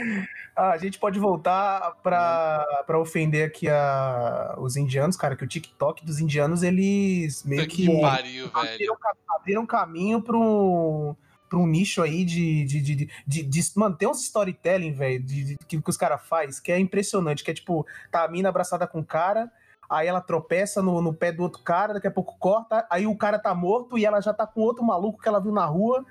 Ah, 0.56 0.70
a 0.70 0.78
gente 0.78 0.98
pode 0.98 1.18
voltar 1.18 1.92
pra, 2.02 2.64
pra 2.86 2.98
ofender 2.98 3.46
aqui 3.46 3.68
a, 3.68 4.54
os 4.58 4.76
indianos, 4.76 5.16
cara, 5.16 5.36
que 5.36 5.44
o 5.44 5.48
TikTok 5.48 6.04
dos 6.04 6.18
indianos, 6.20 6.62
eles 6.62 7.42
meio 7.44 7.66
que 7.68 7.86
que 7.86 8.00
pariu, 8.00 8.50
velho. 8.50 8.72
abriram, 8.72 8.96
abriram 9.28 9.66
caminho 9.66 10.22
pra 10.22 10.36
um, 10.36 11.14
pra 11.48 11.58
um 11.58 11.66
nicho 11.66 12.02
aí 12.02 12.24
de, 12.24 12.64
de, 12.64 12.80
de, 12.80 12.94
de, 13.26 13.42
de- 13.42 13.72
Mano, 13.76 13.96
tem 13.96 14.08
uns 14.08 14.22
storytelling, 14.22 14.92
velho, 14.92 15.22
de, 15.22 15.44
de- 15.44 15.58
que, 15.66 15.80
que 15.80 15.90
os 15.90 15.96
caras 15.96 16.26
fazem, 16.26 16.62
que 16.62 16.72
é 16.72 16.78
impressionante, 16.78 17.44
que 17.44 17.50
é 17.50 17.54
tipo, 17.54 17.86
tá 18.10 18.24
a 18.24 18.28
mina 18.28 18.48
abraçada 18.48 18.86
com 18.86 19.00
o 19.00 19.04
cara, 19.04 19.50
aí 19.94 20.08
ela 20.08 20.20
tropeça 20.20 20.82
no, 20.82 21.00
no 21.00 21.14
pé 21.14 21.30
do 21.32 21.42
outro 21.42 21.62
cara, 21.62 21.94
daqui 21.94 22.06
a 22.06 22.10
pouco 22.10 22.36
corta, 22.38 22.86
aí 22.90 23.06
o 23.06 23.16
cara 23.16 23.38
tá 23.38 23.54
morto 23.54 23.96
e 23.96 24.04
ela 24.04 24.20
já 24.20 24.32
tá 24.34 24.46
com 24.46 24.60
outro 24.60 24.84
maluco 24.84 25.20
que 25.20 25.28
ela 25.28 25.40
viu 25.40 25.52
na 25.52 25.64
rua, 25.64 26.04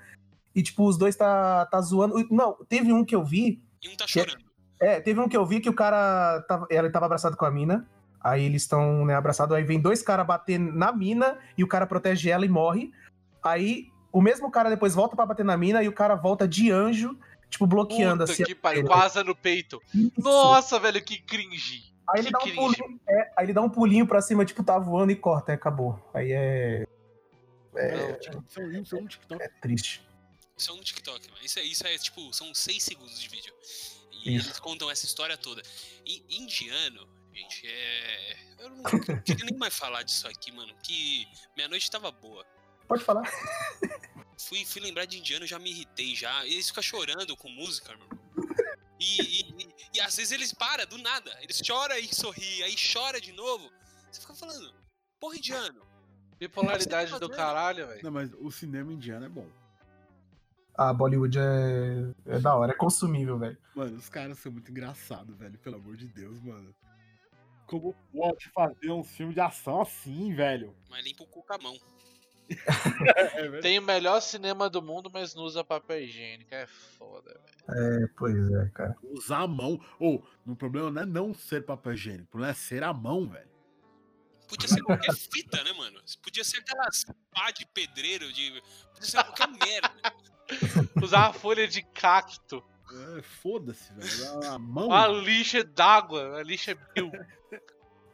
e 0.54 0.62
tipo, 0.62 0.86
os 0.86 0.96
dois 0.96 1.14
tá, 1.16 1.66
tá 1.66 1.80
zoando. 1.80 2.26
Não, 2.30 2.56
teve 2.68 2.92
um 2.92 3.04
que 3.04 3.14
eu 3.14 3.24
vi, 3.24 3.62
E 3.82 3.88
um 3.88 3.96
tá 3.96 4.04
é- 4.04 4.08
chorando. 4.08 4.44
é, 4.80 5.00
teve 5.00 5.20
um 5.20 5.28
que 5.28 5.36
eu 5.36 5.44
vi 5.44 5.60
que 5.60 5.68
o 5.68 5.74
cara 5.74 6.40
tava, 6.48 6.66
ela 6.70 6.90
tava 6.90 7.06
abraçado 7.06 7.36
com 7.36 7.44
a 7.44 7.50
mina. 7.50 7.86
Aí 8.20 8.42
eles 8.44 8.62
estão, 8.62 9.04
né, 9.04 9.14
abraçados, 9.14 9.54
aí 9.54 9.64
vem 9.64 9.78
dois 9.78 10.00
caras 10.02 10.26
bater 10.26 10.58
na 10.58 10.90
mina 10.92 11.36
e 11.58 11.62
o 11.62 11.68
cara 11.68 11.86
protege 11.86 12.30
ela 12.30 12.46
e 12.46 12.48
morre. 12.48 12.90
Aí 13.42 13.88
o 14.10 14.22
mesmo 14.22 14.50
cara 14.50 14.70
depois 14.70 14.94
volta 14.94 15.14
pra 15.14 15.26
bater 15.26 15.44
na 15.44 15.56
mina 15.58 15.82
e 15.82 15.88
o 15.88 15.92
cara 15.92 16.14
volta 16.14 16.48
de 16.48 16.70
anjo, 16.70 17.18
tipo, 17.50 17.66
bloqueando 17.66 18.20
Puta 18.24 18.32
assim. 18.32 18.44
que 18.44 18.54
pariu, 18.54 18.80
ele. 18.80 18.88
com 18.88 18.94
a 18.94 19.02
asa 19.04 19.22
no 19.22 19.34
peito. 19.34 19.78
Nossa, 20.16 20.78
velho, 20.80 21.02
que 21.04 21.18
cringe. 21.20 21.92
Aí 22.08 22.20
ele 22.20 22.30
dá 22.30 22.38
um 22.38 22.54
pulinho, 22.54 23.00
é, 23.08 23.32
aí 23.36 23.46
ele 23.46 23.52
dá 23.52 23.62
um 23.62 23.70
pulinho 23.70 24.06
pra 24.06 24.20
cima, 24.20 24.44
tipo, 24.44 24.62
tá 24.62 24.78
voando 24.78 25.12
e 25.12 25.16
corta, 25.16 25.52
aí 25.52 25.56
acabou. 25.56 25.98
Aí 26.12 26.32
é, 26.32 26.86
Não, 27.72 27.80
é 27.80 28.18
isso 28.80 28.96
é 28.96 29.00
um 29.00 29.06
TikTok. 29.06 29.42
é 29.42 29.48
triste. 29.60 30.06
Isso 30.56 30.70
é 30.70 30.74
um 30.74 30.80
TikTok, 30.80 31.30
mano. 31.30 31.44
Isso 31.44 31.58
é, 31.58 31.62
isso 31.62 31.86
é 31.86 31.98
tipo, 31.98 32.32
são 32.32 32.54
seis 32.54 32.82
segundos 32.82 33.18
de 33.18 33.28
vídeo. 33.28 33.52
E 34.24 34.36
Isso. 34.36 34.48
eles 34.48 34.60
contam 34.60 34.90
essa 34.90 35.04
história 35.04 35.36
toda. 35.36 35.62
E 36.06 36.24
indiano, 36.30 37.06
gente, 37.32 37.66
é. 37.66 38.36
Eu 38.58 38.70
não 38.70 38.82
queria 39.24 39.44
nem 39.44 39.58
mais 39.58 39.76
falar 39.76 40.02
disso 40.02 40.26
aqui, 40.28 40.52
mano. 40.52 40.72
Que 40.82 41.26
minha 41.56 41.68
noite 41.68 41.90
tava 41.90 42.10
boa. 42.10 42.44
Pode 42.88 43.02
falar. 43.02 43.24
Fui, 44.38 44.64
fui 44.64 44.80
lembrar 44.80 45.04
de 45.04 45.18
indiano, 45.18 45.46
já 45.46 45.58
me 45.58 45.70
irritei 45.70 46.14
já. 46.14 46.44
Eles 46.46 46.68
ficam 46.68 46.82
chorando 46.82 47.36
com 47.36 47.48
música, 47.48 47.94
meu 47.96 48.06
irmão. 48.06 48.23
E, 49.04 49.42
e, 49.42 49.74
e- 49.94 50.00
às 50.00 50.16
vezes 50.16 50.32
eles 50.32 50.52
param 50.52 50.86
do 50.86 50.98
nada. 50.98 51.30
Eles 51.42 51.60
choram 51.64 51.96
e 51.98 52.14
sorri, 52.14 52.62
aí 52.62 52.74
chora 52.76 53.20
de 53.20 53.32
novo. 53.32 53.70
Você 54.10 54.20
fica 54.20 54.34
falando, 54.34 54.72
porra, 55.20 55.36
indiano. 55.36 55.82
Bipolaridade 56.38 57.10
tá 57.10 57.18
do 57.18 57.30
caralho, 57.30 57.86
velho. 57.86 58.00
Não, 58.02 58.10
mas 58.10 58.30
o 58.34 58.50
cinema 58.50 58.92
indiano 58.92 59.26
é 59.26 59.28
bom. 59.28 59.46
A 60.76 60.92
Bollywood 60.92 61.38
é, 61.38 62.12
é 62.26 62.38
da 62.40 62.56
hora, 62.56 62.72
é 62.72 62.74
consumível, 62.76 63.38
velho. 63.38 63.56
Mano, 63.76 63.96
os 63.96 64.08
caras 64.08 64.38
são 64.38 64.50
muito 64.50 64.70
engraçados, 64.72 65.36
velho. 65.36 65.56
Pelo 65.60 65.76
amor 65.76 65.96
de 65.96 66.08
Deus, 66.08 66.40
mano. 66.42 66.74
Como 67.66 67.94
pode 68.12 68.50
fazer 68.50 68.90
um 68.90 69.04
filme 69.04 69.32
de 69.32 69.40
ação 69.40 69.80
assim, 69.80 70.34
velho? 70.34 70.74
Mas 70.90 71.04
limpa 71.04 71.22
o 71.22 71.26
cu 71.26 71.42
com 71.44 71.54
a 71.54 71.58
mão. 71.58 71.78
É. 72.50 73.60
Tem 73.60 73.78
o 73.78 73.82
melhor 73.82 74.20
cinema 74.20 74.68
do 74.68 74.82
mundo, 74.82 75.10
mas 75.12 75.34
não 75.34 75.44
usa 75.44 75.64
papel 75.64 76.02
higiênico. 76.02 76.54
É 76.54 76.66
foda, 76.66 77.40
velho. 77.66 78.04
É, 78.04 78.06
pois 78.16 78.50
é, 78.50 78.68
cara. 78.70 78.94
Usar 79.02 79.40
a 79.40 79.46
mão. 79.46 79.80
Ou, 79.98 80.26
o 80.46 80.54
problema 80.54 80.90
não 80.90 81.02
é 81.02 81.06
não 81.06 81.34
ser 81.34 81.64
papel 81.64 81.94
higiênico, 81.94 82.24
o 82.24 82.30
problema 82.30 82.52
é 82.52 82.54
ser 82.54 82.82
a 82.82 82.92
mão, 82.92 83.28
velho. 83.28 83.54
Podia 84.48 84.68
ser 84.68 84.82
qualquer 84.82 85.14
fita, 85.14 85.62
né, 85.64 85.72
mano? 85.72 86.00
Podia 86.22 86.44
ser 86.44 86.58
aquelas 86.58 87.04
pá 87.32 87.50
de 87.50 87.66
pedreiro, 87.66 88.32
de. 88.32 88.62
Podia 88.92 89.08
ser 89.08 89.24
qualquer 89.24 89.48
merda. 89.48 90.14
Usar 91.02 91.28
a 91.28 91.32
folha 91.32 91.66
de 91.66 91.82
cacto. 91.82 92.62
É, 93.16 93.22
Foda-se, 93.22 93.92
velho. 93.94 94.46
A 94.50 94.58
mão. 94.58 94.92
A 94.92 95.08
lixa 95.08 95.64
d'água. 95.64 96.38
A 96.38 96.42
lixa 96.42 96.76
mil. 96.94 97.10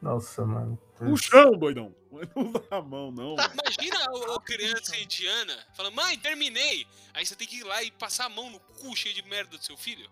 Nossa, 0.00 0.46
mano. 0.46 0.78
O 1.00 1.16
chão, 1.16 1.52
doidão. 1.52 1.94
Não 2.34 2.48
usa 2.50 2.66
a 2.70 2.82
mão, 2.82 3.12
não. 3.12 3.36
Imagina 3.36 4.04
o, 4.12 4.34
o 4.34 4.40
criança 4.40 4.96
indiana 4.96 5.56
falando, 5.74 5.94
mãe, 5.94 6.18
terminei. 6.18 6.86
Aí 7.14 7.24
você 7.24 7.36
tem 7.36 7.46
que 7.46 7.58
ir 7.58 7.64
lá 7.64 7.82
e 7.82 7.90
passar 7.92 8.26
a 8.26 8.28
mão 8.28 8.50
no 8.50 8.58
cu 8.58 8.96
cheio 8.96 9.14
de 9.14 9.22
merda 9.22 9.56
do 9.56 9.62
seu 9.64 9.76
filho. 9.76 10.10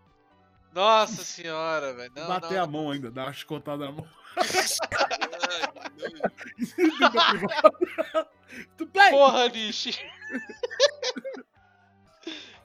Nossa 0.72 1.24
senhora, 1.24 1.92
velho. 1.94 2.12
Não, 2.14 2.28
Bater 2.28 2.52
não, 2.52 2.62
a 2.62 2.66
mão 2.66 2.90
ainda, 2.90 3.10
dar 3.10 3.24
uma 3.26 3.32
chicotada 3.32 3.86
na 3.86 3.92
mão. 3.92 4.08
Tu 8.76 8.86
play! 8.86 9.10
Porra, 9.10 9.48
Nishi. 9.48 9.98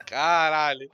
Caralho. 0.06 0.90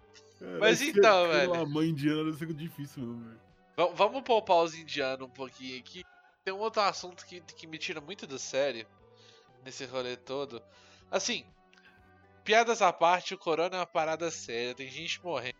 Mas 0.58 0.80
então, 0.80 1.28
velho. 1.28 1.66
mãe 1.68 1.88
indiana 1.88 2.24
deve 2.24 2.38
ser 2.38 2.52
difícil, 2.54 3.02
mesmo, 3.02 3.24
velho. 3.24 3.40
Va- 3.76 3.90
Vamos 3.94 4.22
poupar 4.22 4.58
os 4.62 4.74
indianos 4.74 5.26
um 5.26 5.30
pouquinho 5.30 5.78
aqui. 5.78 6.02
Tem 6.50 6.58
um 6.58 6.62
outro 6.62 6.82
assunto 6.82 7.24
que, 7.26 7.40
que 7.40 7.64
me 7.64 7.78
tira 7.78 8.00
muito 8.00 8.26
do 8.26 8.36
sério 8.36 8.84
nesse 9.64 9.84
rolê 9.84 10.16
todo. 10.16 10.60
Assim, 11.08 11.46
piadas 12.42 12.82
à 12.82 12.92
parte, 12.92 13.34
o 13.34 13.38
corona 13.38 13.76
é 13.76 13.78
uma 13.78 13.86
parada 13.86 14.28
séria, 14.32 14.74
tem 14.74 14.88
gente 14.88 15.22
morrendo. 15.22 15.54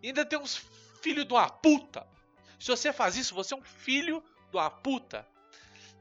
E 0.00 0.06
ainda 0.06 0.24
tem 0.24 0.38
uns 0.38 0.64
filhos 1.02 1.26
de 1.26 1.32
uma 1.34 1.48
puta. 1.50 2.06
Se 2.60 2.68
você 2.70 2.92
faz 2.92 3.16
isso, 3.16 3.34
você 3.34 3.54
é 3.54 3.56
um 3.56 3.64
filho 3.64 4.22
de 4.52 4.56
uma 4.56 4.70
puta 4.70 5.26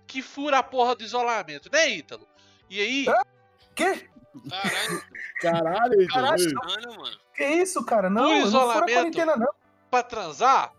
que 0.06 0.22
fura 0.22 0.60
a 0.60 0.64
porra 0.64 0.96
do 0.96 1.04
isolamento, 1.04 1.72
né, 1.72 1.90
Ítalo? 1.90 2.28
E 2.70 2.80
aí, 2.80 3.06
Que? 3.74 4.08
Caralho, 4.52 5.04
Caralho, 5.42 6.02
então, 6.04 6.22
Caralho. 6.22 6.40
ei. 6.92 6.98
mano. 6.98 7.20
Que 7.34 7.46
isso, 7.48 7.84
cara? 7.84 8.12
Não, 8.12 8.26
O 8.26 8.26
eu 8.28 8.30
não 8.30 8.42
fui 8.42 8.52
na 8.52 8.58
isolamento. 8.60 8.94
quarentena, 8.94 9.36
não. 9.36 9.54
pra 9.90 10.04
transar. 10.04 10.72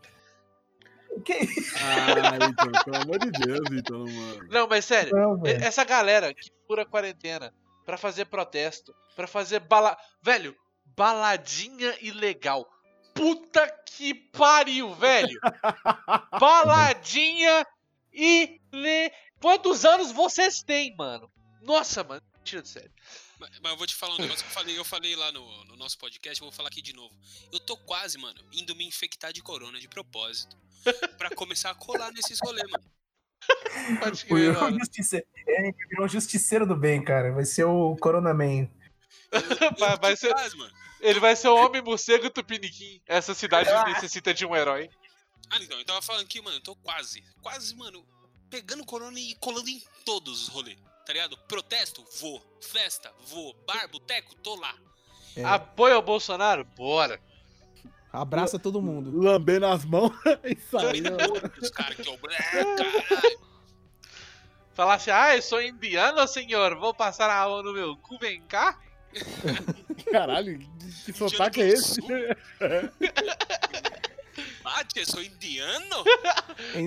Que 1.25 1.33
Ah, 1.81 2.37
então, 2.51 2.85
pelo 2.85 2.97
amor 3.03 3.19
de 3.19 3.31
Deus, 3.31 3.69
então, 3.73 4.01
mano. 4.01 4.49
Não, 4.51 4.69
mas 4.69 4.85
sério, 4.85 5.13
não. 5.17 5.43
Essa 5.45 5.85
galera 5.85 6.33
que 6.35 6.51
fura 6.67 6.83
a 6.83 6.87
quarentena 6.87 7.53
pra 7.85 7.97
fazer 7.97 8.27
protesto, 8.27 8.95
pra 9.17 9.27
fazer 9.27 9.61
bala. 9.61 9.97
Velho, 10.23 10.55
baladinha 10.97 11.97
ilegal. 12.01 12.69
Puta 13.15 13.69
que 13.87 14.13
pariu, 14.15 14.93
velho! 14.95 15.39
baladinha 16.41 17.67
ile. 18.13 19.13
Quantos 19.41 19.85
anos 19.85 20.11
vocês 20.11 20.63
têm, 20.63 20.95
mano? 20.97 21.31
Nossa, 21.63 22.03
mano, 22.03 22.23
tira 22.43 22.63
de 22.63 22.69
sério. 22.69 22.91
Mas, 23.51 23.61
mas 23.61 23.73
eu 23.73 23.79
vou 23.79 23.87
te 23.87 23.95
falar 23.95 24.15
um 24.15 24.19
negócio 24.19 24.45
que 24.45 24.51
eu 24.51 24.55
falei, 24.55 24.79
eu 24.79 24.85
falei 24.85 25.17
lá 25.17 25.31
no, 25.33 25.65
no 25.67 25.77
nosso 25.77 25.99
podcast, 25.99 26.41
eu 26.41 26.47
vou 26.47 26.53
falar 26.53 26.69
aqui 26.69 26.81
de 26.83 26.93
novo. 26.93 27.15
Eu 27.53 27.61
tô 27.61 27.77
quase, 27.77 28.17
mano, 28.19 28.41
indo 28.53 28.75
me 28.75 28.87
infectar 28.87 29.33
de 29.33 29.43
corona 29.43 29.79
de 29.79 29.89
propósito. 29.89 30.57
Pra 31.17 31.31
começar 31.31 31.71
a 31.71 31.75
colar 31.75 32.13
nesses 32.13 32.39
rolês, 32.43 32.69
mano. 32.71 32.85
Pode 34.01 34.25
O 34.25 34.27
crer, 34.29 34.53
mano. 34.55 34.79
justiceiro. 34.79 35.27
Ele 35.47 35.73
virou 35.91 36.07
o 36.07 36.09
justiceiro 36.09 36.67
do 36.67 36.77
bem, 36.77 37.03
cara. 37.05 37.33
Vai 37.33 37.45
ser 37.45 37.65
o 37.65 37.97
Corona 37.97 38.33
Man. 38.35 38.69
Vai- 39.79 39.99
vai 39.99 40.17
ser- 40.17 40.33
quase, 40.33 40.57
mano. 40.57 40.73
Ele 41.01 41.21
vai 41.21 41.37
ser 41.37 41.49
o 41.49 41.57
homem 41.57 41.83
morcego 41.83 42.31
tupiniquim. 42.31 43.01
Essa 43.07 43.35
cidade 43.35 43.69
necessita 43.93 44.33
de 44.33 44.47
um 44.47 44.55
herói. 44.57 44.89
Ah, 45.51 45.59
então, 45.63 45.79
eu 45.79 45.85
tava 45.85 46.01
falando 46.01 46.23
aqui, 46.25 46.41
mano, 46.41 46.57
eu 46.57 46.63
tô 46.63 46.75
quase, 46.77 47.23
quase, 47.43 47.75
mano, 47.77 48.07
pegando 48.49 48.85
corona 48.87 49.19
e 49.21 49.35
colando 49.37 49.69
em 49.69 49.83
todos 50.05 50.43
os 50.43 50.49
rolês, 50.49 50.79
tá 51.05 51.13
ligado? 51.13 51.37
Protesto, 51.49 52.05
vou. 52.21 52.43
Festa, 52.61 53.13
vou. 53.27 53.55
Bar, 53.67 53.89
boteco, 53.89 54.35
tô 54.37 54.55
lá. 54.57 54.75
É, 55.37 55.45
Apoia 55.45 55.99
o 55.99 56.03
Bolsonaro? 56.03 56.65
Bora. 56.65 57.21
abraça 58.13 58.59
todo 58.59 58.81
mundo. 58.81 59.17
Lambendo 59.17 59.67
as 59.67 59.85
mãos. 59.85 60.13
Isso 60.45 60.79
aí, 60.79 61.03
ó. 61.07 61.61
Os 61.61 61.71
caras 61.71 61.97
que 61.97 62.09
eu... 62.09 62.15
É, 62.15 62.65
caralho. 62.77 63.55
Falar 64.73 64.95
assim, 64.95 65.11
ah, 65.11 65.37
eu 65.37 65.43
sou 65.43 65.63
indiano, 65.63 66.27
senhor. 66.27 66.77
Vou 66.77 66.93
passar 66.93 67.31
a 67.31 67.49
mão 67.49 67.63
no 67.63 67.73
meu 67.73 67.97
cu, 67.97 68.19
vem 68.19 68.43
cá. 68.43 68.79
Caralho, 70.11 70.59
que, 70.59 71.13
que 71.13 71.13
sotaque 71.13 71.63
é 71.63 71.69
esse? 71.69 72.01
Ah, 74.65 74.83
tia, 74.93 75.07
sou 75.07 75.23
indiano? 75.23 76.05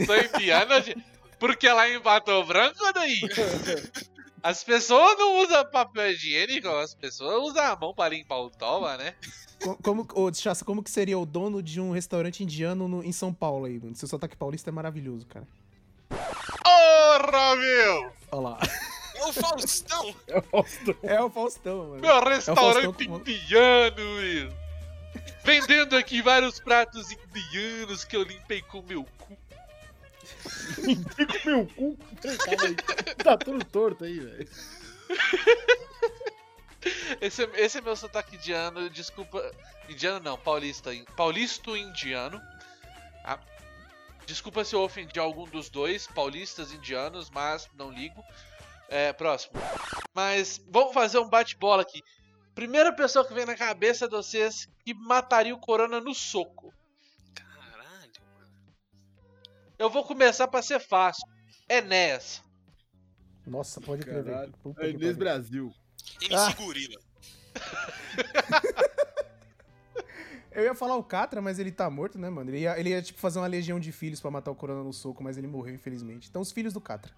Sou 0.06 0.18
indiano, 0.18 0.82
gente. 0.82 1.17
Porque 1.40 1.70
lá 1.70 1.90
em 1.90 2.00
Pato 2.02 2.44
Branco, 2.46 2.92
daí. 2.94 3.20
As 4.44 4.64
pessoas 4.64 5.18
não 5.18 5.38
usam 5.44 5.66
papel 5.72 6.12
higiênico, 6.12 6.70
as 6.70 6.94
pessoas 6.94 7.50
usam 7.50 7.64
a 7.66 7.76
mão 7.76 7.94
para 7.94 8.10
limpar 8.14 8.38
o 8.38 8.50
toba, 8.50 8.96
né? 8.96 9.16
Co- 9.62 9.76
Como, 9.84 10.08
ô, 10.14 10.32
Chassa, 10.34 10.64
como 10.64 10.82
que 10.84 10.92
seria 10.92 11.18
o 11.18 11.26
dono 11.26 11.62
de 11.62 11.82
um 11.82 11.92
restaurante 11.92 12.44
indiano 12.44 12.88
no- 12.88 13.04
em 13.04 13.12
São 13.12 13.34
Paulo 13.34 13.66
aí, 13.66 13.78
mano? 13.80 13.96
Seu 13.96 14.08
sotaque 14.08 14.38
paulista 14.38 14.70
é 14.70 14.72
maravilhoso, 14.72 15.26
cara. 15.26 15.46
Porra, 16.64 17.56
meu! 17.56 18.12
Olha 18.32 18.42
lá. 18.42 18.60
É 19.16 19.26
o 19.26 19.34
Faustão. 19.34 20.16
É 20.28 20.38
o 20.38 20.42
Faustão. 20.44 20.96
É 21.04 21.22
o 21.24 21.30
Faustão, 21.30 21.78
mano. 21.90 22.02
Meu 22.02 22.24
restaurante 22.24 22.84
Faustão 22.84 22.94
com- 22.94 23.30
indiano, 23.30 23.96
meu. 24.22 24.54
Vendendo 25.44 25.98
aqui 25.98 26.22
vários 26.22 26.60
pratos 26.60 27.08
indianos 27.12 28.04
que 28.06 28.16
eu 28.16 28.24
limpei 28.24 28.62
com 28.62 28.82
meu 28.84 29.04
cu. 29.18 29.38
Fica 31.16 31.40
meu 31.46 31.66
cu. 31.68 31.98
Tá 33.24 33.38
tudo 33.38 33.64
torto 33.66 34.04
aí, 34.04 34.20
velho. 34.20 34.50
Esse, 37.20 37.44
é- 37.44 37.52
esse 37.66 37.78
é 37.78 37.82
meu 37.82 37.96
sotaque 37.96 38.36
indiano, 38.36 38.90
desculpa. 38.90 39.52
Indiano 39.90 40.20
não, 40.20 40.38
paulista. 40.38 40.92
Paulisto 41.16 41.76
indiano. 41.76 42.42
Ah, 43.24 43.40
desculpa 44.26 44.64
se 44.64 44.76
eu 44.76 44.82
ofendi 44.82 45.20
algum 45.20 45.46
dos 45.46 45.70
dois, 45.70 46.08
paulistas 46.08 46.72
indianos, 46.72 47.30
mas 47.30 47.68
não 47.78 47.92
ligo. 47.92 48.24
É, 48.90 49.12
próximo. 49.12 49.54
Mas 50.14 50.62
vamos 50.70 50.94
fazer 50.94 51.20
um 51.20 51.30
bate-bola 51.30 51.82
aqui. 51.82 52.02
Primeira 52.56 52.94
pessoa 52.94 53.26
que 53.28 53.34
vem 53.34 53.46
na 53.46 53.56
cabeça 53.56 54.08
de 54.08 54.16
vocês 54.16 54.68
que 54.86 54.94
mataria 54.94 55.54
o 55.54 55.60
Corona 55.60 56.00
no 56.00 56.16
soco. 56.16 56.74
Eu 59.78 59.90
vou 59.90 60.04
começar 60.04 60.48
pra 60.48 60.62
ser 60.62 60.80
fácil. 60.80 61.28
Enéas. 61.70 62.42
Nossa, 63.46 63.80
pode 63.80 64.04
crer, 64.04 64.24
velho. 64.24 64.54
É 64.80 64.90
Inês. 64.90 65.18
Brasil. 65.18 65.74
MC 66.22 66.36
Ah. 66.36 66.54
Gorila. 66.54 67.00
Eu 70.52 70.64
ia 70.64 70.74
falar 70.74 70.96
o 70.96 71.04
Catra, 71.04 71.40
mas 71.40 71.60
ele 71.60 71.72
tá 71.72 71.88
morto, 71.88 72.18
né, 72.18 72.32
mano? 72.32 72.50
Ele 72.50 72.62
ia, 72.62 72.80
ele 72.80 72.90
ia, 72.90 73.00
tipo, 73.00 73.20
fazer 73.20 73.38
uma 73.38 73.46
legião 73.46 73.80
de 73.80 73.92
filhos 73.92 74.20
pra 74.20 74.32
matar 74.32 74.50
o 74.50 74.56
Corona 74.56 74.84
no 74.84 74.92
soco, 74.92 75.24
mas 75.24 75.38
ele 75.38 75.46
morreu, 75.46 75.76
infelizmente. 75.76 76.28
Então, 76.30 76.42
os 76.42 76.52
filhos 76.52 76.74
do 76.74 76.82
Catra. 76.82 77.14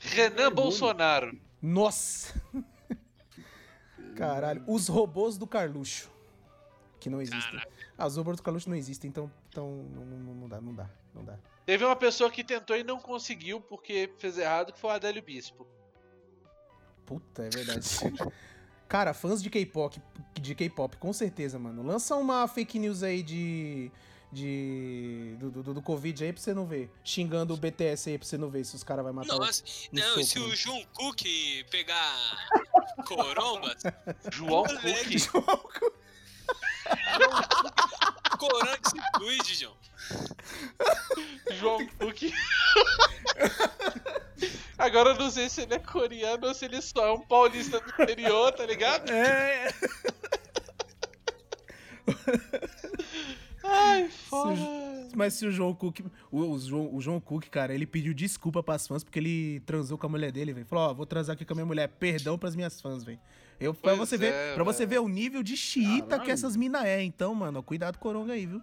Renan 0.00 0.50
Bolsonaro. 0.50 1.38
Nossa! 1.62 2.34
Caralho. 4.16 4.64
Os 4.66 4.88
robôs 4.88 5.38
do 5.38 5.46
Carluxo. 5.46 6.10
Que 6.98 7.08
não 7.08 7.22
existem. 7.22 7.52
Caralho. 7.52 7.70
Ah, 7.96 8.06
os 8.06 8.16
robôs 8.16 8.36
do 8.36 8.42
Carluxo 8.42 8.68
não 8.68 8.76
existem, 8.76 9.08
então, 9.08 9.30
então 9.48 9.68
não, 9.94 10.04
não, 10.04 10.34
não 10.34 10.48
dá, 10.48 10.60
não 10.60 10.74
dá, 10.74 10.90
não 11.14 11.24
dá. 11.24 11.38
Teve 11.64 11.84
uma 11.84 11.94
pessoa 11.96 12.30
que 12.30 12.42
tentou 12.42 12.76
e 12.76 12.82
não 12.82 12.98
conseguiu 12.98 13.60
porque 13.60 14.12
fez 14.18 14.36
errado, 14.36 14.72
que 14.72 14.78
foi 14.78 14.90
o 14.90 14.92
Adélio 14.92 15.22
Bispo. 15.22 15.66
Puta, 17.06 17.42
é 17.44 17.50
verdade. 17.50 17.88
Cara, 18.88 19.14
fãs 19.14 19.42
de 19.42 19.48
K-pop, 19.48 20.00
de 20.40 20.54
K-pop, 20.54 20.96
com 20.98 21.12
certeza, 21.12 21.58
mano. 21.58 21.82
Lança 21.82 22.16
uma 22.16 22.46
fake 22.46 22.78
news 22.78 23.02
aí 23.02 23.22
de. 23.22 23.90
de. 24.30 25.36
do, 25.38 25.50
do, 25.50 25.74
do 25.74 25.82
Covid 25.82 26.24
aí 26.24 26.32
pra 26.32 26.42
você 26.42 26.52
não 26.52 26.66
ver. 26.66 26.90
Xingando 27.02 27.54
o 27.54 27.56
BTS 27.56 28.10
aí 28.10 28.18
pra 28.18 28.26
você 28.26 28.36
não 28.36 28.50
ver 28.50 28.64
se 28.64 28.76
os 28.76 28.84
caras 28.84 29.04
vão 29.04 29.14
matar 29.14 29.36
Nossa, 29.36 29.62
no 29.90 30.00
não, 30.00 30.08
soco, 30.14 30.24
se 30.24 30.38
mano. 30.38 30.52
o 30.52 30.56
João 30.56 30.84
Cook 30.92 31.22
pegar 31.70 32.48
corombas, 33.08 33.82
João 34.30 34.64
Moleque. 34.64 35.28
Cook. 35.28 35.94
Corona 38.36 38.78
que 38.78 38.90
se 38.90 38.96
cuide, 39.14 39.54
João. 39.54 39.76
João 41.52 41.86
Cook. 41.98 42.22
Agora 44.76 45.10
eu 45.10 45.18
não 45.18 45.30
sei 45.30 45.48
se 45.48 45.62
ele 45.62 45.74
é 45.74 45.78
coreano 45.78 46.46
ou 46.46 46.54
se 46.54 46.64
ele 46.64 46.82
só 46.82 47.06
é 47.06 47.12
um 47.12 47.20
paulista 47.20 47.80
do 47.80 48.02
interior, 48.02 48.52
tá 48.52 48.66
ligado? 48.66 49.10
É. 49.10 49.68
Ai, 53.62 54.08
foda. 54.08 54.60
Mas 55.14 55.34
se 55.34 55.46
o 55.46 55.52
João 55.52 55.74
Cook. 55.74 56.00
O, 56.30 56.40
o 56.40 56.58
João, 56.58 56.94
o 56.94 57.00
João 57.00 57.20
Cook, 57.20 57.48
cara, 57.48 57.74
ele 57.74 57.86
pediu 57.86 58.12
desculpa 58.12 58.62
pras 58.62 58.86
fãs 58.86 59.02
porque 59.02 59.18
ele 59.18 59.60
transou 59.60 59.96
com 59.96 60.06
a 60.06 60.10
mulher 60.10 60.30
dele, 60.30 60.52
velho. 60.52 60.66
Falou, 60.66 60.90
ó, 60.90 60.94
vou 60.94 61.06
transar 61.06 61.34
aqui 61.34 61.44
com 61.44 61.54
a 61.54 61.56
minha 61.56 61.66
mulher. 61.66 61.88
Perdão 61.88 62.36
pras 62.36 62.54
minhas 62.54 62.80
fãs, 62.80 63.04
velho. 63.04 63.18
Eu, 63.60 63.72
pra 63.72 63.94
Pois 63.96 64.08
você 64.10 64.16
ver, 64.18 64.32
é, 64.32 64.54
pra 64.54 64.64
você 64.64 64.84
ver 64.84 64.98
o 65.00 65.08
nível 65.08 65.42
de 65.42 65.56
xiita 65.56 66.06
Caralho. 66.06 66.24
que 66.24 66.30
essas 66.30 66.56
minas 66.56 66.84
é. 66.84 67.02
Então, 67.02 67.34
mano, 67.34 67.62
cuidado 67.62 67.98
com 67.98 68.08
o 68.08 68.12
Coronga 68.12 68.32
aí, 68.32 68.46
viu? 68.46 68.60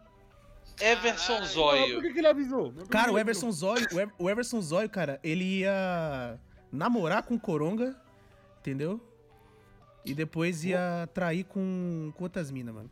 Everson 0.79 1.33
Ah, 1.35 1.37
por 1.39 1.45
Zóio. 1.47 2.01
que, 2.01 2.13
que 2.13 2.19
ele 2.19 2.27
avisou? 2.27 2.73
Cara, 2.89 3.11
o 3.11 3.17
Everson 3.19 3.51
Zóio, 3.51 3.87
o 3.93 3.99
Ev- 3.99 4.11
o 4.17 4.29
Everson 4.29 4.61
Zóio, 4.61 4.89
cara, 4.89 5.19
ele 5.23 5.59
ia 5.59 6.39
namorar 6.71 7.23
com 7.23 7.35
o 7.35 7.39
Coronga, 7.39 7.95
entendeu? 8.59 8.99
E 10.03 10.13
depois 10.13 10.65
ia 10.65 11.07
trair 11.13 11.43
com, 11.43 12.11
com 12.15 12.23
outras 12.23 12.49
minas, 12.49 12.73
mano. 12.73 12.89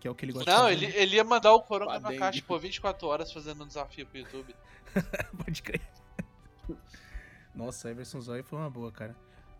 Que 0.00 0.06
é 0.08 0.10
o 0.10 0.14
que 0.14 0.24
ele 0.24 0.32
gosta 0.32 0.50
Não, 0.52 0.66
de 0.66 0.84
ele, 0.84 0.96
ele 0.96 1.16
ia 1.16 1.24
mandar 1.24 1.52
o 1.52 1.60
Coronga 1.62 1.98
na 2.00 2.14
caixa 2.16 2.42
por 2.46 2.58
24 2.60 3.06
horas 3.06 3.32
fazendo 3.32 3.62
um 3.64 3.66
desafio 3.66 4.06
pro 4.06 4.18
YouTube. 4.18 4.54
Pode 5.44 5.62
crer. 5.62 5.80
Nossa, 7.54 7.90
Everson 7.90 8.20
Zóio 8.20 8.44
foi 8.44 8.58
uma 8.58 8.70
boa, 8.70 8.90
cara. 8.92 9.16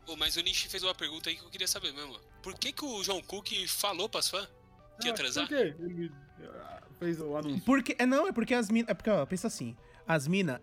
Pô, 0.08 0.16
mas 0.16 0.36
o 0.38 0.40
Nishi 0.40 0.70
fez 0.70 0.82
uma 0.82 0.94
pergunta 0.94 1.28
aí 1.28 1.36
que 1.36 1.44
eu 1.44 1.50
queria 1.50 1.68
saber 1.68 1.92
mesmo. 1.92 2.16
Por 2.42 2.54
que, 2.54 2.72
que 2.72 2.82
o 2.82 3.04
João 3.04 3.20
Cook 3.20 3.46
falou 3.68 4.08
pras 4.08 4.30
fãs 4.30 4.48
que 4.98 5.06
ia 5.06 5.12
Ah, 5.12 5.14
transar? 5.16 5.46
Por 5.46 5.54
quê? 5.54 5.74
Ele 5.78 6.10
ah, 6.42 6.82
fez 6.98 7.20
o 7.20 7.36
anúncio. 7.36 7.62
Porque, 7.66 7.94
é, 7.98 8.06
não, 8.06 8.26
é 8.26 8.32
porque 8.32 8.54
as 8.54 8.70
minas. 8.70 8.88
É 8.88 8.94
porque, 8.94 9.10
ó, 9.10 9.26
pensa 9.26 9.48
assim. 9.48 9.76
As 10.06 10.26
minas, 10.26 10.60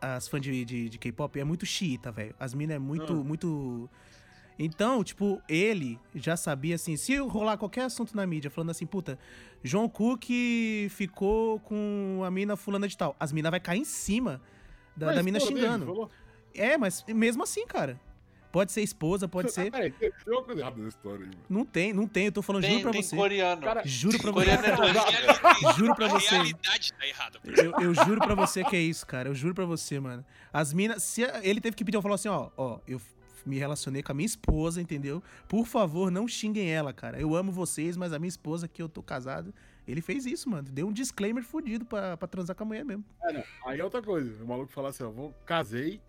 as 0.00 0.26
fãs 0.26 0.42
de, 0.42 0.64
de, 0.64 0.88
de 0.88 0.98
K-pop, 0.98 1.38
é 1.38 1.44
muito 1.44 1.64
xiita, 1.64 2.10
velho. 2.10 2.34
As 2.40 2.52
minas 2.54 2.74
é 2.74 2.78
muito, 2.80 3.12
Ah. 3.12 3.24
muito. 3.24 3.88
Então, 4.58 5.04
tipo, 5.04 5.40
ele 5.48 5.96
já 6.12 6.36
sabia 6.36 6.74
assim, 6.74 6.96
se 6.96 7.16
rolar 7.18 7.56
qualquer 7.56 7.82
assunto 7.82 8.16
na 8.16 8.26
mídia 8.26 8.50
falando 8.50 8.70
assim, 8.70 8.84
puta, 8.86 9.16
João 9.62 9.88
Cook 9.88 10.24
ficou 10.90 11.60
com 11.60 12.22
a 12.26 12.30
mina 12.32 12.56
fulana 12.56 12.88
de 12.88 12.96
tal. 12.96 13.14
As 13.20 13.30
minas 13.30 13.50
vai 13.52 13.60
cair 13.60 13.78
em 13.78 13.84
cima 13.84 14.42
da, 14.96 15.06
Mas, 15.06 15.14
da 15.14 15.22
mina 15.22 15.38
pô, 15.38 15.46
xingando. 15.46 15.86
falou. 15.86 16.10
É, 16.52 16.76
mas 16.76 17.04
mesmo 17.06 17.44
assim, 17.44 17.64
cara. 17.64 18.00
Pode 18.50 18.72
ser 18.72 18.82
esposa, 18.82 19.28
pode 19.28 19.48
Ah, 19.48 19.50
ser. 19.52 19.70
Peraí, 19.70 19.90
tem 19.92 20.10
uma 20.26 20.42
coisa 20.42 20.60
errada 20.62 20.76
nessa 20.76 20.96
história 20.96 21.24
aí, 21.24 21.30
mano. 21.30 21.40
Não 21.48 21.64
tem, 21.64 21.92
não 21.92 22.06
tem, 22.06 22.26
eu 22.26 22.32
tô 22.32 22.42
falando, 22.42 22.62
Tem, 22.62 22.70
juro 22.72 22.82
pra 22.84 22.92
tem 22.92 23.02
você. 23.02 23.16
coreano. 23.16 23.62
Cara, 23.62 23.82
Juro 23.86 24.18
pra 24.18 24.30
você. 24.32 24.46
Coreano 24.46 24.66
é. 24.66 25.72
Juro 25.76 25.94
pra 25.94 26.06
A 26.06 26.08
você. 26.08 26.34
realidade 26.34 26.92
tá 26.92 27.06
errada. 27.06 27.40
Eu, 27.44 27.72
eu 27.80 27.94
juro 27.94 28.20
pra 28.20 28.34
você 28.34 28.64
que 28.64 28.76
é 28.76 28.80
isso, 28.80 29.06
cara. 29.06 29.28
Eu 29.28 29.34
juro 29.34 29.54
pra 29.54 29.64
você, 29.64 30.00
mano. 30.00 30.24
As 30.52 30.72
minas. 30.72 31.02
Se 31.02 31.24
a- 31.24 31.40
ele 31.44 31.60
teve 31.60 31.76
que 31.76 31.84
pedir, 31.84 31.96
eu 31.96 32.02
falou 32.02 32.14
assim, 32.14 32.28
ó, 32.28 32.50
ó, 32.56 32.78
eu 32.86 33.00
me 33.46 33.56
relacionei 33.58 34.02
com 34.02 34.12
a 34.12 34.14
minha 34.14 34.26
esposa, 34.26 34.80
entendeu? 34.80 35.22
Por 35.46 35.66
favor, 35.66 36.10
não 36.10 36.26
xinguem 36.28 36.70
ela, 36.70 36.92
cara. 36.92 37.18
Eu 37.20 37.34
amo 37.34 37.50
vocês, 37.52 37.96
mas 37.96 38.12
a 38.12 38.18
minha 38.18 38.28
esposa, 38.28 38.68
que 38.68 38.80
eu 38.82 38.88
tô 38.88 39.02
casado, 39.02 39.54
ele 39.86 40.00
fez 40.02 40.26
isso, 40.26 40.50
mano. 40.50 40.68
Deu 40.70 40.86
um 40.88 40.92
disclaimer 40.92 41.42
fudido 41.42 41.84
pra, 41.86 42.16
pra 42.16 42.28
transar 42.28 42.54
com 42.54 42.62
a 42.64 42.66
mulher 42.66 42.84
mesmo. 42.84 43.04
É, 43.22 43.32
não. 43.32 43.42
Aí 43.66 43.80
é 43.80 43.84
outra 43.84 44.02
coisa. 44.02 44.42
O 44.42 44.46
maluco 44.46 44.70
falar 44.72 44.90
assim, 44.90 45.02
ó, 45.04 45.10
vou, 45.10 45.34
casei, 45.46 46.00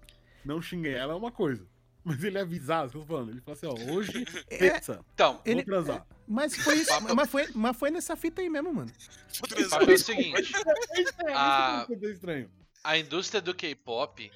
não 0.44 0.62
xinguei 0.62 0.94
ela, 0.94 1.14
é 1.14 1.16
uma 1.16 1.32
coisa. 1.32 1.66
Mas 2.10 2.24
ele 2.24 2.40
avisar, 2.40 2.90
tô 2.90 3.06
falando. 3.06 3.30
Ele 3.32 3.42
fala 3.42 3.56
assim, 3.58 3.68
ó, 3.68 3.92
hoje, 3.94 4.26
É, 4.50 4.58
terça, 4.58 5.00
Então, 5.14 5.42
ele- 5.46 5.56
vou 5.58 5.66
transar. 5.66 6.06
Mas 6.28 6.56
foi 6.56 6.76
isso, 6.80 6.92
mas 7.16 7.30
foi, 7.30 7.48
mas 7.56 7.78
foi 7.78 7.92
nessa 7.92 8.16
fita 8.16 8.42
aí 8.42 8.50
mesmo, 8.50 8.74
mano. 8.74 8.92
Vou 9.40 9.48
transar. 9.48 9.82
é 9.88 9.94
o 9.94 9.98
seguinte. 9.98 10.52
É 10.98 11.94
é 11.94 12.10
estranho. 12.10 12.52
A 12.84 12.98
indústria 12.98 13.42
do 13.42 13.54
K-pop, 13.54 14.32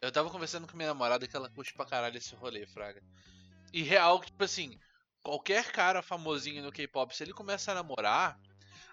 eu 0.00 0.10
tava 0.12 0.28
conversando 0.30 0.66
com 0.66 0.76
minha 0.76 0.88
namorada 0.88 1.26
que 1.26 1.36
ela 1.36 1.48
curte 1.48 1.72
pra 1.74 1.84
caralho 1.86 2.16
esse 2.16 2.34
rolê, 2.34 2.66
Fraga. 2.66 3.02
E 3.72 3.82
real, 3.82 4.20
que, 4.20 4.26
tipo 4.30 4.42
assim, 4.44 4.78
qualquer 5.22 5.70
cara 5.72 6.02
famosinho 6.02 6.62
no 6.62 6.72
K-pop, 6.72 7.14
se 7.16 7.22
ele 7.22 7.32
começa 7.32 7.72
a 7.72 7.74
namorar, 7.74 8.38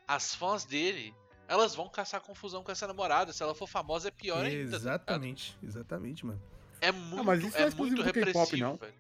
as 0.08 0.34
fãs 0.36 0.66
dele, 0.66 1.14
elas 1.48 1.74
vão 1.76 1.90
caçar 1.90 2.22
confusão 2.22 2.64
com 2.64 2.72
essa 2.72 2.88
namorada. 2.88 3.34
Se 3.34 3.42
ela 3.44 3.56
for 3.56 3.68
famosa, 3.68 4.08
é 4.10 4.12
pior 4.12 4.44
ainda. 4.46 4.72
tá? 4.72 4.76
Exatamente, 4.78 5.58
exatamente, 5.64 6.26
mano. 6.26 6.42
É 6.82 6.92
muito, 6.92 7.24
mas 7.24 7.44
isso 7.44 7.58
não 7.58 7.66
é 7.66 7.70
é 7.70 7.76
muito 7.76 8.02
repressivo, 8.02 8.58
não. 8.58 8.76
velho. 8.76 8.94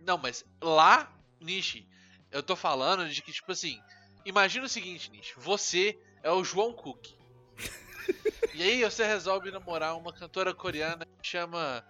Não, 0.00 0.16
mas 0.16 0.44
lá, 0.62 1.12
Nishi, 1.40 1.86
eu 2.30 2.42
tô 2.42 2.54
falando 2.54 3.08
de 3.08 3.20
que, 3.20 3.32
tipo 3.32 3.50
assim, 3.50 3.82
imagina 4.24 4.64
o 4.64 4.68
seguinte, 4.68 5.10
Nishi, 5.10 5.34
você 5.36 5.98
é 6.22 6.30
o 6.30 6.44
João 6.44 6.72
Cook. 6.72 7.08
e 8.54 8.62
aí 8.62 8.84
você 8.84 9.04
resolve 9.04 9.50
namorar 9.50 9.96
uma 9.96 10.12
cantora 10.12 10.54
coreana 10.54 11.04
que 11.20 11.28
chama, 11.28 11.84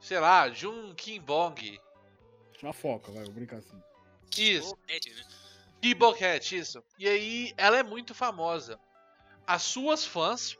sei 0.00 0.20
lá, 0.20 0.50
Jun 0.50 0.94
Kim 0.94 1.20
Bong. 1.20 1.80
Chama 2.60 2.72
foca, 2.74 3.10
vai, 3.10 3.24
vou 3.24 3.32
brincar 3.32 3.56
assim. 3.56 3.82
Isso. 4.36 4.70
Boquete, 4.70 5.14
né? 5.14 5.22
Kibocat, 5.80 6.56
isso. 6.56 6.84
E 6.98 7.08
aí, 7.08 7.54
ela 7.56 7.78
é 7.78 7.82
muito 7.82 8.14
famosa. 8.14 8.78
As 9.46 9.62
suas 9.62 10.04
fãs 10.04 10.58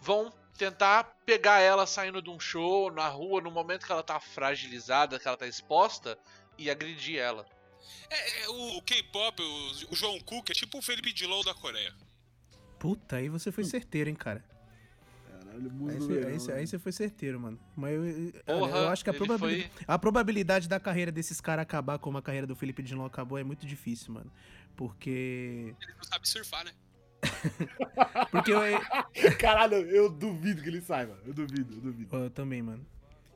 vão 0.00 0.32
tentar 0.60 1.04
pegar 1.24 1.60
ela 1.60 1.86
saindo 1.86 2.20
de 2.20 2.28
um 2.28 2.38
show, 2.38 2.92
na 2.92 3.08
rua, 3.08 3.40
no 3.40 3.50
momento 3.50 3.86
que 3.86 3.92
ela 3.92 4.02
tá 4.02 4.20
fragilizada, 4.20 5.18
que 5.18 5.26
ela 5.26 5.36
tá 5.36 5.46
exposta, 5.46 6.18
e 6.58 6.68
agredir 6.68 7.18
ela. 7.18 7.46
É, 8.10 8.42
é, 8.42 8.48
o, 8.50 8.76
o 8.76 8.82
K-pop, 8.82 9.40
o, 9.40 9.92
o 9.92 9.96
João 9.96 10.20
Cook, 10.20 10.50
é 10.50 10.52
tipo 10.52 10.76
o 10.78 10.82
Felipe 10.82 11.14
Dilon 11.14 11.40
da 11.42 11.54
Coreia. 11.54 11.94
Puta, 12.78 13.16
aí 13.16 13.30
você 13.30 13.50
foi 13.50 13.64
certeiro, 13.64 14.10
hein, 14.10 14.14
cara. 14.14 14.44
Caralho, 15.26 15.70
Aí 15.88 15.98
você, 15.98 16.12
aí, 16.12 16.38
você, 16.38 16.52
né? 16.52 16.58
aí 16.58 16.66
você 16.66 16.78
foi 16.78 16.92
certeiro, 16.92 17.40
mano. 17.40 17.58
Mas 17.74 17.94
eu, 17.94 18.32
Porra, 18.44 18.78
eu 18.80 18.88
acho 18.90 19.02
que 19.02 19.08
a 19.08 19.14
probabilidade, 19.14 19.70
a 19.88 19.98
probabilidade 19.98 20.68
da 20.68 20.78
carreira 20.78 21.10
desses 21.10 21.40
caras 21.40 21.62
acabar 21.62 21.98
como 21.98 22.18
a 22.18 22.22
carreira 22.22 22.46
do 22.46 22.54
Felipe 22.54 22.82
Dilon 22.82 23.06
acabou 23.06 23.38
é 23.38 23.44
muito 23.44 23.66
difícil, 23.66 24.12
mano. 24.12 24.30
Porque. 24.76 25.74
Ele 25.80 25.94
não 25.96 26.04
sabe 26.04 26.28
surfar, 26.28 26.66
né? 26.66 26.72
Porque 28.30 28.52
eu, 28.52 29.36
Caralho, 29.38 29.76
eu 29.90 30.08
duvido 30.10 30.62
que 30.62 30.68
ele 30.68 30.80
saiba. 30.80 31.18
Eu 31.26 31.34
duvido, 31.34 31.74
eu 31.74 31.80
duvido. 31.80 32.16
eu 32.16 32.30
também, 32.30 32.62
mano. 32.62 32.84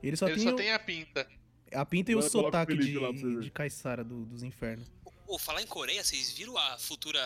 Ele 0.03 0.17
só 0.17 0.27
Ele 0.27 0.37
tem, 0.37 0.45
só 0.45 0.51
o- 0.53 0.57
tem 0.57 0.73
a 0.73 0.79
pinta. 0.79 1.27
a 1.73 1.85
pinta 1.87 2.13
e 2.13 2.15
o 2.15 2.19
Agora 2.19 2.31
coloca 2.33 2.49
o 2.49 2.51
sotaque 2.53 2.77
de, 2.77 3.41
de 3.41 3.51
Caissara 3.51 4.05
do- 4.05 4.25
dos 4.27 4.43
infernos. 4.43 4.91
Ô, 5.27 5.39
falar 5.39 5.63
em 5.63 5.67
Coreia, 5.67 6.05
vocês 6.05 6.31
viram 6.33 6.57
a 6.59 6.77
futura 6.79 7.21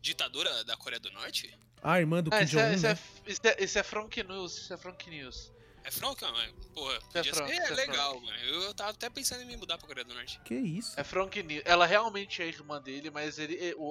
ditadora 0.00 0.64
da 0.64 0.76
Coreia 0.76 0.98
do 1.00 1.10
Norte? 1.12 1.52
A 1.82 2.00
irmã 2.00 2.22
do 2.22 2.30
Ah, 2.32 2.38
Kim 2.38 2.44
isso, 2.44 2.58
é, 2.58 2.62
Jong-un, 2.62 2.74
isso, 2.76 2.86
é, 2.86 2.94
né? 2.94 2.98
isso, 3.26 3.40
é, 3.44 3.64
isso 3.64 3.78
é 3.78 3.82
Frank 3.82 4.22
News, 4.24 4.56
isso 4.56 4.72
é 4.72 4.76
Frank 4.76 5.10
News. 5.10 5.52
É 5.84 5.90
franca, 5.90 6.26
mas, 6.32 6.50
porra, 6.74 6.98
é 7.14 7.22
franco, 7.22 7.48
ser 7.48 7.54
isso 7.62 7.72
é 7.72 7.76
legal, 7.76 8.20
mano. 8.20 8.36
Eu 8.38 8.74
tava 8.74 8.90
até 8.90 9.08
pensando 9.08 9.42
em 9.42 9.46
me 9.46 9.56
mudar 9.56 9.78
pra 9.78 9.86
Coreia 9.86 10.04
do 10.04 10.14
Norte. 10.14 10.40
Que 10.44 10.54
isso? 10.54 10.98
É 10.98 11.04
Frank 11.04 11.40
News. 11.44 11.62
Ela 11.64 11.86
realmente 11.86 12.42
é 12.42 12.46
irmã 12.48 12.80
dele, 12.82 13.08
mas 13.10 13.38
ele. 13.38 13.54
é- 13.56 13.74
O, 13.76 13.82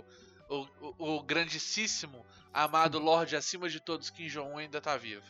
o, 0.00 0.04
o, 0.48 0.66
o, 0.98 1.16
o 1.16 1.22
grandíssimo, 1.22 2.24
amado 2.52 2.98
Lorde 2.98 3.36
acima 3.36 3.68
de 3.68 3.80
todos, 3.80 4.10
Kim 4.10 4.26
Jong-un, 4.28 4.58
ainda 4.58 4.80
tá 4.80 4.96
vivo. 4.96 5.22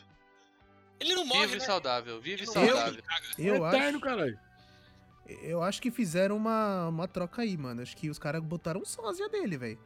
Ele 0.99 1.15
não 1.15 1.25
morre, 1.25 1.47
Vive 1.47 1.59
né? 1.59 1.65
saudável, 1.65 2.19
vive 2.19 2.45
saudável. 2.45 3.01
caga. 3.03 3.27
Eu 3.37 3.65
é 3.65 3.69
Eterno, 3.69 3.89
acho, 3.97 3.99
caralho. 4.01 4.39
eu 5.43 5.63
acho 5.63 5.81
que 5.81 5.89
fizeram 5.91 6.35
uma, 6.35 6.87
uma 6.87 7.07
troca 7.07 7.41
aí, 7.41 7.55
mano. 7.55 7.81
Acho 7.81 7.95
que 7.95 8.09
os 8.09 8.19
caras 8.19 8.43
botaram 8.43 8.81
um 8.81 8.85
sósia 8.85 9.29
dele, 9.29 9.57
velho. 9.57 9.79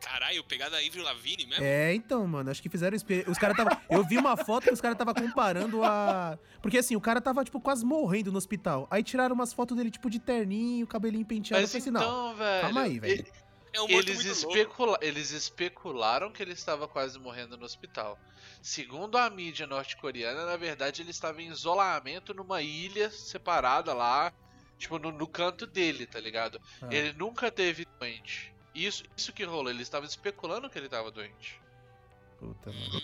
Caralho, 0.00 0.42
pegada 0.44 0.72
da 0.72 0.82
Ivry 0.82 1.02
Lavigne 1.02 1.46
mesmo? 1.46 1.62
É, 1.62 1.94
então, 1.94 2.26
mano, 2.26 2.50
acho 2.50 2.62
que 2.62 2.70
fizeram 2.70 2.96
os 2.96 3.38
caras 3.38 3.54
tava, 3.56 3.82
eu 3.90 4.02
vi 4.02 4.16
uma 4.16 4.34
foto 4.34 4.64
que 4.64 4.72
os 4.72 4.80
caras 4.80 4.96
tava 4.96 5.12
comparando 5.12 5.84
a, 5.84 6.38
porque 6.62 6.78
assim, 6.78 6.96
o 6.96 7.00
cara 7.00 7.20
tava 7.20 7.44
tipo 7.44 7.60
quase 7.60 7.84
morrendo 7.84 8.32
no 8.32 8.38
hospital. 8.38 8.88
Aí 8.90 9.02
tiraram 9.02 9.34
umas 9.34 9.52
fotos 9.52 9.76
dele 9.76 9.90
tipo 9.90 10.08
de 10.08 10.18
terninho, 10.18 10.86
cabelinho 10.86 11.26
penteado, 11.26 11.60
eu 11.60 11.64
Mas 11.64 11.70
falei 11.70 11.82
assim, 11.82 11.90
não. 11.90 12.00
então, 12.00 12.34
velho. 12.34 12.60
calma 12.62 12.80
aí, 12.80 12.98
velho. 12.98 13.26
Ele- 13.72 13.78
É 13.78 13.80
um 13.82 13.88
Eles, 13.98 14.14
muito 14.16 14.28
louco. 14.28 14.50
especula 14.58 14.98
eles 15.00 15.30
especularam 15.30 16.32
que 16.32 16.42
ele 16.42 16.52
estava 16.52 16.86
quase 16.88 17.18
morrendo 17.18 17.56
no 17.56 17.64
hospital. 17.64 18.18
Segundo 18.62 19.16
a 19.16 19.28
mídia 19.30 19.66
norte-coreana, 19.66 20.44
na 20.44 20.56
verdade 20.56 21.02
ele 21.02 21.10
estava 21.10 21.40
em 21.40 21.48
isolamento 21.48 22.34
numa 22.34 22.60
ilha 22.62 23.10
separada 23.10 23.94
lá, 23.94 24.32
tipo 24.78 24.98
no, 24.98 25.10
no 25.12 25.26
canto 25.26 25.66
dele, 25.66 26.06
tá 26.06 26.20
ligado? 26.20 26.60
Ah. 26.82 26.88
Ele 26.92 27.12
nunca 27.14 27.50
teve 27.50 27.86
doente. 27.98 28.52
Isso, 28.74 29.02
isso 29.16 29.32
que 29.32 29.44
rolou, 29.44 29.70
eles 29.70 29.82
estavam 29.82 30.06
especulando 30.08 30.68
que 30.70 30.78
ele 30.78 30.86
estava 30.86 31.10
doente. 31.10 31.60
Puta, 32.38 32.70
mano. 32.72 33.02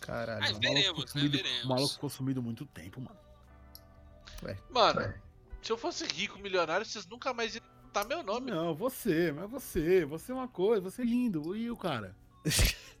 Caralho. 0.00 0.40
Mas 0.40 0.58
veremos, 0.58 1.04
né? 1.04 1.10
Sumido- 1.10 1.36
Veremos. 1.36 1.64
O 1.64 1.68
maluco 1.68 1.94
ficou 1.94 2.10
sumido 2.10 2.42
muito 2.42 2.64
tempo, 2.66 3.00
mano. 3.00 3.18
Mano, 4.70 5.14
se 5.62 5.72
eu 5.72 5.76
fosse 5.78 6.06
rico, 6.06 6.38
milionário, 6.38 6.84
vocês 6.86 7.06
nunca 7.06 7.32
mais 7.34 7.54
iam 7.56 7.64
botar 7.96 8.04
meu 8.04 8.22
nome. 8.22 8.50
Não, 8.50 8.74
você, 8.74 9.32
mas 9.32 9.50
você, 9.50 10.04
você 10.04 10.32
é 10.32 10.34
uma 10.34 10.48
coisa, 10.48 10.82
você 10.82 11.02
é 11.02 11.04
lindo. 11.04 11.56
E 11.56 11.70
o 11.70 11.76
cara? 11.76 12.14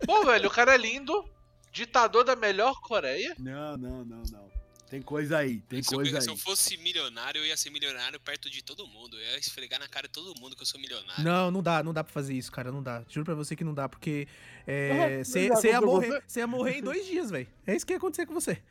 Pô, 0.06 0.24
velho, 0.24 0.48
o 0.48 0.50
cara 0.52 0.74
é 0.74 0.78
lindo, 0.78 1.28
ditador 1.72 2.24
da 2.24 2.34
melhor 2.34 2.80
Coreia. 2.80 3.34
Não, 3.38 3.76
não, 3.76 4.04
não, 4.04 4.22
não. 4.30 4.56
Tem 4.88 5.02
coisa 5.02 5.38
aí, 5.38 5.60
tem 5.62 5.82
Se 5.82 5.92
eu, 5.92 5.98
coisa 5.98 6.20
se 6.20 6.28
eu 6.28 6.34
aí. 6.34 6.38
fosse 6.40 6.76
milionário, 6.76 7.40
eu 7.40 7.46
ia 7.46 7.56
ser 7.56 7.70
milionário 7.70 8.20
perto 8.20 8.48
de 8.48 8.62
todo 8.62 8.86
mundo. 8.86 9.16
Eu 9.18 9.32
ia 9.32 9.38
esfregar 9.38 9.80
na 9.80 9.88
cara 9.88 10.06
de 10.06 10.12
todo 10.14 10.38
mundo 10.40 10.54
que 10.54 10.62
eu 10.62 10.66
sou 10.66 10.80
milionário. 10.80 11.24
Não, 11.24 11.50
não 11.50 11.60
dá, 11.60 11.82
não 11.82 11.92
dá 11.92 12.04
pra 12.04 12.12
fazer 12.12 12.34
isso, 12.34 12.52
cara, 12.52 12.70
não 12.70 12.80
dá. 12.82 13.02
Juro 13.08 13.24
pra 13.24 13.34
você 13.34 13.56
que 13.56 13.64
não 13.64 13.74
dá, 13.74 13.88
porque 13.88 14.28
é, 14.64 15.18
Ah, 15.20 15.24
você 15.24 15.48
já 15.48 15.68
ia, 15.70 15.80
morrer- 15.80 16.22
ia 16.36 16.46
morrer 16.46 16.78
em 16.78 16.82
dois 16.82 17.04
dias, 17.04 17.30
velho. 17.32 17.48
É 17.66 17.74
isso 17.74 17.84
que 17.84 17.92
ia 17.94 17.96
acontecer 17.96 18.26
com 18.26 18.34
você. 18.34 18.62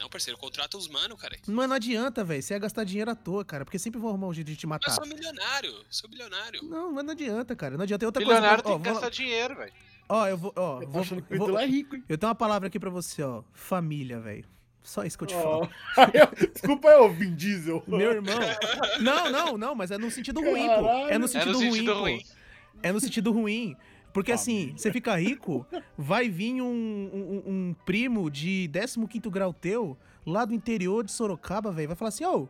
Não, 0.00 0.08
parceiro, 0.08 0.38
contrata 0.38 0.76
os 0.78 0.88
mano, 0.88 1.16
cara. 1.16 1.36
Mas 1.46 1.68
não 1.68 1.76
adianta, 1.76 2.24
velho. 2.24 2.42
Você 2.42 2.54
ia 2.54 2.58
gastar 2.58 2.84
dinheiro 2.84 3.10
à 3.10 3.14
toa, 3.14 3.44
cara, 3.44 3.64
porque 3.64 3.78
sempre 3.78 4.00
vão 4.00 4.08
arrumar 4.10 4.28
um 4.28 4.32
jeito 4.34 4.46
de 4.48 4.56
te 4.56 4.66
matar. 4.66 4.88
eu 4.90 4.94
sou 4.94 5.06
milionário, 5.06 5.74
sou 5.90 6.08
milionário. 6.08 6.64
Não, 6.64 6.90
mas 6.92 7.04
não 7.04 7.12
adianta, 7.12 7.54
cara. 7.54 7.76
Não 7.76 7.82
adianta. 7.82 8.04
E 8.04 8.06
outra 8.06 8.22
Milionário 8.22 8.62
coisa. 8.62 8.78
tem 8.78 8.82
que 8.82 8.88
ó, 8.88 8.92
gastar 8.94 9.06
vou, 9.08 9.10
dinheiro, 9.10 9.56
velho. 9.56 9.72
ó, 10.08 10.26
eu 10.26 10.36
vou. 10.38 10.52
Ó, 10.56 10.76
Eu 10.80 10.86
tô 10.86 10.90
vou, 10.92 11.02
achando 11.02 11.22
que 11.22 11.34
o 11.34 11.38
vou- 11.38 11.58
é 11.58 11.66
rico, 11.66 11.96
hein? 11.96 12.04
eu 12.08 12.16
tenho 12.16 12.28
uma 12.28 12.34
palavra 12.34 12.68
aqui 12.68 12.80
pra 12.80 12.88
você, 12.90 13.22
ó. 13.22 13.42
Família, 13.52 14.18
velho. 14.20 14.44
Só 14.82 15.04
isso 15.04 15.18
que 15.18 15.24
eu 15.24 15.28
te 15.28 15.34
Ó. 15.34 15.42
falo. 15.42 15.70
Desculpa 16.54 16.88
eu, 16.88 17.12
Vin 17.12 17.34
Diesel. 17.34 17.82
Meu 17.86 18.12
irmão. 18.12 18.38
Não, 19.00 19.30
não, 19.30 19.58
não, 19.58 19.74
mas 19.74 19.90
é 19.90 19.98
no 19.98 20.10
sentido 20.10 20.40
ruim, 20.40 20.66
pô. 20.66 20.88
É 21.08 21.18
no 21.18 21.28
Caralho. 21.28 21.28
É 21.28 21.28
sentido, 21.28 21.52
no 21.52 21.58
sentido 21.58 21.92
ruim, 21.92 22.00
ruim. 22.14 22.18
pô. 22.24 22.80
É 22.82 22.92
no 22.92 23.00
sentido 23.00 23.32
ruim. 23.32 23.76
Porque 24.12 24.32
assim, 24.32 24.72
você 24.76 24.90
fica 24.92 25.14
rico, 25.16 25.66
vai 25.96 26.28
vir 26.28 26.60
um, 26.62 26.66
um, 26.66 27.42
um 27.46 27.74
primo 27.84 28.30
de 28.30 28.68
15 28.68 29.20
grau 29.30 29.52
teu, 29.52 29.96
lá 30.26 30.44
do 30.44 30.52
interior 30.54 31.04
de 31.04 31.12
Sorocaba, 31.12 31.70
velho, 31.70 31.88
vai 31.88 31.96
falar 31.96 32.08
assim, 32.08 32.24
ô, 32.24 32.40
me 32.40 32.48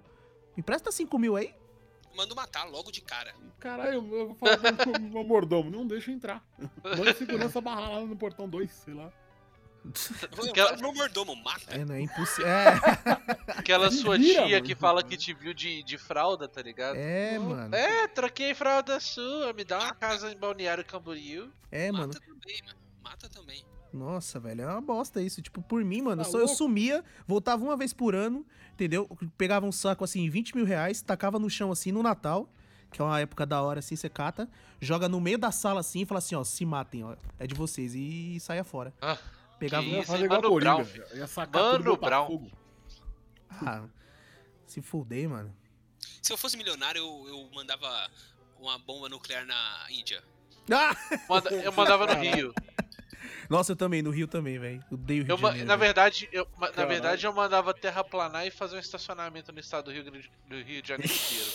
empresta 0.59 0.91
5 0.91 1.19
mil 1.19 1.37
aí? 1.37 1.55
mando 2.17 2.35
matar 2.35 2.65
logo 2.69 2.91
de 2.91 3.01
cara. 3.01 3.33
Caralho, 3.61 3.95
eu 3.95 4.03
vou 4.03 4.35
falar 4.35 4.59
pro 4.59 5.01
meu- 5.01 5.11
meu 5.11 5.25
mordomo, 5.25 5.71
não 5.71 5.87
deixa 5.87 6.11
entrar. 6.11 6.45
Manda 6.85 7.15
segurança 7.15 7.61
barrar 7.61 7.89
lá 7.93 8.01
no 8.01 8.17
portão 8.17 8.49
2, 8.49 8.71
sei 8.71 8.93
lá. 8.95 9.11
Falo 9.95 10.53
pro 10.53 10.81
meu 10.81 10.93
mordomo, 10.95 11.35
mata. 11.37 11.75
É, 11.75 11.85
não 11.85 11.95
é 11.95 12.01
impossível. 12.03 12.47
É, 12.51 13.59
Aquela 13.59 13.91
sua 13.91 14.17
Vira, 14.17 14.45
tia 14.45 14.51
mano. 14.57 14.65
que 14.67 14.75
fala 14.75 15.03
que 15.03 15.17
te 15.17 15.33
viu 15.33 15.53
de, 15.55 15.83
de 15.83 15.99
fralda, 15.99 16.47
tá 16.49 16.63
ligado? 16.63 16.97
é, 16.97 17.39
mano. 17.39 17.75
É, 17.75 18.07
troquei 18.09 18.55
fralda 18.55 18.99
sua, 19.01 19.53
me 19.53 19.65
dá 19.65 19.79
uma 19.79 19.95
casa 19.95 20.31
em 20.33 20.37
Balneário 20.37 20.85
Camboriú. 20.85 21.51
É, 21.71 21.91
mano. 21.91 22.09
Mata 22.09 22.21
também, 22.21 22.63
mano. 22.65 22.79
Mata 23.03 23.29
também. 23.29 23.65
Nossa, 23.93 24.39
velho, 24.39 24.63
é 24.63 24.67
uma 24.67 24.81
bosta 24.81 25.21
isso. 25.21 25.43
Tipo, 25.43 25.63
por 25.63 25.85
mim, 25.85 26.03
mano, 26.03 26.23
Tá 26.23 26.31
só 26.31 26.39
eu 26.39 26.49
sumia, 26.49 27.05
voltava 27.27 27.63
uma 27.65 27.77
vez 27.77 27.93
por 27.93 28.15
ano, 28.15 28.47
entendeu? 28.73 29.09
Pegava 29.37 29.67
um 29.67 29.73
saco 29.73 30.05
assim, 30.05 30.29
20 30.31 30.55
mil 30.57 30.65
reais, 30.65 31.03
tacava 31.03 31.39
no 31.39 31.51
chão 31.51 31.73
assim 31.73 31.91
no 31.91 32.03
Natal, 32.03 32.49
que 32.93 33.01
é 33.01 33.05
uma 33.05 33.19
época 33.21 33.45
da 33.45 33.61
hora 33.63 33.81
assim, 33.81 33.97
você 33.97 34.09
cata, 34.09 34.49
joga 34.81 35.09
no 35.09 35.21
meio 35.21 35.39
da 35.39 35.51
sala 35.51 35.81
assim 35.81 36.03
e 36.03 36.07
fala 36.07 36.19
assim, 36.19 36.35
ó, 36.37 36.45
se 36.45 36.65
matem, 36.65 37.03
ó, 37.05 37.17
é 37.39 37.47
de 37.47 37.55
vocês, 37.55 37.95
e 37.95 38.39
saia 38.41 38.63
fora. 38.63 38.95
Ah, 39.03 39.19
Pegava 39.61 39.85
que 39.85 39.91
ia 39.91 40.01
Isso, 40.01 40.17
igual 40.17 40.39
a 40.39 40.43
Mano 40.43 40.49
Coringa. 40.49 40.75
Brown, 40.85 41.17
ia 41.19 41.27
sacar 41.29 41.63
Mano 41.63 41.97
Brown. 41.97 42.51
Ah, 43.51 43.85
se 44.67 44.81
fuder, 44.83 45.29
mano. 45.29 45.55
Se 46.23 46.33
eu 46.33 46.39
fosse 46.39 46.57
milionário, 46.57 46.99
eu, 47.01 47.29
eu 47.29 47.51
mandava 47.55 48.11
uma 48.59 48.79
bomba 48.79 49.09
nuclear 49.09 49.45
na 49.47 49.87
Índia. 49.91 50.23
Ah! 50.73 50.97
Manda- 51.29 51.51
eu 51.51 51.73
mandava 51.73 52.07
no 52.07 52.21
Rio. 52.21 52.55
Nossa, 53.51 53.73
eu 53.73 53.77
também, 53.77 54.01
no 54.01 54.11
Rio 54.11 54.27
também, 54.29 54.59
velho. 54.59 54.83
Odeio 54.91 55.23
o 55.23 55.27
Rio 55.27 55.33
Eu, 55.33 55.37
de 55.37 55.43
Janeiro. 55.43 55.67
na 55.67 55.77
verdade, 55.77 56.29
eu, 56.33 56.49
na 56.77 56.85
verdade, 56.87 57.27
eu 57.27 57.33
mandava 57.33 57.75
terraplanar 57.75 58.47
e 58.47 58.51
fazer 58.51 58.77
um 58.77 58.81
estacionamento 58.81 59.53
no 59.53 59.59
estado 59.61 59.87
do 59.87 59.93
Rio, 59.93 60.05
do 60.05 60.57
Rio 60.63 60.81
de 60.83 60.89
Janeiro 60.89 61.13
inteiro. 61.13 61.51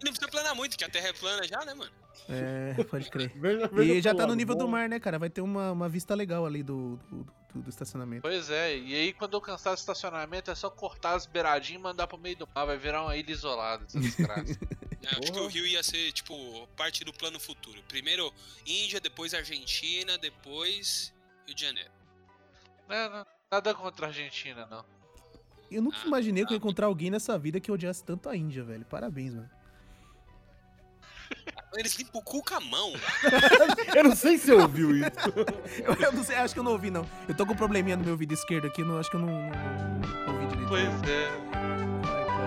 E 0.00 0.04
não 0.04 0.12
precisa 0.12 0.28
planar 0.28 0.54
muito, 0.54 0.76
que 0.78 0.84
a 0.84 0.88
Terra 0.88 1.08
é 1.08 1.12
plana 1.12 1.46
já, 1.46 1.62
né, 1.64 1.74
mano? 1.74 1.92
É, 2.28 2.84
pode 2.84 3.10
crer. 3.10 3.32
Veja, 3.40 3.68
veja 3.68 3.94
E 3.94 4.00
já 4.02 4.14
tá 4.14 4.26
no 4.26 4.34
nível 4.34 4.54
do 4.54 4.64
bom. 4.66 4.70
mar, 4.70 4.88
né, 4.88 5.00
cara? 5.00 5.18
Vai 5.18 5.30
ter 5.30 5.40
uma, 5.40 5.72
uma 5.72 5.88
vista 5.88 6.14
legal 6.14 6.44
ali 6.44 6.62
do, 6.62 6.96
do, 7.10 7.24
do- 7.54 7.62
do 7.62 7.70
estacionamento. 7.70 8.22
Pois 8.22 8.50
é, 8.50 8.76
e 8.76 8.94
aí 8.94 9.12
quando 9.12 9.34
eu 9.34 9.40
cansar 9.40 9.72
do 9.74 9.78
estacionamento 9.78 10.50
é 10.50 10.54
só 10.54 10.68
cortar 10.70 11.14
as 11.14 11.24
beiradinhas 11.26 11.80
e 11.80 11.82
mandar 11.82 12.06
pro 12.06 12.18
meio 12.18 12.36
do 12.36 12.48
mar, 12.54 12.66
vai 12.66 12.76
virar 12.76 13.02
uma 13.02 13.16
ilha 13.16 13.30
isolada, 13.32 13.84
essa 13.84 13.98
desgraça. 13.98 14.58
É, 15.00 15.10
acho 15.10 15.32
que 15.32 15.38
o 15.38 15.46
Rio 15.46 15.64
ia 15.64 15.80
ser, 15.80 16.10
tipo, 16.10 16.34
parte 16.76 17.04
do 17.04 17.12
plano 17.12 17.38
futuro. 17.38 17.80
Primeiro 17.86 18.30
Índia, 18.66 19.00
depois 19.00 19.32
Argentina, 19.32 20.18
depois 20.18 21.14
Rio 21.46 21.54
de 21.54 21.62
Janeiro. 21.62 21.90
não, 22.88 23.10
não, 23.10 23.26
nada 23.50 23.72
contra 23.74 24.06
a 24.06 24.08
Argentina, 24.08 24.66
não. 24.68 24.84
Eu 25.70 25.80
nunca 25.80 25.98
Ah, 26.02 26.06
imaginei 26.06 26.44
que 26.44 26.50
eu 26.52 26.56
ia 26.56 26.58
ah. 26.58 26.62
encontrar 26.62 26.86
alguém 26.88 27.10
nessa 27.12 27.38
vida 27.38 27.60
que 27.60 27.70
odiasse 27.70 28.02
tanto 28.04 28.28
a 28.28 28.36
Índia, 28.36 28.64
velho. 28.64 28.84
Parabéns, 28.86 29.34
mano. 29.34 29.48
Eles 31.74 31.94
limpam 31.96 32.18
o 32.18 32.22
cu 32.22 32.42
com 32.42 32.54
a 32.54 32.60
mão. 32.60 32.92
Eu 33.94 34.04
não 34.04 34.16
sei 34.16 34.38
se 34.38 34.50
eu 34.50 34.60
ouviu 34.60 34.96
isso. 34.96 35.06
Eu, 35.84 35.94
eu 36.06 36.12
não 36.12 36.24
sei, 36.24 36.36
acho 36.36 36.54
que 36.54 36.60
eu 36.60 36.64
não 36.64 36.72
ouvi, 36.72 36.90
não. 36.90 37.06
Eu 37.28 37.34
tô 37.34 37.46
com 37.46 37.52
um 37.52 37.56
probleminha 37.56 37.96
no 37.96 38.02
meu 38.02 38.12
ouvido 38.12 38.32
esquerdo 38.34 38.66
aqui, 38.66 38.82
não, 38.82 38.98
acho 38.98 39.10
que 39.10 39.16
eu 39.16 39.20
não, 39.20 39.28
não- 39.28 40.00
não 40.26 40.34
ouvi 40.34 40.46
direito. 40.46 40.68
Pois 40.68 41.10
é. 41.10 42.38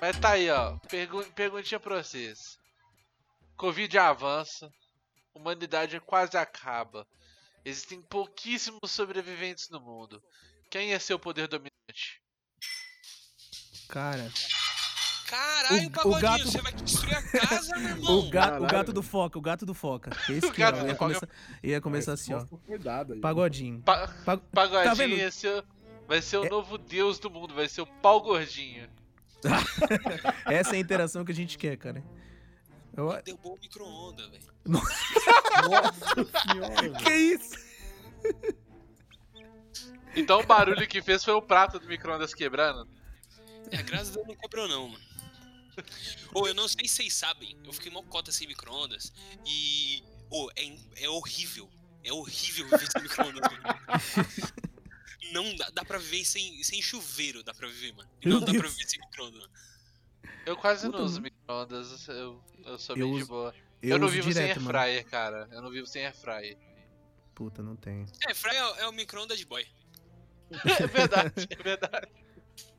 Mas 0.00 0.18
tá 0.18 0.30
aí, 0.32 0.50
ó. 0.50 0.76
Pergun 0.88 1.24
perguntinha 1.32 1.80
pra 1.80 2.02
vocês. 2.02 2.58
Covid 3.60 3.98
avança, 3.98 4.70
humanidade 5.34 6.00
quase 6.00 6.34
acaba. 6.38 7.06
Existem 7.62 8.00
pouquíssimos 8.00 8.90
sobreviventes 8.90 9.68
no 9.68 9.78
mundo. 9.78 10.22
Quem 10.70 10.94
é 10.94 10.98
seu 10.98 11.18
poder 11.18 11.46
dominante? 11.46 12.22
Cara, 13.86 14.30
Caralho, 15.26 15.82
O- 15.82 15.86
o 15.86 15.90
pagodinho, 15.90 16.20
gato- 16.22 16.44
você 16.50 16.60
vai 16.62 16.72
destruir 16.72 17.14
a 17.16 17.22
casa, 17.46 17.76
meu 17.76 17.88
irmão. 17.90 18.18
o, 18.18 18.22
ga 18.22 18.28
o 18.28 18.32
caralho. 18.44 18.66
gato 18.66 18.92
do 18.94 19.02
foca, 19.02 19.38
o 19.38 19.42
gato 19.42 19.66
do 19.66 19.74
foca. 19.74 20.10
Esse 20.28 20.46
O 20.46 20.50
é, 20.50 20.56
gato 20.56 20.80
ó, 20.82 20.86
ia 20.86 20.94
começar, 20.94 21.28
ia 21.62 21.80
começar 21.82 22.12
assim, 22.14 22.32
ó. 22.32 22.44
Dada 22.78 23.12
aí. 23.14 23.20
Pagodinho. 23.20 23.82
Pa 23.82 24.08
Pa- 24.24 24.38
Pagodinho 24.38 24.84
Tá 24.84 24.94
vendo? 24.94 25.20
é 25.20 25.30
seu- 25.30 25.62
vai 26.08 26.22
ser 26.22 26.38
o 26.38 26.46
É- 26.46 26.48
novo 26.48 26.78
deus 26.78 27.18
do 27.18 27.28
mundo, 27.30 27.54
vai 27.54 27.68
ser 27.68 27.82
o 27.82 27.86
pau 27.86 28.22
gordinho. 28.22 28.88
Essa 30.46 30.74
é 30.74 30.78
a 30.78 30.80
interação 30.80 31.24
que 31.26 31.32
a 31.32 31.34
gente 31.34 31.58
quer, 31.58 31.76
cara. 31.76 32.02
Eu- 32.96 33.22
Derrubou 33.22 33.54
o 33.56 33.60
micro-ondas, 33.60 34.28
velho. 34.28 34.44
Nossa 34.66 36.42
senhora. 36.42 36.90
Que 37.02 37.12
isso? 37.14 37.54
Então 40.16 40.40
o 40.40 40.46
barulho 40.46 40.86
que 40.88 41.00
fez 41.00 41.24
foi 41.24 41.34
o 41.34 41.42
prato 41.42 41.78
do 41.78 41.86
micro-ondas 41.86 42.34
quebrando. 42.34 42.88
É, 43.70 43.82
graças 43.82 44.10
a 44.10 44.14
Deus 44.14 44.26
não 44.26 44.34
quebrou, 44.36 44.68
não, 44.68 44.88
mano. 44.88 45.04
Ô, 46.34 46.46
eu 46.48 46.54
não 46.54 46.66
sei 46.66 46.88
se 46.88 46.96
vocês 46.96 47.14
sabem, 47.14 47.56
eu 47.64 47.72
fiquei 47.72 47.90
mocota 47.92 48.32
sem 48.32 48.46
micro-ondas 48.48 49.12
e. 49.46 50.02
Ô, 50.28 50.50
é, 50.56 50.76
é 51.04 51.08
horrível. 51.08 51.68
É 52.02 52.12
horrível 52.12 52.64
viver 52.68 52.88
sem 52.90 53.02
micro-ondas. 53.02 53.40
Não 55.32 55.54
dá, 55.54 55.70
dá 55.70 55.84
pra 55.84 55.96
viver 55.98 56.24
sem, 56.24 56.60
sem 56.64 56.82
chuveiro, 56.82 57.44
dá 57.44 57.54
pra 57.54 57.68
viver, 57.68 57.92
mano. 57.94 58.10
Meu 58.24 58.34
Não 58.34 58.40
dá 58.40 58.46
pra 58.52 58.62
Deus. 58.62 58.72
viver 58.74 58.88
sem 58.90 58.98
micro-ondas. 58.98 59.48
Eu 60.46 60.56
quase 60.56 60.86
Puta, 60.86 60.98
não 60.98 61.04
uso 61.04 61.20
micro-ondas, 61.20 62.08
eu, 62.08 62.42
eu 62.64 62.78
sou 62.78 62.96
Eu 62.96 63.08
bem 63.08 63.18
de 63.18 63.24
boa. 63.24 63.54
Eu, 63.82 63.90
Eu, 63.90 63.98
não 63.98 64.08
vivo 64.08 64.28
direto, 64.28 64.60
sem 64.60 64.66
airfryer, 64.66 65.06
cara. 65.06 65.48
Eu 65.52 65.62
não 65.62 65.70
vivo 65.70 65.86
sem 65.86 66.04
airfryer. 66.04 66.56
Puta, 67.34 67.62
não 67.62 67.74
tem. 67.74 68.04
É, 68.28 68.34
Fry 68.34 68.54
é, 68.54 68.82
é 68.82 68.86
o 68.86 68.92
micro-ondas 68.92 69.38
de 69.38 69.46
boy. 69.46 69.66
É 70.80 70.86
verdade, 70.86 71.46
é 71.48 71.62
verdade. 71.62 72.08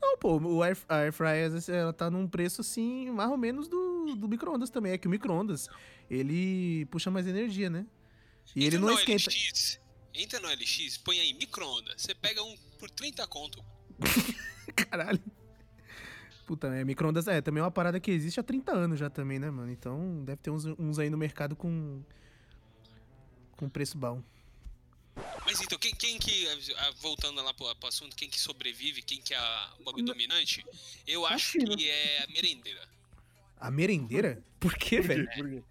Não, 0.00 0.16
pô, 0.18 0.38
o 0.38 0.62
air, 0.62 0.76
a 0.88 0.98
air 0.98 1.12
fryer, 1.12 1.46
às 1.46 1.52
vezes, 1.54 1.68
ela 1.68 1.92
tá 1.92 2.10
num 2.10 2.28
preço, 2.28 2.60
assim, 2.60 3.10
mais 3.10 3.30
ou 3.30 3.36
menos 3.36 3.66
do, 3.66 4.14
do 4.14 4.28
micro-ondas 4.28 4.70
também. 4.70 4.92
É 4.92 4.98
que 4.98 5.06
o 5.08 5.10
micro-ondas, 5.10 5.68
ele 6.10 6.84
puxa 6.86 7.10
mais 7.10 7.26
energia, 7.26 7.70
né? 7.70 7.86
E 8.54 8.66
ele 8.66 8.76
Entra 8.76 8.80
não 8.80 8.88
no 8.88 8.98
esquenta. 8.98 9.30
LX, 9.30 9.80
entra 10.14 10.40
no 10.40 10.48
LX, 10.48 10.98
põe 10.98 11.18
aí 11.18 11.32
micro-ondas. 11.32 12.02
Você 12.02 12.14
pega 12.14 12.42
um 12.42 12.56
por 12.78 12.90
30 12.90 13.26
conto. 13.26 13.64
Caralho. 14.76 15.22
Puta, 16.46 16.66
é, 16.68 16.84
micro-ondas 16.84 17.26
é 17.28 17.40
também 17.40 17.60
é 17.60 17.64
uma 17.64 17.70
parada 17.70 18.00
que 18.00 18.10
existe 18.10 18.38
há 18.40 18.42
30 18.42 18.72
anos 18.72 18.98
já 18.98 19.08
também, 19.08 19.38
né, 19.38 19.50
mano? 19.50 19.70
Então 19.70 20.24
deve 20.24 20.40
ter 20.42 20.50
uns, 20.50 20.64
uns 20.64 20.98
aí 20.98 21.08
no 21.08 21.16
mercado 21.16 21.54
com. 21.54 22.02
com 23.56 23.68
preço 23.68 23.96
bom. 23.96 24.22
Mas 25.44 25.60
então, 25.60 25.78
quem, 25.78 25.94
quem 25.94 26.18
que, 26.18 26.48
ah, 26.78 26.90
voltando 27.00 27.42
lá 27.42 27.52
pro, 27.52 27.74
pro 27.76 27.88
assunto, 27.88 28.16
quem 28.16 28.28
que 28.30 28.40
sobrevive, 28.40 29.02
quem 29.02 29.20
que 29.20 29.34
é 29.34 29.36
a- 29.36 29.74
o 29.78 29.84
bagulho 29.84 30.04
dominante, 30.06 30.64
eu 31.06 31.26
acho 31.26 31.52
China. 31.60 31.76
que 31.76 31.88
é 31.88 32.22
a 32.24 32.26
merendeira. 32.28 32.88
A 33.60 33.70
merendeira? 33.70 34.42
Por 34.58 34.74
quê, 34.74 35.00
velho? 35.00 35.26
Por 35.36 35.48
quê? 35.48 35.62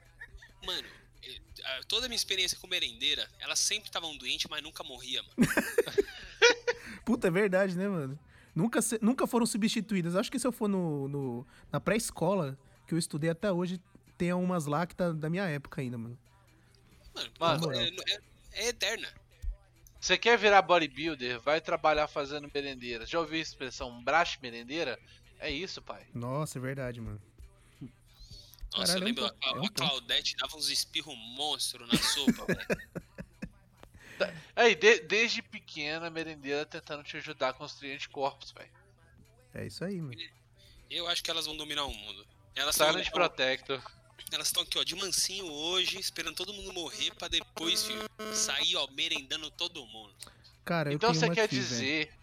Mano, 0.65 0.87
eh, 1.23 1.81
toda 1.87 2.05
a 2.05 2.09
minha 2.09 2.15
experiência 2.15 2.57
com 2.59 2.67
merendeira, 2.67 3.27
elas 3.39 3.59
sempre 3.59 3.89
estavam 3.89 4.15
doentes, 4.15 4.45
mas 4.49 4.61
nunca 4.61 4.83
morria, 4.83 5.23
mano. 5.23 5.35
Puta, 7.03 7.27
é 7.27 7.31
verdade, 7.31 7.75
né, 7.75 7.87
mano? 7.87 8.17
Nunca, 8.53 8.81
se- 8.81 8.99
nunca 9.01 9.25
foram 9.25 9.45
substituídas. 9.45 10.15
Acho 10.15 10.31
que 10.31 10.39
se 10.39 10.45
eu 10.47 10.51
for 10.51 10.67
no, 10.67 11.07
no- 11.07 11.47
na 11.71 11.79
pré-escola, 11.79 12.57
que 12.87 12.93
eu 12.93 12.97
estudei 12.97 13.29
até 13.29 13.51
hoje, 13.51 13.79
tem 14.17 14.33
umas 14.33 14.65
lá 14.65 14.85
que 14.85 14.95
tá 14.95 15.11
da 15.11 15.29
minha 15.29 15.45
época 15.45 15.81
ainda, 15.81 15.97
mano. 15.97 16.17
Mano, 17.39 17.67
Mano, 17.67 17.71
é, 17.73 17.87
é- 17.87 18.21
é 18.53 18.67
eterna. 18.69 19.07
Você 19.99 20.17
quer 20.17 20.37
virar 20.37 20.61
bodybuilder? 20.63 21.39
Vai 21.41 21.61
trabalhar 21.61 22.07
fazendo 22.07 22.49
merendeira. 22.53 23.05
Já 23.05 23.19
ouviu 23.19 23.37
a 23.37 23.41
expressão 23.41 24.03
braço 24.03 24.37
merendeira? 24.41 24.97
É 25.39 25.49
isso, 25.49 25.81
pai. 25.81 26.05
Nossa, 26.13 26.57
é 26.57 26.61
verdade, 26.61 26.99
mano. 26.99 27.21
Nossa, 28.73 28.93
Caralho, 28.93 28.93
é 28.93 28.95
eu 29.01 29.05
lembro, 29.05 29.25
a, 29.25 29.27
é 29.27 29.49
um 29.49 29.57
a 29.57 29.61
ponto. 29.61 29.73
Claudete 29.73 30.35
dava 30.37 30.55
uns 30.57 30.69
espirros 30.69 31.13
monstro 31.35 31.85
na 31.85 31.97
sopa, 31.97 32.45
velho. 32.53 32.67
Aí, 34.55 34.75
de- 34.75 34.99
desde 35.01 35.41
pequena, 35.41 36.07
a 36.07 36.09
merendeira 36.09 36.65
tentando 36.65 37.03
te 37.03 37.17
ajudar 37.17 37.49
a 37.49 37.53
construir 37.53 37.93
anticorpos, 37.93 38.51
velho. 38.51 38.71
É 39.53 39.65
isso 39.65 39.83
aí, 39.83 39.99
mano. 40.01 40.15
Eu 40.89 41.07
acho 41.07 41.23
que 41.23 41.31
elas 41.31 41.45
vão 41.45 41.55
dominar 41.55 41.85
o 41.85 41.93
mundo. 41.93 42.27
Elas 42.55 42.75
estão 42.75 42.87
Silent 42.87 43.09
Protector. 43.11 43.81
elas 44.31 44.47
estão 44.47 44.63
aqui, 44.63 44.77
ó, 44.77 44.83
de 44.83 44.95
mansinho 44.95 45.45
hoje, 45.51 45.99
esperando 45.99 46.35
todo 46.35 46.53
mundo 46.53 46.71
morrer 46.73 47.13
pra 47.15 47.27
depois, 47.27 47.85
filho, 47.85 48.01
sair, 48.33 48.75
ó, 48.75 48.87
merendando 48.91 49.49
todo 49.51 49.85
mundo. 49.87 50.13
Cara, 50.63 50.89
eu 50.91 50.95
Então 50.95 51.13
você 51.13 51.29
quer 51.29 51.43
aqui, 51.43 51.55
velho. 51.55 51.67
dizer 51.67 52.13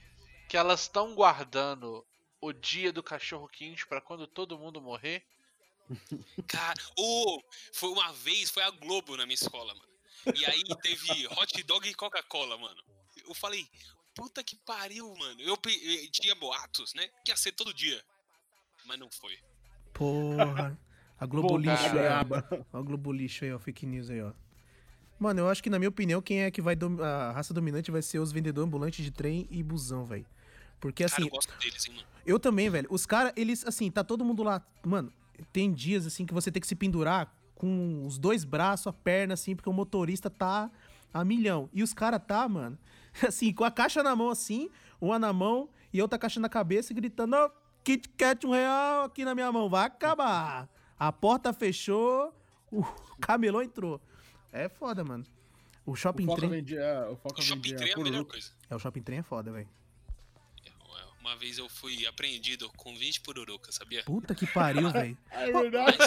que 0.48 0.56
elas 0.56 0.82
estão 0.82 1.14
guardando 1.14 2.06
o 2.40 2.52
dia 2.52 2.92
do 2.92 3.02
cachorro 3.02 3.48
quente 3.48 3.86
pra 3.86 4.00
quando 4.00 4.26
todo 4.26 4.58
mundo 4.58 4.80
morrer? 4.80 5.22
Cara, 6.46 6.80
ô, 6.96 7.42
foi 7.72 7.88
uma 7.90 8.12
vez, 8.12 8.50
foi 8.50 8.62
a 8.62 8.70
Globo 8.70 9.16
na 9.16 9.24
minha 9.26 9.34
escola, 9.34 9.74
mano. 9.74 9.87
E 10.34 10.44
aí 10.44 10.62
teve 10.82 11.26
hot 11.28 11.62
dog 11.64 11.88
e 11.88 11.94
Coca-Cola, 11.94 12.56
mano. 12.58 12.80
Eu 13.26 13.34
falei, 13.34 13.66
puta 14.14 14.42
que 14.42 14.56
pariu, 14.56 15.14
mano. 15.16 15.40
Eu, 15.40 15.54
eu 15.54 16.10
tinha 16.10 16.34
boatos, 16.34 16.94
né? 16.94 17.08
Que 17.24 17.30
ia 17.30 17.36
ser 17.36 17.52
todo 17.52 17.72
dia. 17.72 18.02
Mas 18.86 18.98
não 18.98 19.10
foi. 19.10 19.36
Porra. 19.92 20.78
A 21.18 21.26
Globo 21.26 21.48
Voltar 21.48 21.72
Lixo 21.82 21.98
a 21.98 22.20
aí, 22.20 22.64
ó. 22.72 22.78
o 22.80 22.84
Globo 22.84 23.12
Lixo 23.12 23.44
aí, 23.44 23.52
ó. 23.52 23.58
Fake 23.58 23.86
news 23.86 24.10
aí, 24.10 24.22
ó. 24.22 24.32
Mano, 25.18 25.40
eu 25.40 25.48
acho 25.48 25.62
que, 25.62 25.68
na 25.70 25.78
minha 25.78 25.88
opinião, 25.88 26.22
quem 26.22 26.42
é 26.42 26.50
que 26.50 26.62
vai. 26.62 26.76
dom- 26.76 27.02
A 27.02 27.32
raça 27.32 27.52
dominante 27.52 27.90
vai 27.90 28.02
ser 28.02 28.18
os 28.20 28.30
vendedores 28.30 28.66
ambulantes 28.66 29.04
de 29.04 29.10
trem 29.10 29.48
e 29.50 29.62
busão, 29.62 30.04
velho. 30.06 30.26
Porque 30.80 31.02
Cara, 31.04 31.12
assim. 31.14 31.22
eu 31.24 31.28
gosto 31.30 31.52
deles, 31.58 31.86
hein, 31.88 31.94
mano. 31.96 32.06
Eu 32.24 32.38
também, 32.38 32.70
velho. 32.70 32.86
Os 32.90 33.04
caras, 33.04 33.32
eles, 33.36 33.66
assim, 33.66 33.90
tá 33.90 34.04
todo 34.04 34.24
mundo 34.24 34.44
lá. 34.44 34.64
Mano, 34.86 35.12
tem 35.52 35.72
dias, 35.72 36.06
assim, 36.06 36.24
que 36.24 36.32
você 36.32 36.52
tem 36.52 36.60
que 36.60 36.68
se 36.68 36.76
pendurar 36.76 37.34
com 37.58 38.06
os 38.06 38.18
dois 38.18 38.44
braços, 38.44 38.86
a 38.86 38.92
perna, 38.92 39.34
assim, 39.34 39.54
porque 39.54 39.68
o 39.68 39.72
motorista 39.72 40.30
tá 40.30 40.70
a 41.12 41.24
milhão. 41.24 41.68
E 41.72 41.82
os 41.82 41.92
caras 41.92 42.22
tá, 42.26 42.48
mano, 42.48 42.78
assim, 43.26 43.52
com 43.52 43.64
a 43.64 43.70
caixa 43.70 44.02
na 44.02 44.14
mão, 44.14 44.30
assim, 44.30 44.70
uma 45.00 45.18
na 45.18 45.32
mão 45.32 45.68
e 45.92 46.00
outra 46.00 46.18
caixa 46.18 46.38
na 46.40 46.48
cabeça, 46.48 46.92
e 46.92 46.96
gritando: 46.96 47.34
Ó, 47.36 47.50
Kit 47.82 48.08
Kat 48.10 48.46
um 48.46 48.52
real 48.52 49.04
aqui 49.04 49.24
na 49.24 49.34
minha 49.34 49.50
mão, 49.50 49.68
vai 49.68 49.86
acabar. 49.86 50.68
A 50.98 51.12
porta 51.12 51.52
fechou, 51.52 52.32
o 52.70 52.82
camelô 53.20 53.60
entrou. 53.60 54.00
É 54.52 54.68
foda, 54.68 55.04
mano. 55.04 55.24
O 55.84 55.92
O 55.92 55.96
shopping 55.96 56.26
Foca 56.26 56.36
trem. 56.38 56.50
vendia, 56.50 57.08
o 57.10 57.16
Foca 57.16 57.40
O 57.40 57.42
shopping 57.42 57.62
vendia 57.62 57.76
trem 57.78 57.90
é 57.90 57.94
a 57.94 58.04
melhor 58.04 58.24
coisa. 58.24 58.50
É, 58.70 58.76
o 58.76 58.78
shopping 58.78 59.02
trem 59.02 59.18
é 59.18 59.22
foda, 59.22 59.50
velho. 59.50 59.68
Uma 61.28 61.36
vez 61.36 61.58
eu 61.58 61.68
fui 61.68 62.06
apreendido 62.06 62.70
com 62.74 62.96
20 62.96 63.20
pururuca, 63.20 63.70
sabia? 63.70 64.02
Puta 64.04 64.34
que 64.34 64.46
pariu, 64.46 64.88
velho. 64.90 65.16
É 65.30 65.52
verdade. 65.52 65.98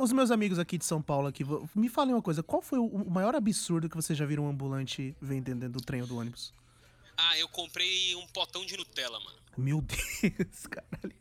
Os 0.00 0.12
meus 0.12 0.30
amigos 0.30 0.58
aqui 0.58 0.78
de 0.78 0.84
São 0.86 1.02
Paulo 1.02 1.28
aqui, 1.28 1.44
me 1.74 1.90
falem 1.90 2.14
uma 2.14 2.22
coisa, 2.22 2.42
qual 2.42 2.62
foi 2.62 2.78
o 2.78 3.04
maior 3.10 3.34
absurdo 3.34 3.86
que 3.86 3.94
vocês 3.96 4.18
já 4.18 4.24
viram 4.24 4.44
um 4.46 4.48
ambulante 4.48 5.14
vendendo 5.20 5.60
dentro 5.60 5.74
do 5.78 5.84
trem 5.84 6.00
ou 6.00 6.06
do 6.06 6.16
ônibus? 6.16 6.54
Ah, 7.18 7.36
eu 7.38 7.46
comprei 7.48 8.14
um 8.16 8.26
potão 8.28 8.64
de 8.64 8.78
Nutella, 8.78 9.20
mano. 9.20 9.36
Meu 9.58 9.82
Deus, 10.22 10.66
caralho. 10.66 11.14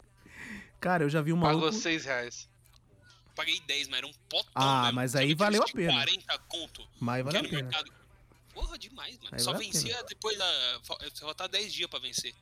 Cara, 0.79 1.03
eu 1.03 1.09
já 1.09 1.21
vi 1.21 1.33
um 1.33 1.41
Pagou 1.41 1.59
maluco... 1.59 1.77
6 1.77 2.05
reais. 2.05 2.47
Paguei 3.35 3.59
10, 3.67 3.89
mas 3.89 3.97
era 3.97 4.07
um 4.07 4.13
potão 4.29 4.49
Ah, 4.55 4.83
mesmo. 4.83 4.95
mas 4.95 5.13
aí 5.15 5.33
valeu 5.33 5.61
a 5.61 5.65
de 5.65 5.73
pena. 5.73 5.91
40 5.93 6.37
conto. 6.47 6.87
Mas 7.01 7.25
valeu 7.25 7.41
a 7.41 7.43
pena. 7.43 7.63
mercado. 7.63 7.91
Porra, 8.59 8.77
demais, 8.77 9.17
mano. 9.19 9.29
Aí 9.33 9.39
Só 9.39 9.53
vencia 9.53 10.03
depois 10.09 10.35
da... 10.37 10.45
faltar 11.19 11.47
10 11.47 11.71
dias 11.71 11.89
pra 11.89 11.99
vencer. 11.99 12.33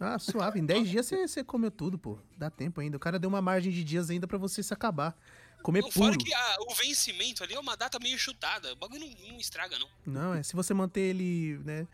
Ah, 0.00 0.18
suave, 0.18 0.58
em 0.58 0.66
10 0.66 0.88
dias 0.88 1.06
você, 1.06 1.28
você 1.28 1.44
comeu 1.44 1.70
tudo, 1.70 1.96
pô. 1.96 2.18
Dá 2.36 2.50
tempo 2.50 2.80
ainda. 2.80 2.96
O 2.96 3.00
cara 3.00 3.18
deu 3.18 3.28
uma 3.28 3.40
margem 3.40 3.70
de 3.72 3.84
dias 3.84 4.10
ainda 4.10 4.26
pra 4.26 4.36
você 4.36 4.62
se 4.62 4.74
acabar. 4.74 5.16
Comer 5.62 5.82
Não, 5.82 5.90
Fora 5.92 6.12
puro. 6.12 6.24
que 6.24 6.34
a- 6.34 6.56
o 6.68 6.74
vencimento 6.74 7.44
ali 7.44 7.54
é 7.54 7.60
uma 7.60 7.76
data 7.76 7.98
meio 8.00 8.18
chutada. 8.18 8.72
O 8.72 8.76
bagulho 8.76 9.00
não, 9.08 9.28
não 9.32 9.38
estraga, 9.38 9.78
não. 9.78 9.88
Não, 10.04 10.34
é 10.34 10.42
se 10.42 10.54
você 10.56 10.74
manter 10.74 11.00
ele, 11.00 11.58
né, 11.64 11.86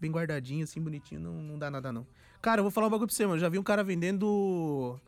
bem 0.00 0.10
guardadinho, 0.10 0.62
assim, 0.62 0.80
bonitinho, 0.80 1.20
não, 1.20 1.32
não 1.32 1.58
dá 1.58 1.68
nada, 1.70 1.92
não. 1.92 2.06
Cara, 2.40 2.60
eu 2.60 2.64
vou 2.64 2.70
falar 2.70 2.86
um 2.86 2.90
bagulho 2.90 3.08
pra 3.08 3.16
você, 3.16 3.26
mano. 3.26 3.40
Já 3.40 3.48
vi 3.48 3.58
um 3.58 3.62
cara 3.64 3.82
vendendo 3.82 4.98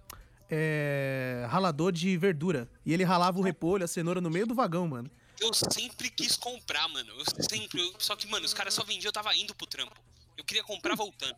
é, 0.50 1.46
ralador 1.48 1.92
de 1.92 2.16
verdura. 2.16 2.68
E 2.84 2.92
ele 2.92 3.04
ralava 3.04 3.38
o 3.38 3.42
repolho, 3.42 3.84
a 3.84 3.88
cenoura 3.88 4.20
no 4.20 4.28
meio 4.28 4.46
do 4.46 4.54
vagão, 4.54 4.88
mano. 4.88 5.08
Eu 5.41 5.53
sempre 5.55 6.11
quis 6.11 6.36
comprar, 6.36 6.86
mano. 6.88 7.11
Eu 7.12 7.24
sempre. 7.49 7.80
eu- 7.80 7.95
Só 7.99 8.14
que, 8.14 8.26
mano, 8.26 8.45
os 8.45 8.53
caras 8.55 8.74
só 8.74 8.84
vendiam, 8.84 9.09
eu 9.09 9.12
tava 9.12 9.34
indo 9.34 9.55
pro 9.55 9.66
trampo. 9.66 9.95
Eu 10.36 10.45
queria 10.45 10.62
comprar 10.62 10.95
voltando. 10.95 11.36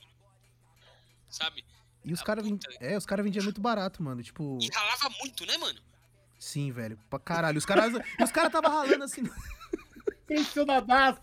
Sabe? 1.30 1.64
E 2.04 2.12
os 2.12 2.20
caras 2.22 2.46
puta. 2.46 2.68
é, 2.80 2.96
os 2.98 3.06
cara 3.06 3.22
vendiam 3.22 3.44
muito 3.44 3.60
barato, 3.60 4.02
mano. 4.02 4.22
Tipo, 4.22 4.58
E 4.60 4.68
ralava 4.74 5.08
muito, 5.20 5.46
né, 5.46 5.56
mano? 5.56 5.80
sim, 6.38 6.72
velho. 6.72 6.98
Pra 7.08 7.18
caralho. 7.20 7.56
Os 7.58 7.64
caras 7.64 7.92
e 8.18 8.22
os 8.24 8.32
cara 8.32 8.50
tava 8.50 8.68
ralando 8.68 9.04
assim. 9.04 9.22
Impressionadaço. 10.24 11.22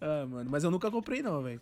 ah, 0.00 0.26
mano. 0.26 0.50
Mas 0.50 0.64
eu 0.64 0.70
nunca 0.70 0.90
comprei, 0.90 1.22
não, 1.22 1.42
velho. 1.42 1.60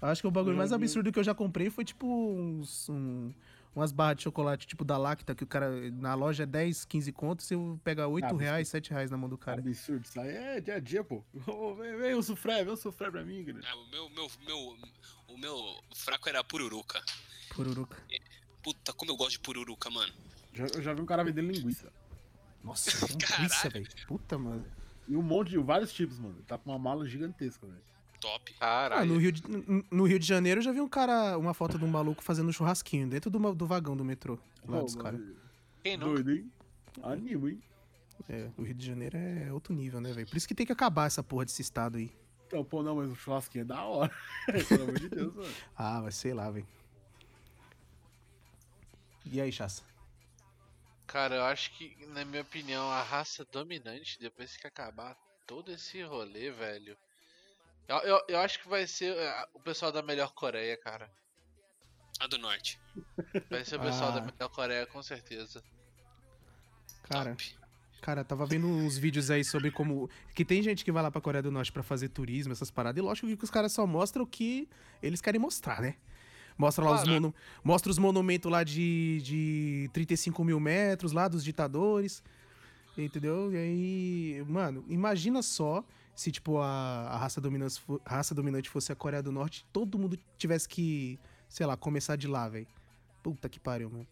Acho 0.00 0.20
que 0.22 0.28
o 0.28 0.30
bagulho 0.30 0.56
mais 0.56 0.72
absurdo 0.72 1.10
que 1.10 1.18
eu 1.18 1.24
já 1.24 1.34
comprei 1.34 1.70
foi, 1.70 1.84
tipo, 1.84 2.06
uns, 2.06 2.88
um- 2.90 3.32
umas 3.74 3.92
barras 3.92 4.16
de 4.18 4.22
chocolate, 4.22 4.66
tipo, 4.66 4.84
da 4.84 4.96
Lacta, 4.96 5.34
que 5.34 5.44
o 5.44 5.46
cara, 5.46 5.70
na 5.92 6.14
loja 6.14 6.44
é 6.44 6.46
10, 6.46 6.84
15 6.84 7.12
contos, 7.12 7.46
você 7.46 7.54
pega 7.82 8.06
8 8.06 8.24
Ah, 8.24 8.38
reais, 8.38 8.68
7 8.68 8.90
reais 8.90 9.10
na 9.10 9.16
mão 9.16 9.28
do 9.28 9.36
cara. 9.36 9.60
Absurdo, 9.60 10.04
isso 10.04 10.20
aí 10.20 10.28
é 10.28 10.60
dia 10.60 10.74
a 10.76 10.80
dia, 10.80 11.02
pô. 11.02 11.24
Vem, 11.78 11.96
vem 11.96 12.14
o 12.14 12.22
sufré, 12.22 12.64
vem 12.64 12.72
o 12.72 12.76
sufré 12.76 13.10
pra 13.10 13.24
mim, 13.24 13.44
cara. 13.44 13.60
Ah, 13.66 13.76
o 13.76 13.90
meu, 13.90 14.10
meu, 14.10 14.30
meu, 14.46 14.76
o 15.28 15.38
meu 15.38 15.80
fraco 15.94 16.28
era 16.28 16.42
pururuca. 16.44 17.02
Pururuca. 17.54 18.02
Puta, 18.62 18.92
como 18.92 19.10
eu 19.10 19.16
gosto 19.16 19.32
de 19.32 19.40
pururuca, 19.40 19.90
mano. 19.90 20.12
Já, 20.52 20.66
eu 20.74 20.82
já 20.82 20.94
vi 20.94 21.00
um 21.00 21.06
cara 21.06 21.24
vendendo 21.24 21.50
linguiça. 21.50 21.92
Nossa, 22.62 22.90
linguiça, 23.06 23.68
velho. 23.68 23.86
Puta, 24.06 24.38
mano. 24.38 24.64
E 25.06 25.14
um 25.16 25.22
monte 25.22 25.50
de 25.50 25.58
vários 25.58 25.92
tipos, 25.92 26.18
mano. 26.18 26.42
Tá 26.46 26.56
com 26.56 26.70
uma 26.70 26.78
mala 26.78 27.06
gigantesca, 27.06 27.66
velho. 27.66 27.82
Top. 28.24 28.54
Ah, 28.56 28.58
Caralho. 28.88 29.12
no, 29.12 29.18
Rio 29.18 29.30
de, 29.32 29.42
no 29.90 30.04
Rio 30.04 30.18
de 30.18 30.26
Janeiro 30.26 30.60
eu 30.60 30.64
já 30.64 30.72
vi 30.72 30.80
um 30.80 30.88
cara, 30.88 31.36
uma 31.36 31.52
foto 31.52 31.78
de 31.78 31.84
um 31.84 31.88
maluco 31.88 32.24
fazendo 32.24 32.48
um 32.48 32.52
churrasquinho 32.52 33.06
dentro 33.06 33.30
do, 33.30 33.54
do 33.54 33.66
vagão 33.66 33.94
do 33.94 34.02
metrô. 34.02 34.38
Lá 34.66 34.78
Pô, 34.78 34.84
dos 34.84 34.96
caras. 34.96 35.20
mano, 35.20 35.36
Quem 35.82 35.98
nunca? 35.98 36.22
Doido, 36.22 36.32
hein? 36.32 36.52
Animo, 37.02 37.48
hein? 37.50 37.62
É, 38.26 38.48
o 38.56 38.62
Rio 38.62 38.74
de 38.74 38.86
Janeiro 38.86 39.18
é 39.18 39.52
outro 39.52 39.74
nível, 39.74 40.00
né, 40.00 40.10
velho? 40.12 40.26
Por 40.26 40.38
isso 40.38 40.48
que 40.48 40.54
tem 40.54 40.64
que 40.64 40.72
acabar 40.72 41.06
essa 41.06 41.22
porra 41.22 41.44
desse 41.44 41.60
estado 41.60 41.98
aí. 41.98 42.10
Então, 42.46 42.64
pô, 42.64 42.82
não, 42.82 42.96
mas 42.96 43.10
o 43.10 43.14
churrasquinho 43.14 43.62
é 43.62 43.64
da 43.66 43.84
hora. 43.84 44.10
Pelo 44.68 44.84
amor 44.84 44.98
de 44.98 45.08
Deus, 45.10 45.34
mano. 45.34 45.54
Ah, 45.76 46.00
mas 46.02 46.14
sei 46.14 46.32
lá, 46.32 46.50
velho. 46.50 46.66
E 49.26 49.38
aí, 49.38 49.52
Chassa? 49.52 49.82
Cara, 51.06 51.34
eu 51.34 51.44
acho 51.44 51.72
que, 51.76 51.94
na 52.06 52.24
minha 52.24 52.40
opinião, 52.40 52.90
a 52.90 53.02
raça 53.02 53.46
dominante, 53.52 54.18
depois 54.18 54.56
que 54.56 54.66
acabar 54.66 55.14
todo 55.46 55.70
esse 55.70 56.02
rolê, 56.02 56.50
velho. 56.50 56.96
Eu, 57.88 57.96
eu, 57.98 58.20
eu 58.28 58.38
acho 58.40 58.60
que 58.62 58.68
vai 58.68 58.86
ser 58.86 59.14
é, 59.16 59.46
o 59.54 59.60
pessoal 59.60 59.92
da 59.92 60.02
melhor 60.02 60.32
Coreia, 60.32 60.76
cara. 60.76 61.10
A 62.20 62.26
do 62.26 62.38
norte. 62.38 62.80
Vai 63.50 63.64
ser 63.64 63.76
o 63.76 63.80
pessoal 63.80 64.12
da 64.12 64.20
Ah. 64.20 64.22
melhor 64.32 64.48
Coreia, 64.50 64.86
com 64.86 65.02
certeza. 65.02 65.62
Cara, 67.02 67.30
Top. 67.30 67.54
cara, 68.00 68.24
tava 68.24 68.46
vendo 68.46 68.66
uns 68.66 68.96
vídeos 68.96 69.30
aí 69.30 69.44
sobre 69.44 69.70
como. 69.70 70.08
Que 70.34 70.44
tem 70.44 70.62
gente 70.62 70.84
que 70.84 70.92
vai 70.92 71.02
lá 71.02 71.10
pra 71.10 71.20
Coreia 71.20 71.42
do 71.42 71.50
Norte 71.50 71.72
pra 71.72 71.82
fazer 71.82 72.08
turismo, 72.08 72.52
essas 72.52 72.70
paradas. 72.70 72.98
E 72.98 73.02
lógico 73.04 73.36
que 73.36 73.44
os 73.44 73.50
caras 73.50 73.72
só 73.72 73.86
mostram 73.86 74.24
o 74.24 74.26
que 74.26 74.68
eles 75.02 75.20
querem 75.20 75.40
mostrar, 75.40 75.82
né? 75.82 75.96
Mostra 76.56 76.84
lá 76.84 76.92
os, 76.94 77.02
Claro. 77.02 77.20
monu... 77.20 77.34
Mostra 77.64 77.90
os 77.90 77.98
monumentos 77.98 78.50
lá 78.50 78.62
de, 78.62 79.20
de 79.22 79.90
35 79.92 80.44
mil 80.44 80.60
metros, 80.60 81.12
lá 81.12 81.26
dos 81.28 81.42
ditadores. 81.44 82.22
Entendeu? 82.96 83.52
E 83.52 83.56
aí, 83.56 84.44
mano, 84.48 84.84
imagina 84.88 85.42
só 85.42 85.84
se, 86.14 86.30
tipo, 86.30 86.58
a, 86.58 87.08
a 87.10 87.16
raça, 87.16 87.40
dominante, 87.40 87.80
a 88.04 88.16
raça 88.16 88.34
dominante 88.34 88.70
fosse 88.70 88.92
a 88.92 88.96
Coreia 88.96 89.22
do 89.22 89.32
Norte, 89.32 89.64
todo 89.72 89.98
mundo 89.98 90.18
tivesse 90.38 90.68
que, 90.68 91.18
sei 91.48 91.66
lá, 91.66 91.76
começar 91.76 92.16
de 92.16 92.28
lá, 92.28 92.48
velho. 92.48 92.66
Puta 93.22 93.48
que 93.48 93.58
pariu, 93.58 93.90
mano. 93.90 94.06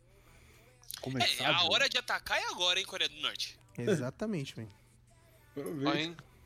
É, 1.39 1.45
a 1.45 1.65
hora 1.65 1.89
de 1.89 1.99
atacar 1.99 2.39
é 2.39 2.47
agora, 2.49 2.79
hein, 2.79 2.87
Coreia 2.87 3.09
do 3.09 3.21
Norte. 3.21 3.59
Exatamente, 3.77 4.55
velho. 4.55 4.71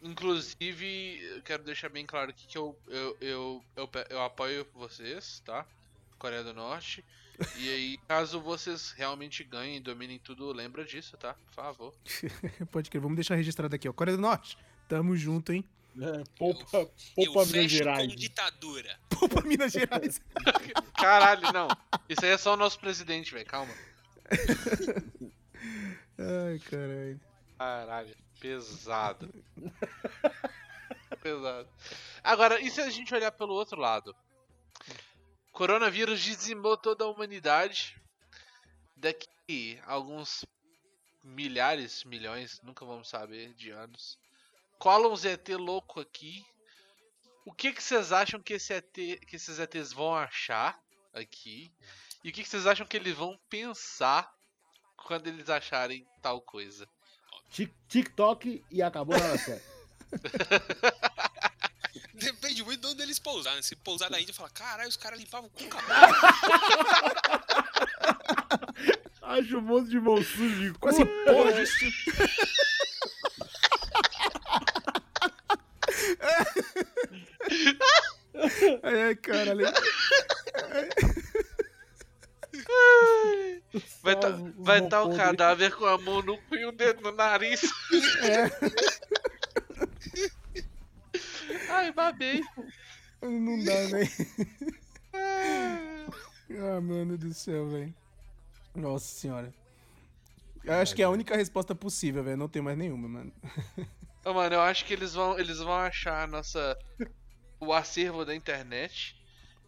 Inclusive, 0.02 1.20
eu 1.36 1.42
quero 1.42 1.62
deixar 1.62 1.88
bem 1.88 2.06
claro 2.06 2.30
aqui 2.30 2.46
que 2.46 2.56
eu, 2.56 2.76
eu, 2.86 3.16
eu, 3.20 3.64
eu, 3.76 3.90
eu 4.10 4.22
apoio 4.22 4.66
vocês, 4.74 5.42
tá? 5.44 5.66
Coreia 6.18 6.44
do 6.44 6.54
Norte. 6.54 7.04
E 7.56 7.68
aí, 7.68 7.98
caso 8.06 8.40
vocês 8.40 8.92
realmente 8.92 9.42
ganhem 9.42 9.76
e 9.76 9.80
dominem 9.80 10.18
tudo, 10.18 10.52
lembra 10.52 10.84
disso, 10.84 11.16
tá? 11.16 11.34
Por 11.34 11.54
favor. 11.54 11.94
Pode 12.70 12.90
crer, 12.90 13.00
vamos 13.00 13.16
deixar 13.16 13.34
registrado 13.34 13.74
aqui, 13.74 13.88
ó. 13.88 13.92
Coreia 13.92 14.16
do 14.16 14.22
Norte, 14.22 14.56
tamo 14.88 15.16
junto, 15.16 15.52
hein? 15.52 15.64
É, 16.00 16.22
poupa, 16.38 16.78
Eu 17.16 17.32
poupa 17.32 17.46
Minas 17.46 17.50
fecho 17.50 17.76
Gerais. 17.76 18.08
com 18.12 18.16
ditadura. 18.16 18.98
Poupa 19.08 19.40
Minas 19.40 19.72
Gerais. 19.72 20.20
Caralho, 20.94 21.50
não. 21.54 21.68
Isso 22.06 22.22
aí 22.22 22.32
é 22.32 22.36
só 22.36 22.52
o 22.52 22.56
nosso 22.56 22.78
presidente, 22.78 23.32
velho. 23.32 23.46
Calma. 23.46 23.72
Ai, 26.18 26.58
caralho. 26.70 27.20
Caralho, 27.56 28.16
pesado. 28.38 29.32
pesado. 31.22 31.68
Agora, 32.22 32.60
e 32.60 32.70
se 32.70 32.80
a 32.82 32.90
gente 32.90 33.14
olhar 33.14 33.32
pelo 33.32 33.54
outro 33.54 33.80
lado? 33.80 34.14
Coronavírus 35.52 36.20
dizimou 36.20 36.76
toda 36.76 37.04
a 37.04 37.08
humanidade. 37.08 37.96
Daqui 38.94 39.80
alguns 39.86 40.44
milhares, 41.24 42.04
milhões, 42.04 42.60
nunca 42.62 42.84
vamos 42.84 43.08
saber, 43.08 43.54
de 43.54 43.70
anos. 43.70 44.18
Cola 44.78 45.08
um 45.08 45.16
ZT 45.16 45.54
louco 45.56 46.00
aqui. 46.00 46.44
O 47.44 47.52
que, 47.52 47.72
que 47.72 47.82
vocês 47.82 48.12
acham 48.12 48.40
que, 48.40 48.54
esse 48.54 48.72
ET, 48.72 48.92
que 48.92 49.36
esses 49.36 49.58
ETs 49.58 49.92
vão 49.92 50.14
achar 50.14 50.78
aqui? 51.14 51.72
E 52.24 52.30
o 52.30 52.32
que, 52.32 52.42
que 52.42 52.48
vocês 52.48 52.66
acham 52.66 52.86
que 52.86 52.96
eles 52.96 53.14
vão 53.14 53.38
pensar 53.48 54.32
quando 54.96 55.28
eles 55.28 55.48
acharem 55.48 56.06
tal 56.20 56.40
coisa? 56.40 56.88
Tik- 57.50 57.74
TikTok 57.88 58.64
e 58.70 58.82
acabou 58.82 59.16
na 59.16 59.38
série. 59.38 59.62
Depende 62.14 62.64
muito 62.64 62.80
de 62.80 62.86
onde 62.88 63.02
eles 63.02 63.18
pousarem. 63.18 63.62
Se 63.62 63.76
pousar 63.76 64.10
na 64.10 64.20
Índia, 64.20 64.34
fala, 64.34 64.50
caralho, 64.50 64.88
os 64.88 64.96
caras 64.96 65.18
limpavam 65.20 65.48
com 65.50 65.64
o 65.64 65.68
cabelo. 65.68 66.14
Acho 69.22 69.58
um 69.58 69.60
monte 69.60 69.90
de 69.90 70.00
mão 70.00 70.16
suja 70.22 70.72
de 70.72 70.78
cu. 70.78 70.88
Assim, 70.88 71.04
porra 71.24 71.52
de 71.52 71.66
Ai, 78.82 79.14
caralho. 79.16 79.66
Vai 84.02 84.14
estar 84.14 84.30
os 84.30 84.54
vai 84.56 84.88
tá 84.88 85.02
o 85.04 85.14
cadáver 85.16 85.74
com 85.74 85.84
a 85.84 85.98
mão 85.98 86.22
no 86.22 86.38
cu 86.42 86.56
e 86.56 86.64
o 86.64 86.72
dedo 86.72 87.02
no 87.02 87.12
nariz. 87.12 87.60
Ai, 91.68 91.92
babei. 91.92 92.42
Não 93.22 93.64
dá, 93.64 93.86
velho. 93.86 94.10
Ah, 96.58 96.80
mano 96.80 97.18
do 97.18 97.34
céu, 97.34 97.68
velho. 97.68 97.94
Nossa 98.74 99.06
senhora. 99.06 99.52
Eu 100.64 100.74
acho 100.74 100.94
que 100.94 101.02
é 101.02 101.04
a 101.04 101.10
única 101.10 101.36
resposta 101.36 101.74
possível, 101.74 102.24
velho. 102.24 102.36
Não 102.36 102.48
tem 102.48 102.62
mais 102.62 102.76
nenhuma, 102.76 103.08
mano. 103.08 103.32
Ô, 104.24 104.32
mano, 104.32 104.54
eu 104.54 104.60
acho 104.60 104.84
que 104.84 104.92
eles 104.92 105.14
vão, 105.14 105.38
eles 105.38 105.58
vão 105.58 105.72
achar 105.72 106.24
a 106.24 106.26
nossa. 106.26 106.76
O 107.60 107.72
acervo 107.72 108.24
da 108.24 108.34
internet. 108.34 109.16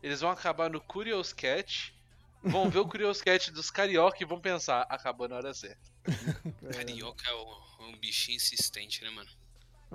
Eles 0.03 0.21
vão 0.21 0.31
acabar 0.31 0.71
no 0.71 0.81
Curious 0.81 1.33
Cat. 1.33 1.95
Vão 2.43 2.71
ver 2.71 2.79
o 2.79 2.87
Curious 2.89 3.21
Cat 3.21 3.51
dos 3.51 3.71
carioca 3.71 4.19
e 4.23 4.27
vão 4.27 4.41
pensar, 4.41 4.83
acabou 4.89 5.29
na 5.29 5.37
hora 5.37 5.53
certa. 5.55 5.91
Carioca 6.73 7.29
é 7.29 7.35
um, 7.35 7.89
um 7.89 7.99
bichinho 7.99 8.37
insistente, 8.37 9.03
né, 9.03 9.11
mano? 9.11 9.29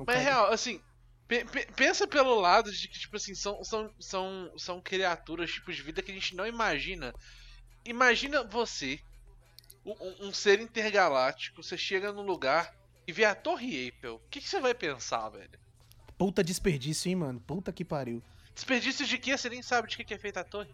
Mas 0.06 0.16
é 0.18 0.20
real, 0.20 0.52
assim, 0.52 0.82
pe- 1.28 1.46
pe- 1.46 1.68
pensa 1.76 2.08
pelo 2.08 2.40
lado 2.40 2.72
de 2.72 2.88
que, 2.88 3.00
tipo 3.00 3.16
assim, 3.16 3.34
são, 3.34 3.64
são, 3.64 3.94
são, 4.00 4.54
são 4.58 4.82
criaturas, 4.82 5.52
tipos 5.52 5.76
de 5.76 5.82
vida 5.84 6.02
que 6.02 6.12
a 6.12 6.14
gente 6.14 6.36
não 6.36 6.46
imagina. 6.46 7.14
Imagina 7.86 8.44
você, 8.44 9.00
um, 9.86 9.92
um- 9.92 10.28
um 10.28 10.34
ser 10.34 10.60
intergaláctico, 10.60 11.62
você 11.64 11.78
chega 11.78 12.12
num 12.12 12.24
lugar 12.24 12.74
e 13.08 13.12
vê 13.12 13.24
a 13.26 13.36
Torre 13.36 13.76
Eiffel. 13.76 14.16
O 14.16 14.30
que, 14.30 14.42
que 14.42 14.50
você 14.50 14.60
vai 14.60 14.74
pensar, 14.74 15.30
velho? 15.30 15.60
Puta 16.24 16.42
desperdício, 16.42 17.10
hein, 17.10 17.18
mano. 17.18 17.38
Puta 17.42 17.74
que 17.74 17.84
pariu. 17.84 18.24
Desperdício 18.56 19.06
de 19.06 19.18
quê? 19.18 19.38
Você 19.38 19.50
nem 19.50 19.62
sabe 19.62 19.90
de 19.90 19.98
que, 19.98 20.06
que 20.06 20.14
é 20.14 20.18
feita 20.18 20.40
a 20.40 20.44
torre. 20.46 20.74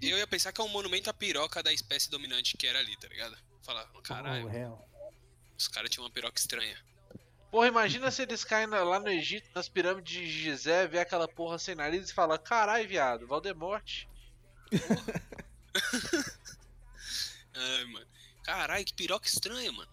Eu 0.00 0.16
ia 0.16 0.28
pensar 0.28 0.52
que 0.52 0.60
é 0.60 0.64
um 0.64 0.68
monumento 0.68 1.10
à 1.10 1.12
piroca 1.12 1.60
da 1.60 1.72
espécie 1.72 2.08
dominante 2.08 2.56
que 2.56 2.68
era 2.68 2.78
ali, 2.78 2.96
tá 2.96 3.08
ligado? 3.08 3.36
Falar, 3.64 3.84
caralho, 4.04 4.48
Oh, 4.48 4.78
os 5.58 5.66
caras 5.66 5.90
tinham 5.90 6.04
uma 6.04 6.10
piroca 6.12 6.38
estranha. 6.38 6.78
Porra, 7.50 7.66
imagina 7.66 8.12
se 8.12 8.22
eles 8.22 8.44
caem 8.44 8.68
na- 8.68 8.84
lá 8.84 9.00
no 9.00 9.08
Egito, 9.08 9.50
nas 9.56 9.68
pirâmides 9.68 10.12
de 10.12 10.30
Gizé, 10.30 10.86
vê 10.86 11.00
aquela 11.00 11.26
porra 11.26 11.58
sem 11.58 11.74
nariz 11.74 12.08
e 12.08 12.14
fala, 12.14 12.38
carai, 12.38 12.86
viado, 12.86 13.26
Valdemorte. 13.26 14.08
Ai, 17.56 17.84
mano. 17.86 18.06
Caralho, 18.44 18.84
que 18.84 18.94
piroca 18.94 19.26
estranha, 19.26 19.72
mano. 19.72 19.90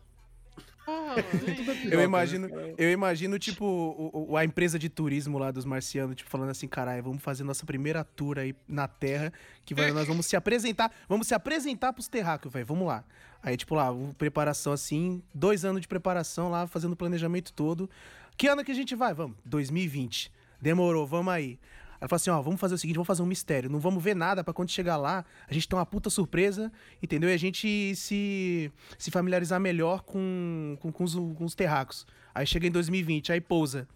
Eu 1.92 2.02
imagino, 2.02 2.48
eu 2.78 2.92
imagino, 2.92 3.38
tipo, 3.40 3.66
o- 3.66 4.32
o- 4.32 4.38
a 4.38 4.46
empresa 4.46 4.80
de 4.80 4.90
turismo 4.90 5.38
lá 5.38 5.52
dos 5.52 5.66
marcianos, 5.66 6.16
tipo, 6.16 6.30
falando 6.30 6.50
assim, 6.50 6.68
caralho, 6.68 7.04
vamos 7.04 7.22
fazer 7.22 7.44
nossa 7.44 7.66
primeira 7.66 8.04
tour 8.04 8.38
aí 8.40 8.56
na 8.68 8.88
Terra, 8.88 9.32
que 9.66 9.74
vai, 9.74 9.92
nós 9.92 10.08
vamos 10.08 10.26
se 10.26 10.36
apresentar, 10.36 10.92
vamos 11.10 11.28
se 11.28 11.34
apresentar 11.34 11.92
pros 11.94 12.08
terráqueos, 12.08 12.54
velho, 12.54 12.66
vamos 12.66 12.88
lá. 12.88 13.04
Aí, 13.44 13.56
tipo, 13.58 13.76
lá, 13.76 13.90
preparação 14.18 14.74
assim, 14.74 15.22
dois 15.34 15.64
anos 15.66 15.82
de 15.82 15.88
preparação 15.88 16.50
lá, 16.50 16.66
fazendo 16.68 16.94
o 16.94 16.96
planejamento 16.96 17.54
todo. 17.54 17.90
Que 18.36 18.48
ano 18.48 18.64
que 18.64 18.72
a 18.72 18.76
gente 18.76 18.96
vai? 18.96 19.14
Vamos, 19.14 19.38
2020. 19.46 20.32
Demorou, 20.62 21.06
vamos 21.06 21.34
aí. 21.34 21.60
Aí 22.00 22.08
fala 22.08 22.18
assim, 22.18 22.30
ó, 22.30 22.42
vamos 22.42 22.60
fazer 22.60 22.76
o 22.76 22.78
seguinte, 22.78 22.96
vamos 22.96 23.08
fazer 23.08 23.22
um 23.24 23.26
mistério. 23.26 23.70
Não 23.70 23.80
vamos 23.80 24.04
ver 24.04 24.16
nada 24.16 24.44
pra 24.44 24.54
quando 24.54 24.70
chegar 24.70 24.98
lá, 24.98 25.26
a 25.48 25.54
gente 25.54 25.68
ter 25.68 25.76
uma 25.76 25.86
puta 25.86 26.10
surpresa, 26.10 26.72
entendeu? 27.02 27.30
E 27.30 27.34
a 27.34 27.38
gente 27.38 27.96
se, 27.96 28.72
se 28.98 29.10
familiarizar 29.12 29.60
melhor 29.60 30.02
com, 30.04 30.78
com, 30.80 30.92
com 30.92 31.04
os, 31.04 31.16
com 31.16 31.46
os 31.46 31.56
terráqueos. 31.56 32.06
Aí 32.36 32.46
chega 32.46 32.68
em 32.68 32.72
2020, 32.72 33.32
aí 33.32 33.42
pousa. 33.42 33.88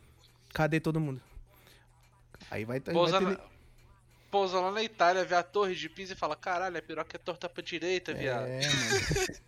Cadê 0.54 0.80
todo 0.80 1.00
mundo? 1.00 1.22
Aí 2.50 2.66
vai, 2.66 2.80
vai 2.80 2.94
Pousa, 2.94 3.20
ter... 3.20 3.26
na- 3.26 3.40
pousa 4.32 4.60
lá 4.60 4.72
na 4.72 4.82
Itália, 4.84 5.24
vê 5.24 5.36
a 5.36 5.44
torre 5.44 5.76
de 5.76 5.88
Pisa 5.88 6.14
e 6.14 6.16
fala, 6.16 6.36
caralho, 6.36 6.78
a 6.78 6.82
piroca 6.82 7.16
é 7.16 7.20
torta 7.20 7.48
pra 7.48 7.64
direita, 7.64 8.14
viado. 8.14 8.48
É, 8.48 8.62
mano. 8.68 9.42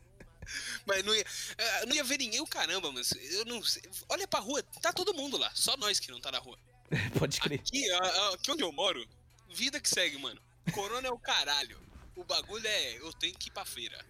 Mas 0.85 1.03
não 1.03 1.15
ia, 1.15 1.25
eh, 1.57 1.85
não 1.85 1.95
ia 1.95 2.03
ver 2.03 2.17
ninguém 2.17 2.41
o 2.41 2.45
caramba, 2.47 2.91
mas 2.91 3.11
eu 3.33 3.45
não 3.45 3.63
sei. 3.63 3.81
Olha 4.09 4.27
pra 4.27 4.39
rua, 4.41 4.61
tá 4.81 4.91
todo 4.91 5.13
mundo 5.13 5.37
lá, 5.37 5.49
só 5.55 5.75
nós 5.77 5.99
que 5.99 6.11
não 6.11 6.19
tá 6.19 6.31
na 6.31 6.37
rua. 6.39 6.57
Pode 7.17 7.39
crer. 7.39 7.59
Aqui, 7.59 7.91
aqui 8.33 8.51
onde 8.51 8.63
eu 8.63 8.71
moro, 8.71 9.05
vida 9.53 9.79
que 9.79 9.89
segue, 9.89 10.17
mano. 10.17 10.39
Corona 10.71 11.07
é 11.07 11.11
o 11.11 11.17
caralho. 11.17 11.79
O 12.15 12.23
bagulho 12.23 12.65
é, 12.65 12.97
eu 12.97 13.11
tenho 13.13 13.33
que 13.33 13.49
ir 13.49 13.51
pra 13.51 13.65
feira. 13.65 14.03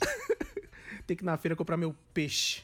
Tem 1.06 1.16
que 1.16 1.22
ir 1.22 1.26
na 1.26 1.38
feira 1.38 1.56
comprar 1.56 1.76
meu 1.76 1.94
peixe. 2.12 2.62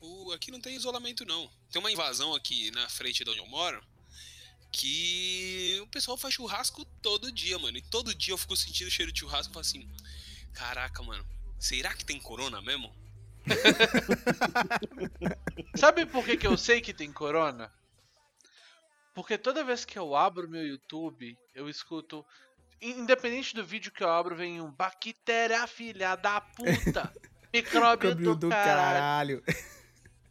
O, 0.00 0.32
aqui 0.32 0.50
não 0.50 0.60
tem 0.60 0.76
isolamento, 0.76 1.24
não. 1.24 1.50
Tem 1.70 1.80
uma 1.80 1.90
invasão 1.90 2.34
aqui 2.34 2.70
na 2.72 2.88
frente 2.90 3.24
de 3.24 3.30
onde 3.30 3.38
eu 3.38 3.46
moro 3.46 3.82
que 4.70 5.78
o 5.82 5.86
pessoal 5.86 6.16
faz 6.16 6.34
churrasco 6.34 6.84
todo 7.00 7.32
dia, 7.32 7.58
mano. 7.58 7.78
E 7.78 7.82
todo 7.82 8.14
dia 8.14 8.34
eu 8.34 8.38
fico 8.38 8.56
sentindo 8.56 8.88
o 8.88 8.90
cheiro 8.90 9.12
de 9.12 9.20
churrasco 9.20 9.50
e 9.50 9.54
falo 9.54 9.60
assim: 9.60 9.88
caraca, 10.52 11.02
mano, 11.02 11.24
será 11.58 11.94
que 11.94 12.04
tem 12.04 12.20
corona 12.20 12.60
mesmo? 12.60 12.94
Sabe 15.76 16.04
por 16.04 16.24
que, 16.24 16.36
que 16.36 16.46
eu 16.46 16.58
sei 16.58 16.80
que 16.80 16.92
tem 16.92 17.12
corona? 17.12 17.72
Porque 19.14 19.38
toda 19.38 19.64
vez 19.64 19.84
que 19.84 19.98
eu 19.98 20.16
abro 20.16 20.50
meu 20.50 20.66
YouTube, 20.66 21.38
eu 21.54 21.68
escuto. 21.68 22.26
Independente 22.82 23.54
do 23.54 23.64
vídeo 23.64 23.92
que 23.92 24.02
eu 24.02 24.10
abro, 24.10 24.34
vem 24.34 24.60
um 24.60 24.70
Bactéria 24.70 25.66
filha 25.66 26.16
da 26.16 26.40
puta! 26.40 27.10
Micróbio 27.54 28.14
do, 28.14 28.34
do 28.34 28.48
caralho! 28.48 29.40
caralho. 29.40 29.44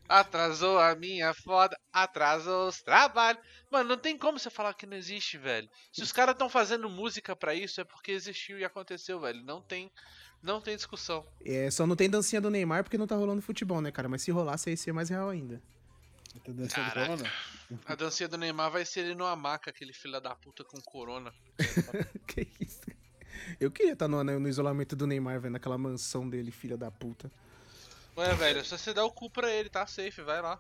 Atrasou 0.10 0.78
a 0.78 0.94
minha 0.94 1.34
foda, 1.34 1.76
atrasou 1.92 2.68
os 2.68 2.82
trabalhos. 2.82 3.42
Mano, 3.72 3.90
não 3.90 3.98
tem 3.98 4.18
como 4.18 4.38
você 4.38 4.50
falar 4.50 4.74
que 4.74 4.86
não 4.86 4.98
existe, 4.98 5.38
velho. 5.38 5.70
Se 5.92 6.04
os 6.04 6.12
caras 6.12 6.34
estão 6.34 6.50
fazendo 6.50 6.90
música 6.90 7.34
pra 7.34 7.56
isso, 7.56 7.80
é 7.80 7.86
porque 7.86 8.12
existiu 8.12 8.60
e 8.60 8.66
aconteceu, 8.66 9.20
velho. 9.22 9.42
Não 9.44 9.62
tem, 9.62 9.90
não 10.42 10.60
tem 10.60 10.76
discussão. 10.76 11.26
É, 11.44 11.72
só 11.72 11.88
não 11.88 11.96
tem 11.96 12.10
dancinha 12.10 12.42
do 12.42 12.52
Neymar 12.52 12.84
porque 12.84 12.98
não 12.98 13.08
tá 13.08 13.16
rolando 13.16 13.42
futebol, 13.42 13.80
né, 13.80 13.90
cara? 13.90 14.10
Mas 14.10 14.22
se 14.22 14.30
rolasse 14.30 14.70
aí 14.70 14.78
seria 14.78 14.94
mais 14.94 15.10
real 15.10 15.30
ainda. 15.30 15.62
Caraca. 16.70 17.32
A 17.86 17.96
dancinha 17.96 18.28
do 18.28 18.38
Neymar 18.38 18.72
vai 18.72 18.86
ser 18.86 19.02
ele 19.02 19.16
numa 19.16 19.36
maca, 19.36 19.70
aquele 19.70 19.94
filho 19.94 20.20
da 20.20 20.36
puta 20.36 20.64
com 20.64 20.80
corona. 20.82 21.34
que 22.28 22.48
isso? 22.60 22.82
Eu 23.60 23.72
queria 23.72 23.94
estar 23.94 24.08
no, 24.08 24.24
no 24.24 24.48
isolamento 24.50 24.96
do 24.96 25.08
Neymar, 25.08 25.40
velho, 25.40 25.54
naquela 25.54 25.78
mansão 25.78 26.30
dele, 26.30 26.52
filha 26.52 26.78
da 26.78 26.92
puta. 26.92 27.32
Ué, 28.16 28.34
velho, 28.36 28.60
é 28.60 28.64
só 28.64 28.78
você 28.78 28.94
dar 28.94 29.06
o 29.06 29.12
cu 29.12 29.30
pra 29.30 29.52
ele, 29.52 29.70
tá 29.70 29.88
safe, 29.88 30.22
vai 30.22 30.42
lá. 30.42 30.60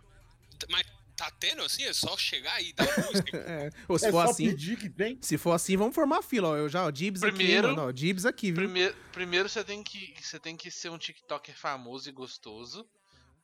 Mas 0.70 0.84
tá 1.16 1.30
tendo 1.40 1.62
assim? 1.62 1.84
É 1.84 1.94
só 1.94 2.18
chegar 2.18 2.60
e 2.62 2.74
dar 2.74 2.86
música. 3.06 3.38
É. 3.46 3.70
Ou 3.88 4.00
se 4.00 4.08
É 4.08 4.12
for 4.12 4.26
só 4.26 4.32
assim. 4.32 4.50
pedir 4.50 4.78
que 4.78 4.90
tem. 4.90 5.20
Se 5.22 5.38
for 5.38 5.52
assim, 5.52 5.78
vamos 5.78 5.94
formar 5.94 6.20
a 6.20 6.24
fila, 6.24 6.50
ó. 6.50 6.56
Eu 6.58 6.68
já, 6.68 6.84
ó, 6.86 6.90
Dibs 6.90 7.22
Primeiro- 7.22 7.68
aqui, 7.68 7.76
mano. 7.76 7.88
Ó, 7.90 7.92
Dibs 7.92 8.26
aqui, 8.26 8.48
viu? 8.52 8.64
Primeiro, 8.64 8.96
primeiro 9.12 9.48
você 9.50 9.64
tem 9.64 9.84
que 9.84 10.16
você 10.20 10.40
tem 10.40 10.58
que 10.58 10.72
ser 10.72 10.90
um 10.90 10.98
TikToker 10.98 11.56
famoso 11.56 12.10
e 12.10 12.12
gostoso 12.12 12.88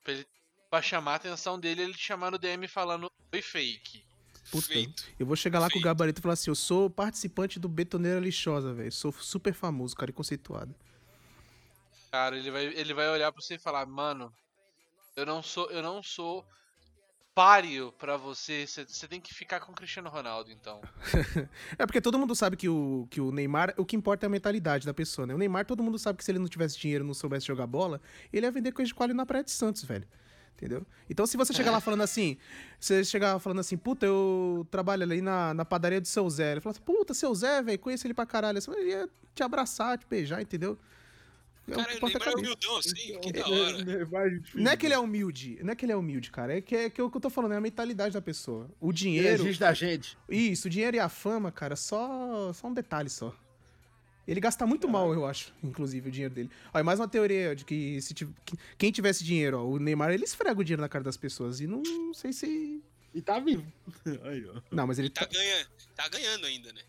pra, 0.04 0.14
ele, 0.14 0.26
pra 0.70 0.82
chamar 0.82 1.14
a 1.14 1.16
atenção 1.16 1.60
dele, 1.60 1.82
ele 1.82 1.94
te 1.94 2.00
chamar 2.04 2.32
no 2.32 2.38
DM 2.38 2.68
falando 2.68 3.12
oi 3.34 3.42
fake. 3.42 4.04
Puta, 4.52 4.68
Feito. 4.68 5.06
eu 5.20 5.26
vou 5.26 5.36
chegar 5.36 5.60
lá 5.60 5.68
com 5.68 5.74
o 5.74 5.74
Feito. 5.74 5.86
gabarito 5.86 6.20
e 6.20 6.24
falar 6.24 6.34
assim: 6.34 6.50
eu 6.50 6.56
sou 6.56 6.90
participante 6.90 7.60
do 7.60 7.70
Betoneira 7.70 8.20
Lixosa, 8.20 8.74
velho. 8.74 8.92
Sou 8.92 9.12
super 9.12 9.54
famoso, 9.54 9.96
cara, 9.96 10.10
e 10.10 10.14
conceituado. 10.14 10.74
Cara, 12.12 12.36
ele 12.38 12.50
vai 12.50 12.66
ele 12.66 12.94
vai 12.94 13.08
olhar 13.10 13.32
pra 13.32 13.42
você 13.42 13.56
e 13.56 13.60
falar: 13.60 13.86
"Mano, 13.86 14.34
eu 15.16 15.26
não 15.26 15.44
sou 15.44 15.70
eu 15.70 15.84
não 15.84 16.02
sou 16.02 16.44
páreo 17.36 17.92
pra 17.94 18.18
você, 18.18 18.66
você 18.66 19.08
tem 19.08 19.22
que 19.22 19.34
ficar 19.36 19.60
com 19.60 19.72
o 19.72 19.76
Cristiano 19.76 20.10
Ronaldo, 20.10 20.52
então". 20.52 20.82
É 21.78 21.86
porque 21.86 22.02
todo 22.02 22.18
mundo 22.18 22.36
sabe 22.36 22.58
que 22.58 22.68
o, 22.68 23.08
que 23.12 23.22
o 23.22 23.32
Neymar, 23.32 23.76
o 23.78 23.86
que 23.86 23.96
importa 23.96 24.26
é 24.26 24.28
a 24.28 24.30
mentalidade 24.30 24.84
da 24.86 24.94
pessoa, 24.96 25.28
né? 25.28 25.36
O 25.36 25.38
Neymar, 25.38 25.66
todo 25.66 25.84
mundo 25.84 26.00
sabe 26.00 26.18
que 26.18 26.24
se 26.26 26.32
ele 26.32 26.40
não 26.40 26.48
tivesse 26.48 26.78
dinheiro 26.80 27.04
e 27.04 27.08
não 27.08 27.14
soubesse 27.14 27.46
jogar 27.46 27.68
bola, 27.68 28.02
ele 28.34 28.48
ia 28.48 28.52
vender 28.52 28.72
coisa 28.72 28.88
de 28.88 28.96
qualidade 28.96 29.18
na 29.18 29.26
Praia 29.28 29.44
de 29.44 29.52
Santos, 29.52 29.84
velho. 29.84 30.08
Entendeu? 30.56 30.86
Então, 31.10 31.26
se 31.26 31.38
você 31.38 31.54
chegar 31.54 31.72
lá 31.72 31.80
falando 31.80 32.02
assim, 32.02 32.38
você 32.80 33.04
chegar 33.04 33.34
lá 33.34 33.40
falando 33.40 33.60
assim, 33.60 33.78
puta, 33.78 34.06
eu 34.06 34.68
trabalho 34.70 35.04
ali 35.04 35.22
na, 35.22 35.54
na 35.54 35.64
padaria 35.64 36.02
do 36.02 36.08
seu 36.08 36.30
Zé. 36.30 36.52
Ele 36.54 36.62
fala 36.62 36.72
assim, 36.72 36.82
puta, 36.82 37.14
seu 37.14 37.34
Zé, 37.34 37.62
velho, 37.62 37.80
conheço 37.80 38.06
ele 38.06 38.14
pra 38.14 38.26
caralho. 38.26 38.58
Assim, 38.58 38.72
ele 38.72 38.90
ia 38.90 39.10
te 39.34 39.42
abraçar, 39.42 39.98
te 39.98 40.06
beijar, 40.06 40.42
entendeu? 40.42 40.78
É 41.68 41.76
Cara, 41.76 41.94
importa 41.94 42.30
é 42.30 42.34
é 42.34 42.36
humildão 42.36 42.78
assim, 42.78 43.20
que 43.20 43.32
da 43.32 43.40
É, 43.42 43.44
hora. 43.44 44.40
Não 44.56 44.72
é 44.72 44.78
que 44.78 44.86
ele 44.88 44.94
é 44.94 45.00
humilde, 45.00 45.60
não 45.64 45.72
é 45.72 45.76
que 45.76 45.86
ele 45.86 45.92
é 45.92 45.96
humilde, 45.96 46.32
cara. 46.32 46.58
É 46.58 46.62
que 46.62 46.76
é 46.76 46.90
que 46.90 47.00
é 47.00 47.04
o 47.04 47.10
que 47.10 47.18
eu 47.18 47.22
tô 47.22 47.30
falando, 47.30 47.54
é 47.54 47.58
a 47.58 47.62
mentalidade 47.62 48.14
da 48.14 48.22
pessoa. 48.22 48.70
O 48.80 48.88
Ele 48.88 48.92
é 48.92 48.94
dinheiro. 48.94 49.44
gente 49.44 49.60
da 49.60 49.74
gente. 49.74 50.18
Isso, 50.28 50.68
o 50.68 50.70
dinheiro 50.70 50.98
e 50.98 51.00
a 51.00 51.08
fama, 51.10 51.52
cara, 51.52 51.76
só, 51.76 52.52
só 52.54 52.68
um 52.68 52.74
detalhe 52.74 53.10
só. 53.10 53.34
Ele 54.30 54.40
gasta 54.40 54.64
muito 54.68 54.88
mal, 54.88 55.12
eu 55.12 55.26
acho, 55.26 55.52
inclusive, 55.64 56.08
o 56.08 56.12
dinheiro 56.12 56.34
dele. 56.34 56.52
Ó, 56.72 56.80
e 56.80 56.84
mais 56.84 57.00
uma 57.00 57.08
teoria 57.08 57.56
de 57.56 57.66
que 57.66 58.00
se 58.00 58.14
tiv- 58.14 58.30
que- 58.46 58.56
quem 58.78 58.92
tivesse 58.92 59.24
dinheiro, 59.24 59.60
ó, 59.60 59.64
o 59.66 59.80
Neymar, 59.80 60.12
ele 60.12 60.24
esfrega 60.24 60.60
o 60.62 60.64
dinheiro 60.64 60.84
na 60.84 60.88
cara 60.88 61.04
das 61.04 61.18
pessoas. 61.18 61.60
E 61.60 61.66
não, 61.66 61.82
sei 62.14 62.32
se. 62.32 62.84
E 63.12 63.22
tá 63.24 63.40
vivo. 63.40 63.66
Aí, 64.30 64.46
ó. 64.48 64.62
Não, 64.70 64.86
mas 64.86 65.00
ele 65.00 65.10
Tá, 65.10 65.26
tá. 65.26 65.34
ganha, 65.34 65.68
tá 65.96 66.08
ganhando 66.10 66.46
ainda, 66.46 66.72
né? 66.72 66.82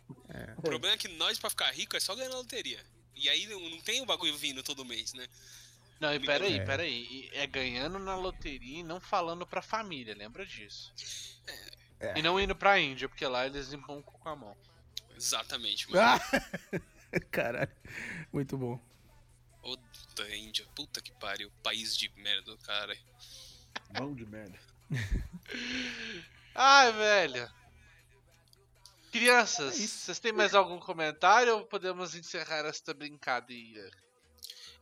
O 0.58 0.60
problema 0.60 0.94
é 0.94 0.98
que 0.98 1.08
nós, 1.08 1.38
pra 1.38 1.48
ficar 1.48 1.70
rico, 1.72 1.96
é 1.96 2.00
só 2.00 2.14
ganhar 2.14 2.28
na 2.28 2.36
loteria. 2.36 2.78
E 3.16 3.26
aí 3.30 3.46
não 3.46 3.80
tem 3.80 4.02
o 4.02 4.06
bagulho 4.06 4.36
vindo 4.36 4.62
todo 4.62 4.84
mês, 4.84 5.14
né? 5.14 5.26
Não, 5.98 6.14
e 6.14 6.20
peraí, 6.20 6.58
É. 6.58 6.64
peraí. 6.64 7.30
É 7.32 7.46
ganhando 7.46 7.98
na 7.98 8.16
loteria 8.16 8.80
e 8.80 8.82
não 8.82 9.00
falando 9.00 9.46
pra 9.46 9.62
família, 9.62 10.14
lembra 10.14 10.44
disso. 10.44 10.92
E 12.14 12.20
não 12.22 12.38
indo 12.38 12.54
pra 12.54 12.78
Índia, 12.78 13.08
porque 13.08 13.26
lá 13.26 13.46
eles 13.46 13.68
limpam 13.68 13.98
o 13.98 14.02
cu 14.02 14.18
com 14.18 14.28
a 14.28 14.36
mão. 14.36 14.56
Exatamente, 15.16 15.86
mano. 15.90 16.02
Ah! 16.02 16.80
Caralho. 17.30 17.70
Muito 18.32 18.56
bom. 18.56 18.80
Ô, 19.62 19.76
da 20.16 20.36
Índia. 20.36 20.66
Puta 20.74 21.00
que 21.00 21.12
pariu. 21.12 21.50
País 21.62 21.96
de 21.96 22.08
merda, 22.16 22.56
cara. 22.58 22.96
Mão 23.98 24.14
de 24.14 24.26
merda. 24.26 24.58
Ai, 26.54 26.92
velho. 26.92 27.42
É 27.42 27.60
Crianças, 29.10 29.76
vocês 29.76 30.20
têm 30.20 30.32
mais 30.32 30.54
algum 30.54 30.78
comentário 30.78 31.56
ou 31.56 31.64
podemos 31.64 32.14
encerrar 32.14 32.64
esta 32.66 32.94
brincadeira? 32.94 33.90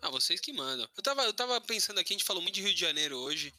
Ah, 0.02 0.10
vocês 0.10 0.38
que 0.38 0.52
mandam. 0.52 0.86
Eu 0.94 1.02
tava, 1.02 1.22
eu 1.22 1.32
tava 1.32 1.58
pensando 1.62 1.98
aqui, 1.98 2.12
a 2.12 2.16
gente 2.16 2.26
falou 2.26 2.42
muito 2.42 2.54
de 2.54 2.62
Rio 2.62 2.74
de 2.74 2.80
Janeiro 2.80 3.16
hoje. 3.16 3.54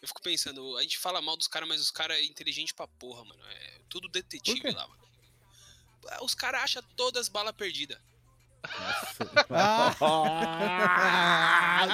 Eu 0.00 0.08
fico 0.08 0.22
pensando, 0.22 0.76
a 0.78 0.82
gente 0.82 0.98
fala 0.98 1.20
mal 1.20 1.36
dos 1.36 1.46
caras, 1.46 1.68
mas 1.68 1.80
os 1.80 1.90
caras 1.90 2.16
é 2.16 2.24
inteligente 2.24 2.72
pra 2.72 2.88
porra, 2.88 3.22
mano. 3.22 3.44
É 3.44 3.80
tudo 3.88 4.08
detetive 4.08 4.70
lá, 4.70 4.88
mano. 4.88 5.04
Os 6.22 6.34
caras 6.34 6.62
acham 6.62 6.82
todas 6.96 7.22
as 7.22 7.28
balas 7.28 7.54
perdidas. 7.54 8.00
Ah! 9.50 9.94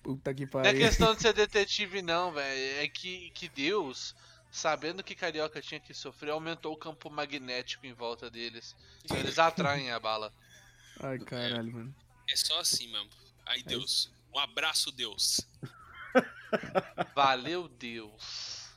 Puta 0.02 0.34
que 0.34 0.42
Não 0.42 0.60
é 0.60 0.64
pariu. 0.64 0.80
questão 0.80 1.14
de 1.14 1.22
ser 1.22 1.32
detetive, 1.32 2.02
não, 2.02 2.32
velho. 2.32 2.80
É 2.82 2.88
que, 2.88 3.30
que 3.30 3.48
Deus, 3.48 4.14
sabendo 4.50 5.02
que 5.02 5.14
Carioca 5.14 5.60
tinha 5.62 5.80
que 5.80 5.94
sofrer, 5.94 6.30
aumentou 6.30 6.74
o 6.74 6.76
campo 6.76 7.08
magnético 7.10 7.86
em 7.86 7.94
volta 7.94 8.30
deles. 8.30 8.76
Então 9.04 9.16
eles 9.16 9.38
atraem 9.38 9.90
a 9.90 9.98
bala. 9.98 10.32
Ai, 11.00 11.18
caralho, 11.18 11.72
mano. 11.72 11.94
É 12.30 12.36
só 12.36 12.60
assim 12.60 12.88
mesmo. 12.90 13.10
Aí, 13.46 13.62
Deus. 13.62 14.10
Um 14.34 14.38
abraço, 14.38 14.90
Deus. 14.92 15.40
Valeu, 17.14 17.68
Deus. 17.68 18.68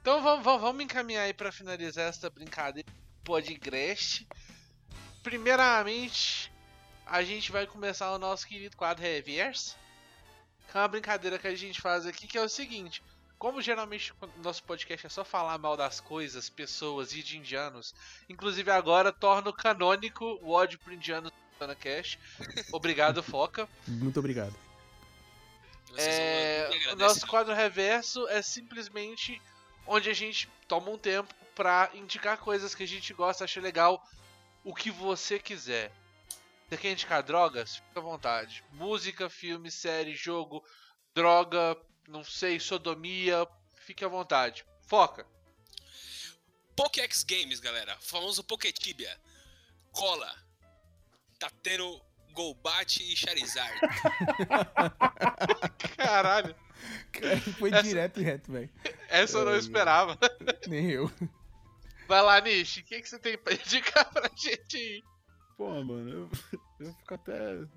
Então 0.00 0.22
vamos, 0.22 0.44
vamos, 0.44 0.60
vamos 0.60 0.84
encaminhar 0.84 1.24
aí 1.24 1.32
pra 1.32 1.52
finalizar 1.52 2.08
esta 2.08 2.28
brincadeira 2.28 2.88
podcast. 3.22 4.26
Primeiramente, 5.22 6.52
a 7.06 7.22
gente 7.22 7.52
vai 7.52 7.66
começar 7.66 8.10
o 8.12 8.18
nosso 8.18 8.46
querido 8.46 8.76
quadro 8.76 9.02
Reverso. 9.02 9.76
Que 10.70 10.76
é 10.76 10.80
uma 10.80 10.88
brincadeira 10.88 11.38
que 11.38 11.46
a 11.46 11.54
gente 11.54 11.80
faz 11.80 12.06
aqui, 12.06 12.26
que 12.26 12.38
é 12.38 12.42
o 12.42 12.48
seguinte. 12.48 13.02
Como 13.38 13.60
geralmente 13.60 14.12
o 14.12 14.42
nosso 14.42 14.62
podcast 14.62 15.06
é 15.06 15.10
só 15.10 15.24
falar 15.24 15.58
mal 15.58 15.76
das 15.76 16.00
coisas, 16.00 16.48
pessoas 16.48 17.12
e 17.12 17.22
de 17.22 17.36
indianos, 17.36 17.92
inclusive 18.28 18.70
agora 18.70 19.12
torna 19.12 19.52
canônico 19.52 20.38
o 20.40 20.52
ódio 20.52 20.78
pro 20.78 20.94
indiano 20.94 21.30
na 21.60 21.74
Cash. 21.74 22.18
Obrigado, 22.72 23.22
Foca. 23.22 23.68
Muito 23.86 24.18
obrigado. 24.18 24.54
É, 25.96 26.70
o 26.92 26.96
nosso 26.96 27.26
quadro 27.26 27.52
reverso 27.52 28.26
é 28.28 28.40
simplesmente 28.40 29.40
onde 29.86 30.08
a 30.08 30.14
gente 30.14 30.48
toma 30.66 30.90
um 30.90 30.96
tempo 30.96 31.34
pra 31.54 31.90
indicar 31.94 32.38
coisas 32.38 32.74
que 32.74 32.82
a 32.82 32.88
gente 32.88 33.12
gosta, 33.12 33.44
acha 33.44 33.60
legal, 33.60 34.02
o 34.64 34.74
que 34.74 34.90
você 34.90 35.38
quiser. 35.38 35.92
Você 36.68 36.76
quer 36.76 36.92
indicar 36.92 37.22
drogas? 37.22 37.76
Fica 37.76 38.00
à 38.00 38.02
vontade. 38.02 38.64
Música, 38.72 39.28
filme, 39.28 39.70
série, 39.70 40.14
jogo, 40.14 40.64
droga, 41.14 41.76
não 42.08 42.24
sei, 42.24 42.58
sodomia, 42.58 43.46
fique 43.76 44.04
à 44.04 44.08
vontade. 44.08 44.64
Foca. 44.86 45.26
Pokéx 46.74 47.24
Games, 47.24 47.60
galera. 47.60 47.96
Famoso 48.00 48.42
Poketibia. 48.42 49.18
Cola. 49.90 50.34
Tá 51.38 51.50
tendo 51.62 52.00
Golbat 52.32 53.02
e 53.02 53.16
Charizard. 53.16 53.78
Caralho. 55.96 56.54
Foi 57.58 57.70
Essa- 57.70 57.82
direto 57.82 58.20
e 58.20 58.24
reto, 58.24 58.50
velho. 58.50 58.70
Essa 59.08 59.38
eu 59.38 59.44
não 59.44 59.56
esperava. 59.56 60.18
Nem 60.66 60.90
eu. 60.90 61.10
Vai 62.12 62.20
lá, 62.20 62.38
Nishi, 62.42 62.80
o 62.80 62.84
que, 62.84 63.00
que 63.00 63.08
você 63.08 63.18
tem 63.18 63.38
pra 63.38 63.54
indicar 63.56 64.04
pra 64.12 64.30
gente 64.36 64.76
aí? 64.76 65.02
Pô, 65.56 65.82
mano, 65.82 66.10
eu, 66.10 66.30
eu 66.78 66.92
fico 66.92 67.14
até. 67.14 67.54
Eu 67.54 67.68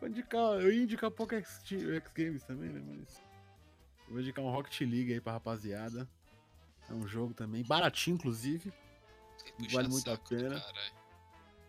vou 0.00 0.08
indicar. 0.08 0.40
Eu 0.60 0.72
ia 0.72 0.82
indicar 0.82 1.08
pouco 1.08 1.36
X, 1.36 1.60
X 1.64 2.12
Games 2.12 2.42
também, 2.42 2.70
né? 2.70 2.82
Mas. 2.84 3.22
Eu 4.08 4.14
vou 4.14 4.20
indicar 4.20 4.44
um 4.44 4.50
Rocket 4.50 4.80
League 4.80 5.12
aí 5.12 5.20
pra 5.20 5.34
rapaziada. 5.34 6.10
É 6.90 6.92
um 6.92 7.06
jogo 7.06 7.32
também, 7.32 7.62
baratinho, 7.62 8.16
inclusive. 8.16 8.72
Vale 9.70 9.86
muito 9.86 10.10
a 10.10 10.18
pena. 10.18 10.60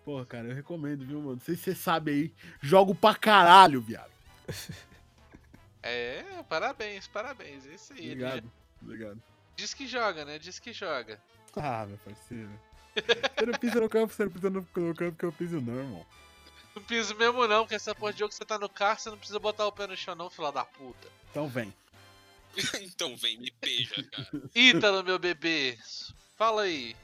Porra, 0.03 0.25
cara, 0.25 0.47
eu 0.47 0.55
recomendo, 0.55 1.05
viu, 1.05 1.19
mano? 1.19 1.33
Não 1.33 1.39
sei 1.39 1.55
se 1.55 1.65
você 1.65 1.75
sabe 1.75 2.11
aí. 2.11 2.33
Jogo 2.59 2.95
pra 2.95 3.13
caralho, 3.13 3.79
viado. 3.79 4.11
É, 5.87 6.41
parabéns, 6.49 7.07
parabéns. 7.07 7.63
É 7.67 7.75
isso 7.75 7.93
aí. 7.93 7.99
ele 7.99 8.23
Obrigado, 8.23 8.51
obrigado. 8.81 9.23
Diz 9.55 9.71
que 9.71 9.85
joga, 9.85 10.25
né? 10.25 10.39
Diz 10.39 10.57
que 10.57 10.73
joga. 10.73 11.21
Ah, 11.61 11.85
meu 11.85 11.97
parceiro. 11.97 12.49
Você 12.95 13.45
não 13.45 13.59
pisa 13.59 13.79
no 13.79 13.89
campo, 13.89 14.13
você 14.13 14.25
não 14.25 14.31
pisa 14.31 14.49
no, 14.49 14.67
no 14.75 14.95
campo 14.95 15.17
que 15.17 15.25
eu 15.25 15.31
piso, 15.31 15.61
não, 15.61 15.75
irmão. 15.75 16.05
Não 16.75 16.83
piso 16.83 17.15
mesmo 17.15 17.47
não, 17.47 17.63
porque 17.63 17.75
essa 17.75 17.95
porra 17.95 18.13
de 18.13 18.19
jogo 18.19 18.29
que 18.29 18.35
você 18.35 18.45
tá 18.45 18.59
no 18.59 18.69
carro, 18.69 18.99
você 18.99 19.09
não 19.09 19.17
precisa 19.17 19.39
botar 19.39 19.65
o 19.65 19.71
pé 19.71 19.87
no 19.87 19.95
chão 19.95 20.15
não, 20.15 20.29
fila 20.29 20.51
da 20.51 20.65
puta. 20.65 21.07
Então 21.31 21.47
vem. 21.47 21.73
então 22.81 23.15
vem, 23.17 23.37
me 23.37 23.53
beija, 23.61 24.03
cara. 24.03 24.43
Ítalo, 24.53 25.03
meu 25.03 25.19
bebê. 25.19 25.77
Fala 26.37 26.63
aí. 26.63 26.95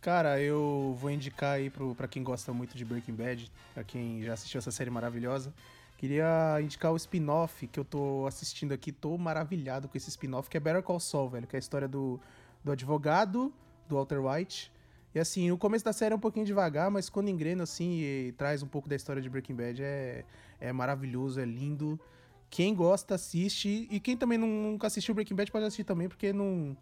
Cara, 0.00 0.40
eu 0.40 0.96
vou 1.00 1.10
indicar 1.10 1.54
aí 1.54 1.68
pro, 1.68 1.94
pra 1.94 2.06
quem 2.06 2.22
gosta 2.22 2.52
muito 2.52 2.76
de 2.76 2.84
Breaking 2.84 3.14
Bad, 3.14 3.50
pra 3.74 3.82
quem 3.82 4.22
já 4.22 4.34
assistiu 4.34 4.58
essa 4.58 4.70
série 4.70 4.90
maravilhosa. 4.90 5.52
Queria 5.96 6.60
indicar 6.60 6.92
o 6.92 6.96
spin-off 6.96 7.66
que 7.66 7.80
eu 7.80 7.84
tô 7.84 8.26
assistindo 8.26 8.72
aqui, 8.72 8.92
tô 8.92 9.16
maravilhado 9.16 9.88
com 9.88 9.96
esse 9.96 10.10
spin-off, 10.10 10.50
que 10.50 10.56
é 10.56 10.60
Better 10.60 10.82
Call 10.82 11.00
Saul, 11.00 11.30
velho, 11.30 11.46
que 11.46 11.56
é 11.56 11.58
a 11.58 11.60
história 11.60 11.88
do, 11.88 12.20
do 12.66 12.72
advogado, 12.72 13.54
do 13.88 13.94
Walter 13.94 14.18
White. 14.18 14.72
E 15.14 15.20
assim, 15.20 15.50
o 15.52 15.56
começo 15.56 15.84
da 15.84 15.92
série 15.92 16.12
é 16.12 16.16
um 16.16 16.20
pouquinho 16.20 16.44
devagar, 16.44 16.90
mas 16.90 17.08
quando 17.08 17.28
engrena 17.30 17.62
assim 17.62 18.00
e 18.00 18.34
traz 18.36 18.60
um 18.60 18.66
pouco 18.66 18.88
da 18.88 18.96
história 18.96 19.22
de 19.22 19.30
Breaking 19.30 19.54
Bad 19.54 19.80
é, 19.82 20.24
é 20.60 20.72
maravilhoso, 20.72 21.38
é 21.40 21.44
lindo. 21.44 21.98
Quem 22.50 22.74
gosta, 22.74 23.14
assiste. 23.14 23.86
E 23.88 24.00
quem 24.00 24.16
também 24.16 24.36
nunca 24.36 24.88
assistiu 24.88 25.14
Breaking 25.14 25.36
Bad 25.36 25.52
pode 25.52 25.64
assistir 25.64 25.84
também, 25.84 26.08
porque 26.08 26.32
não, 26.32 26.76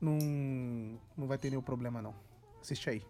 não, 0.00 0.16
não 1.16 1.26
vai 1.26 1.36
ter 1.36 1.50
nenhum 1.50 1.62
problema, 1.62 2.00
não. 2.00 2.14
Assiste 2.62 2.88
aí. 2.88 3.02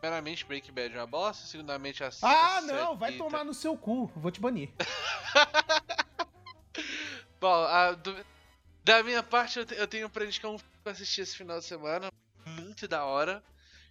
Primeiramente, 0.00 0.44
Breaking 0.44 0.72
Bad 0.72 0.92
é 0.94 0.98
uma 0.98 1.06
bosta. 1.06 1.46
Segundamente, 1.46 2.02
Ah, 2.22 2.56
a 2.56 2.60
não, 2.62 2.96
vai 2.96 3.12
tomar 3.12 3.44
no 3.44 3.54
seu 3.54 3.76
cu. 3.76 4.10
Vou 4.16 4.32
te 4.32 4.40
banir. 4.40 4.70
Bom, 7.40 7.54
a 7.64 7.92
do- 7.92 8.26
da 8.84 9.02
minha 9.04 9.22
parte, 9.22 9.60
eu, 9.60 9.64
te- 9.64 9.76
eu 9.76 9.86
tenho 9.86 10.10
pra 10.10 10.24
indicar 10.24 10.50
um 10.50 10.58
filme 10.80 10.82
pra 10.82 10.92
assistir 10.92 11.20
esse 11.20 11.36
final 11.36 11.58
de 11.58 11.64
semana. 11.64 12.10
Muito 12.46 12.88
da 12.88 13.04
hora. 13.04 13.42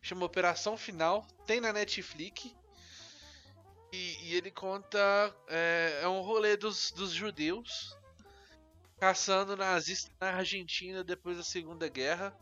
Chama 0.01 0.25
Operação 0.25 0.75
Final. 0.75 1.25
Tem 1.45 1.61
na 1.61 1.71
Netflix. 1.71 2.53
E, 3.93 4.27
e 4.27 4.35
ele 4.35 4.51
conta. 4.51 4.99
É, 5.47 6.01
é 6.03 6.07
um 6.07 6.21
rolê 6.21 6.57
dos, 6.57 6.91
dos 6.91 7.11
judeus 7.11 7.97
caçando 8.99 9.55
nazistas 9.55 10.11
na 10.19 10.31
Argentina 10.31 11.03
depois 11.03 11.37
da 11.37 11.43
Segunda 11.43 11.87
Guerra. 11.87 12.35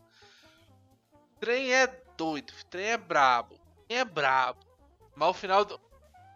O 1.12 1.40
trem 1.40 1.72
é 1.72 1.86
doido, 2.16 2.50
o 2.50 2.66
trem 2.66 2.86
é 2.86 2.96
brabo. 2.96 3.54
O 3.54 3.86
trem 3.86 3.98
é 3.98 4.04
brabo. 4.04 4.66
Mas 5.14 5.28
o 5.28 5.34
final 5.34 5.64
do, 5.64 5.80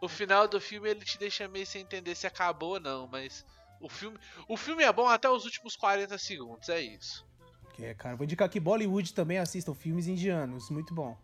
o 0.00 0.08
final 0.08 0.46
do 0.46 0.60
filme 0.60 0.90
ele 0.90 1.04
te 1.04 1.18
deixa 1.18 1.48
meio 1.48 1.66
sem 1.66 1.82
entender 1.82 2.14
se 2.14 2.26
acabou 2.26 2.74
ou 2.74 2.80
não, 2.80 3.08
mas 3.08 3.44
o 3.80 3.88
filme, 3.88 4.16
o 4.46 4.56
filme 4.56 4.84
é 4.84 4.92
bom 4.92 5.08
até 5.08 5.28
os 5.28 5.44
últimos 5.44 5.74
40 5.74 6.16
segundos, 6.18 6.68
é 6.68 6.80
isso. 6.80 7.26
Que 7.72 7.84
é, 7.84 7.94
cara, 7.94 8.16
vou 8.16 8.24
indicar 8.24 8.48
que 8.48 8.60
Bollywood 8.60 9.14
também 9.14 9.38
assistam 9.38 9.74
filmes 9.74 10.06
indianos. 10.06 10.70
Muito 10.70 10.94
bom. 10.94 11.16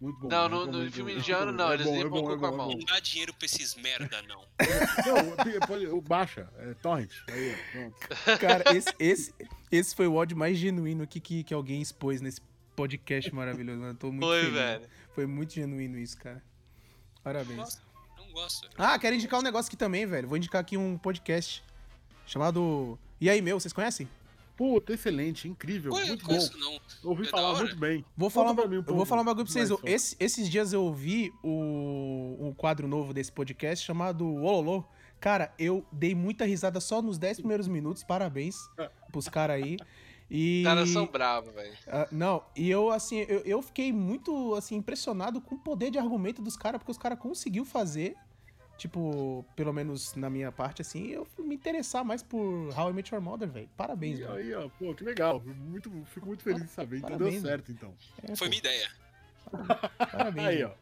Muito 0.00 0.20
bom. 0.20 0.28
Não, 0.28 0.48
no, 0.48 0.66
no 0.66 0.92
filme 0.92 1.14
indiano 1.14 1.50
não, 1.52 1.72
eles 1.72 1.86
limpam 1.86 2.18
o 2.18 2.22
cu 2.22 2.38
com 2.38 2.46
a 2.46 2.52
mão. 2.52 2.68
Não 2.68 2.78
dá 2.80 3.00
dinheiro 3.00 3.32
pra 3.32 3.46
esses 3.46 3.74
merda, 3.76 4.22
não. 4.22 4.42
Não, 5.06 6.00
baixa, 6.00 6.48
é 6.58 6.74
torrent. 6.74 7.10
Aí, 7.28 7.56
pronto. 7.72 8.38
Cara, 8.38 8.76
esse, 8.76 8.94
esse, 8.98 9.34
esse 9.72 9.94
foi 9.96 10.06
o 10.06 10.14
ódio 10.14 10.36
mais 10.36 10.58
genuíno 10.58 11.02
aqui 11.02 11.18
que, 11.18 11.42
que 11.42 11.54
alguém 11.54 11.80
expôs 11.80 12.20
nesse 12.20 12.42
podcast 12.76 13.34
maravilhoso. 13.34 13.82
Eu 13.82 13.94
Tô 13.94 14.12
muito 14.12 14.26
Foi, 14.26 14.40
feliz. 14.40 14.54
velho. 14.54 14.86
Foi 15.14 15.26
muito 15.26 15.54
genuíno 15.54 15.98
isso, 15.98 16.18
cara. 16.18 16.42
Parabéns. 17.24 17.80
Não 18.18 18.30
gosto. 18.32 18.68
Ah, 18.76 18.98
quero 18.98 19.16
indicar 19.16 19.40
um 19.40 19.42
negócio 19.42 19.68
aqui 19.68 19.76
também, 19.76 20.04
velho. 20.06 20.28
Vou 20.28 20.36
indicar 20.36 20.60
aqui 20.60 20.76
um 20.76 20.98
podcast 20.98 21.64
chamado 22.26 22.98
E 23.18 23.30
aí, 23.30 23.40
meu, 23.40 23.58
vocês 23.58 23.72
conhecem? 23.72 24.06
Puta, 24.56 24.94
excelente, 24.94 25.46
incrível, 25.48 25.92
Ué, 25.92 26.04
muito 26.06 26.24
bom. 26.26 26.32
não. 26.58 26.80
Ouvi 27.10 27.26
É 27.26 27.30
falar 27.30 27.54
muito 27.58 27.76
bem. 27.76 28.04
Vou 28.16 28.30
falar, 28.30 28.54
pra 28.54 28.64
uma- 28.64 28.70
mim 28.70 28.76
um 28.78 28.84
eu 28.86 28.94
vou 28.96 29.04
falar 29.04 29.20
uma 29.22 29.34
coisa 29.34 29.52
pra 29.52 29.66
vocês. 29.66 29.80
esse- 29.84 30.16
esses 30.18 30.48
dias 30.48 30.72
eu 30.72 30.82
ouvi 30.82 31.30
o, 31.42 32.36
um 32.40 32.52
quadro 32.56 32.88
novo 32.88 33.12
desse 33.12 33.30
podcast 33.30 33.84
chamado 33.84 34.26
Ololô. 34.26 34.84
Cara, 35.20 35.52
eu 35.58 35.84
dei 35.92 36.14
muita 36.14 36.44
risada 36.44 36.80
só 36.80 37.00
nos 37.02 37.18
10 37.18 37.38
primeiros 37.38 37.68
minutos. 37.68 38.02
Parabéns 38.02 38.56
pros 39.10 39.28
caras 39.28 39.56
aí. 39.62 39.76
E... 40.30 40.58
Os 40.62 40.64
caras 40.64 40.88
são 40.90 41.06
bravos, 41.06 41.54
velho. 41.54 41.72
Ah, 41.86 42.08
não, 42.10 42.42
e 42.56 42.68
eu, 42.68 42.90
assim, 42.90 43.18
eu, 43.28 43.40
eu 43.44 43.62
fiquei 43.62 43.92
muito, 43.92 44.54
assim, 44.54 44.74
impressionado 44.76 45.40
com 45.40 45.54
o 45.54 45.58
poder 45.58 45.90
de 45.90 45.98
argumento 45.98 46.42
dos 46.42 46.56
caras, 46.56 46.78
porque 46.78 46.90
os 46.90 46.98
caras 46.98 47.18
conseguiu 47.18 47.64
fazer 47.64 48.16
tipo, 48.76 49.44
pelo 49.54 49.72
menos 49.72 50.14
na 50.14 50.28
minha 50.30 50.52
parte, 50.52 50.82
assim, 50.82 51.06
eu 51.08 51.26
me 51.38 51.54
interessar 51.54 52.04
mais 52.04 52.22
por 52.22 52.40
How 52.76 52.90
I 52.90 52.92
Met 52.92 53.12
Your 53.14 53.22
Mother, 53.22 53.48
velho. 53.48 53.68
Parabéns, 53.76 54.18
E 54.18 54.22
mano. 54.22 54.34
aí, 54.36 54.54
ó, 54.54 54.68
pô, 54.68 54.94
que 54.94 55.04
legal. 55.04 55.40
Muito, 55.40 55.90
fico 56.12 56.26
muito 56.26 56.42
feliz 56.42 56.62
de 56.62 56.70
saber. 56.70 56.98
Então 56.98 57.16
deu 57.16 57.40
certo, 57.40 57.72
então. 57.72 57.94
É, 58.22 58.36
Foi 58.36 58.46
pô, 58.46 58.50
minha 58.50 58.58
ideia. 58.58 58.88
parabéns. 60.10 60.46
Aí, 60.48 60.64
ó. 60.64 60.72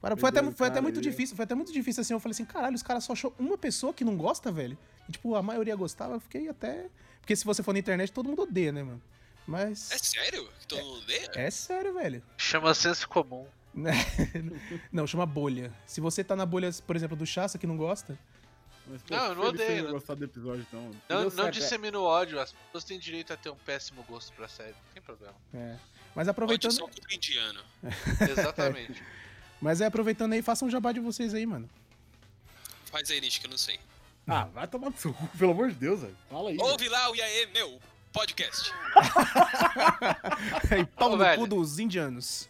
Para- 0.00 0.16
Foi 0.16 0.28
até, 0.28 0.50
foi 0.52 0.68
até 0.68 0.80
muito 0.80 1.00
difícil, 1.00 1.34
foi 1.34 1.42
até 1.44 1.54
muito 1.56 1.72
difícil 1.72 2.00
assim. 2.02 2.12
Eu 2.12 2.20
falei 2.20 2.30
assim, 2.32 2.44
caralho, 2.44 2.74
os 2.76 2.82
caras 2.84 3.02
só 3.02 3.12
achou 3.14 3.34
uma 3.38 3.58
pessoa 3.58 3.92
que 3.92 4.04
não 4.04 4.16
gosta, 4.16 4.52
velho. 4.52 4.78
E, 5.08 5.12
tipo, 5.12 5.34
a 5.34 5.42
maioria 5.42 5.74
gostava, 5.74 6.14
eu 6.14 6.20
fiquei 6.20 6.48
até. 6.48 6.88
Porque 7.20 7.34
se 7.34 7.44
você 7.44 7.62
for 7.64 7.72
na 7.72 7.80
internet, 7.80 8.12
todo 8.12 8.28
mundo 8.28 8.42
odeia, 8.42 8.70
né, 8.70 8.82
mano? 8.84 9.02
Mas. 9.46 9.90
É 9.90 9.98
sério? 9.98 10.48
Que 10.60 10.66
todo 10.68 10.84
mundo 10.84 10.98
odeia? 11.02 11.30
É 11.34 11.50
sério, 11.50 11.94
velho. 11.94 12.22
Chama 12.36 12.72
senso 12.74 13.08
comum. 13.08 13.44
Não, 14.92 15.06
chama 15.06 15.24
bolha. 15.26 15.72
Se 15.86 16.00
você 16.00 16.24
tá 16.24 16.34
na 16.34 16.44
bolha, 16.46 16.70
por 16.86 16.96
exemplo, 16.96 17.16
do 17.16 17.24
Chassa 17.26 17.58
que 17.58 17.66
não 17.66 17.76
gosta. 17.76 18.18
Mas, 18.86 19.02
pô, 19.02 19.14
Não, 19.14 19.26
eu 19.26 19.34
não 19.34 19.44
odeio, 19.44 19.84
não. 19.84 19.92
gostar 19.92 20.14
do 20.14 20.24
episódio, 20.24 20.64
então. 20.66 20.90
Não, 21.08 21.28
não 21.30 21.46
é. 21.46 21.50
dissemina 21.50 21.98
o 21.98 22.02
ódio, 22.04 22.40
as 22.40 22.52
pessoas 22.52 22.84
têm 22.84 22.98
direito 22.98 23.32
a 23.32 23.36
ter 23.36 23.50
um 23.50 23.56
péssimo 23.56 24.02
gosto 24.04 24.32
pra 24.32 24.48
série, 24.48 24.70
não 24.70 24.92
tem 24.94 25.02
problema. 25.02 25.34
É. 25.52 25.76
Mas 26.14 26.26
aproveitando. 26.26 26.72
só 26.72 26.86
contra 26.86 27.08
o 27.08 27.12
indiano. 27.14 27.60
Exatamente. 28.30 29.02
Mas 29.60 29.80
é 29.80 29.86
aproveitando 29.86 30.32
aí, 30.32 30.40
façam 30.42 30.68
um 30.68 30.70
jabá 30.70 30.90
de 30.92 31.00
vocês 31.00 31.34
aí, 31.34 31.44
mano. 31.44 31.68
Faz 32.86 33.10
aí, 33.10 33.20
Nish, 33.20 33.38
que 33.38 33.46
eu 33.46 33.50
não 33.50 33.58
sei. 33.58 33.78
Ah, 34.26 34.44
vai 34.46 34.66
tomar 34.66 34.90
no 34.90 34.96
seu 34.96 35.12
cu, 35.12 35.26
pelo 35.36 35.52
amor 35.52 35.68
de 35.68 35.74
Deus, 35.74 36.00
velho. 36.00 36.16
Fala 36.30 36.48
aí. 36.50 36.56
velho. 36.56 36.68
Ouve 36.68 36.88
lá 36.88 37.10
o 37.10 37.14
Iaê, 37.16 37.46
meu, 37.46 37.78
podcast. 38.12 38.72
e 40.78 40.84
pau 40.96 41.08
Ô, 41.08 41.12
no 41.12 41.18
velho. 41.18 41.40
cu 41.40 41.46
dos 41.46 41.78
indianos. 41.78 42.48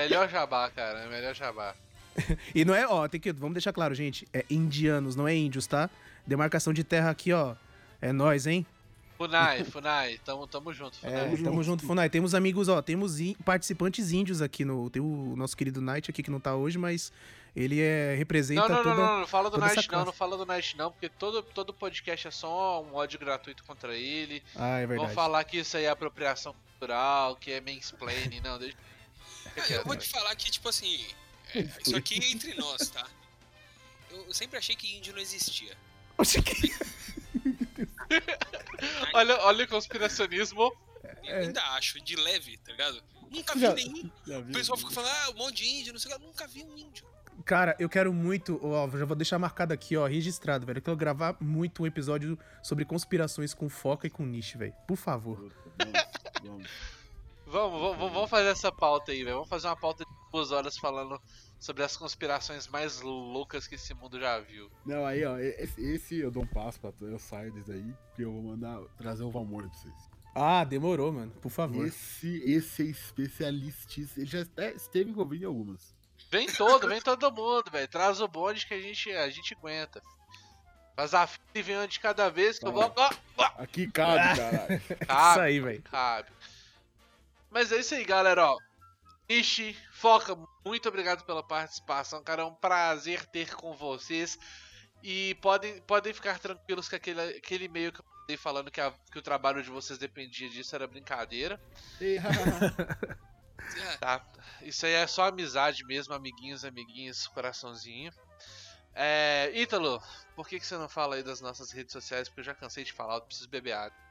Melhor 0.00 0.28
jabá, 0.28 0.70
cara, 0.70 1.06
melhor 1.08 1.34
jabá. 1.34 1.74
E 2.54 2.64
não 2.64 2.74
é, 2.74 2.86
ó, 2.86 3.06
tem 3.08 3.20
que. 3.20 3.32
Vamos 3.32 3.54
deixar 3.54 3.72
claro, 3.72 3.94
gente. 3.94 4.26
É 4.32 4.44
indianos, 4.48 5.14
não 5.16 5.28
é 5.28 5.34
índios, 5.34 5.66
tá? 5.66 5.90
Demarcação 6.26 6.72
de 6.72 6.82
terra 6.82 7.10
aqui, 7.10 7.32
ó. 7.32 7.54
É 8.00 8.12
nós, 8.12 8.46
hein? 8.46 8.64
Funai, 9.18 9.64
Funai, 9.64 10.20
tamo, 10.24 10.46
tamo 10.46 10.72
junto, 10.74 10.98
Funai. 10.98 11.14
É, 11.32 11.36
tamo 11.42 11.62
junto, 11.62 11.86
Funai. 11.86 12.10
Temos 12.10 12.34
amigos, 12.34 12.68
ó, 12.68 12.82
temos 12.82 13.18
in- 13.20 13.34
participantes 13.44 14.12
índios 14.12 14.42
aqui 14.42 14.64
no. 14.64 14.90
Tem 14.90 15.00
o 15.00 15.34
nosso 15.36 15.56
querido 15.56 15.80
Knight 15.80 16.10
aqui 16.10 16.22
que 16.22 16.30
não 16.30 16.38
tá 16.40 16.54
hoje, 16.54 16.76
mas 16.78 17.10
ele 17.54 17.80
é 17.80 18.14
representa 18.14 18.60
Não, 18.62 18.68
não, 18.68 18.76
não, 18.76 18.82
toda. 18.82 18.96
não, 19.06 19.20
não 19.20 19.26
fala 19.26 19.48
do 19.50 19.54
toda 19.54 19.66
essa 19.66 19.74
Night 19.76 19.90
não, 19.92 20.04
não 20.04 20.12
fala 20.12 20.36
do 20.36 20.44
Night 20.44 20.76
não, 20.76 20.90
porque 20.92 21.08
todo, 21.08 21.42
todo 21.42 21.72
podcast 21.72 22.28
é 22.28 22.30
só 22.30 22.82
um 22.82 22.94
ódio 22.94 23.18
gratuito 23.18 23.64
contra 23.64 23.94
ele. 23.96 24.42
Ah, 24.54 24.78
é 24.78 24.86
Vão 24.86 24.96
verdade. 24.96 25.14
falar 25.14 25.42
que 25.44 25.58
isso 25.58 25.76
aí 25.78 25.84
é 25.84 25.88
apropriação 25.88 26.54
cultural, 26.72 27.36
que 27.36 27.50
é 27.52 27.60
mansplaining, 27.60 28.40
não, 28.40 28.58
deixa. 28.58 28.76
Ah, 29.56 29.68
eu 29.70 29.84
vou 29.84 29.96
te 29.96 30.08
falar 30.08 30.34
que, 30.36 30.50
tipo 30.50 30.68
assim, 30.68 31.04
é, 31.54 31.60
isso 31.84 31.96
aqui 31.96 32.20
é 32.22 32.30
entre 32.30 32.54
nós, 32.54 32.88
tá? 32.90 33.06
Eu, 34.10 34.24
eu 34.26 34.34
sempre 34.34 34.58
achei 34.58 34.76
que 34.76 34.96
índio 34.96 35.12
não 35.12 35.20
existia. 35.20 35.76
Oxe, 36.18 36.40
que- 36.42 36.72
Olha, 39.14 39.38
olha 39.42 39.64
o 39.64 39.68
conspiracionismo. 39.68 40.72
Eu 41.24 41.36
ainda 41.38 41.62
acho, 41.74 42.00
de 42.00 42.16
leve, 42.16 42.56
tá 42.58 42.72
ligado? 42.72 43.02
Nunca 43.30 43.58
Já- 43.58 43.74
vi 43.74 43.84
nenhum. 43.88 44.10
Já 44.26 44.38
O 44.38 44.42
viu? 44.44 44.52
pessoal 44.52 44.78
fica 44.78 44.90
falando, 44.92 45.12
ah, 45.12 45.30
um 45.30 45.34
monte 45.34 45.62
de 45.62 45.68
índio, 45.68 45.92
não 45.92 46.00
sei 46.00 46.12
o 46.12 46.16
que. 46.16 46.22
Eu 46.22 46.26
nunca 46.26 46.46
vi 46.46 46.62
um 46.64 46.76
índio. 46.76 47.06
Cara, 47.44 47.76
eu 47.78 47.88
quero 47.88 48.12
muito, 48.14 48.58
ó, 48.64 48.88
já 48.96 49.04
vou 49.04 49.16
deixar 49.16 49.38
marcado 49.38 49.72
aqui, 49.74 49.96
ó, 49.96 50.06
registrado, 50.06 50.64
velho. 50.64 50.78
Eu 50.78 50.82
quero 50.82 50.96
gravar 50.96 51.36
muito 51.40 51.82
um 51.82 51.86
episódio 51.86 52.38
sobre 52.62 52.84
conspirações 52.84 53.52
com 53.52 53.68
Foca 53.68 54.06
e 54.06 54.10
com 54.10 54.24
Niche, 54.24 54.56
velho. 54.56 54.72
Por 54.86 54.96
favor. 54.96 55.52
Vamos, 55.78 56.02
vamos. 56.42 56.66
Vamos, 57.46 57.80
vamos, 57.80 58.12
vamos 58.12 58.30
fazer 58.30 58.48
essa 58.48 58.72
pauta 58.72 59.12
aí, 59.12 59.22
velho. 59.22 59.36
Vamos 59.36 59.48
fazer 59.48 59.68
uma 59.68 59.76
pauta 59.76 60.04
de 60.04 60.10
duas 60.32 60.50
horas 60.50 60.76
falando 60.76 61.20
sobre 61.58 61.82
as 61.84 61.96
conspirações 61.96 62.66
mais 62.66 63.00
loucas 63.00 63.66
que 63.66 63.76
esse 63.76 63.94
mundo 63.94 64.18
já 64.18 64.38
viu. 64.40 64.70
Não, 64.84 65.06
aí, 65.06 65.24
ó, 65.24 65.38
esse, 65.38 65.80
esse 65.80 66.18
eu 66.18 66.30
dou 66.30 66.42
um 66.42 66.46
passo 66.46 66.80
pra 66.80 66.92
eu 67.02 67.18
sair 67.18 67.52
desse 67.52 67.72
aí, 67.72 67.94
porque 68.08 68.24
eu 68.24 68.32
vou 68.32 68.42
mandar 68.42 68.80
trazer 68.98 69.22
o 69.22 69.30
Valmor 69.30 69.62
pra 69.62 69.72
vocês. 69.78 69.94
Ah, 70.34 70.64
demorou, 70.64 71.12
mano. 71.12 71.32
Por 71.40 71.50
favor. 71.50 71.86
Esse, 71.86 72.42
esse 72.44 72.82
é 72.82 72.86
especialista, 72.86 74.00
ele 74.16 74.26
já 74.26 74.42
até 74.42 74.72
esteve 74.74 75.10
envolvido 75.10 75.44
em 75.44 75.46
algumas. 75.46 75.94
Vem 76.30 76.46
todo, 76.48 76.88
vem 76.88 77.00
todo 77.00 77.32
mundo, 77.32 77.70
velho. 77.70 77.88
Traz 77.88 78.20
o 78.20 78.28
bonde 78.28 78.66
que 78.66 78.74
a 78.74 78.80
gente, 78.80 79.10
a 79.12 79.30
gente 79.30 79.54
aguenta. 79.54 80.02
Faz 80.96 81.14
a 81.14 81.26
fila 81.26 81.44
e 81.54 81.62
vem 81.62 81.78
um 81.78 81.86
de 81.86 82.00
cada 82.00 82.28
vez 82.30 82.58
que 82.58 82.66
eu 82.66 82.72
vou. 82.72 82.82
Ó, 82.96 83.10
ó, 83.38 83.50
Aqui 83.58 83.86
cabe, 83.86 84.38
caralho. 84.38 84.76
Isso 84.76 85.06
cabe, 85.06 85.40
aí, 85.40 85.60
velho. 85.60 85.82
cabe. 85.82 86.28
Mas 87.56 87.72
é 87.72 87.78
isso 87.78 87.94
aí, 87.94 88.04
galera, 88.04 88.50
ó. 88.50 88.58
Nishi, 89.30 89.74
Foca, 89.90 90.36
muito 90.62 90.90
obrigado 90.90 91.24
pela 91.24 91.42
participação, 91.42 92.22
cara. 92.22 92.42
É 92.42 92.44
um 92.44 92.54
prazer 92.54 93.24
ter 93.24 93.54
com 93.56 93.74
vocês. 93.74 94.38
E 95.02 95.34
podem, 95.36 95.80
podem 95.80 96.12
ficar 96.12 96.38
tranquilos 96.38 96.86
que 96.86 96.96
aquele, 96.96 97.22
aquele 97.22 97.64
e-mail 97.64 97.94
que 97.94 98.00
eu 98.00 98.04
mandei 98.20 98.36
falando 98.36 98.70
que, 98.70 98.78
a- 98.78 98.92
que 99.10 99.18
o 99.18 99.22
trabalho 99.22 99.62
de 99.62 99.70
vocês 99.70 99.98
dependia 99.98 100.50
disso 100.50 100.74
era 100.74 100.86
brincadeira. 100.86 101.58
Ei, 101.98 102.18
É, 102.18 102.20
Tá? 104.00 104.22
Isso 104.60 104.84
aí 104.84 104.92
é 104.92 105.06
só 105.06 105.24
amizade 105.28 105.82
mesmo, 105.86 106.12
amiguinhos, 106.12 106.62
amiguinhas, 106.62 107.26
coraçãozinho. 107.28 108.12
É, 108.94 109.50
Ítalo, 109.54 109.98
por 110.34 110.46
que, 110.46 110.60
que 110.60 110.66
você 110.66 110.76
não 110.76 110.90
fala 110.90 111.14
aí 111.14 111.22
das 111.22 111.40
nossas 111.40 111.70
redes 111.72 111.94
sociais? 111.94 112.28
Porque 112.28 112.40
eu 112.40 112.44
já 112.44 112.54
cansei 112.54 112.84
de 112.84 112.92
falar, 112.92 113.14
eu 113.14 113.22
preciso 113.22 113.48
beber 113.48 113.72
água. 113.72 114.05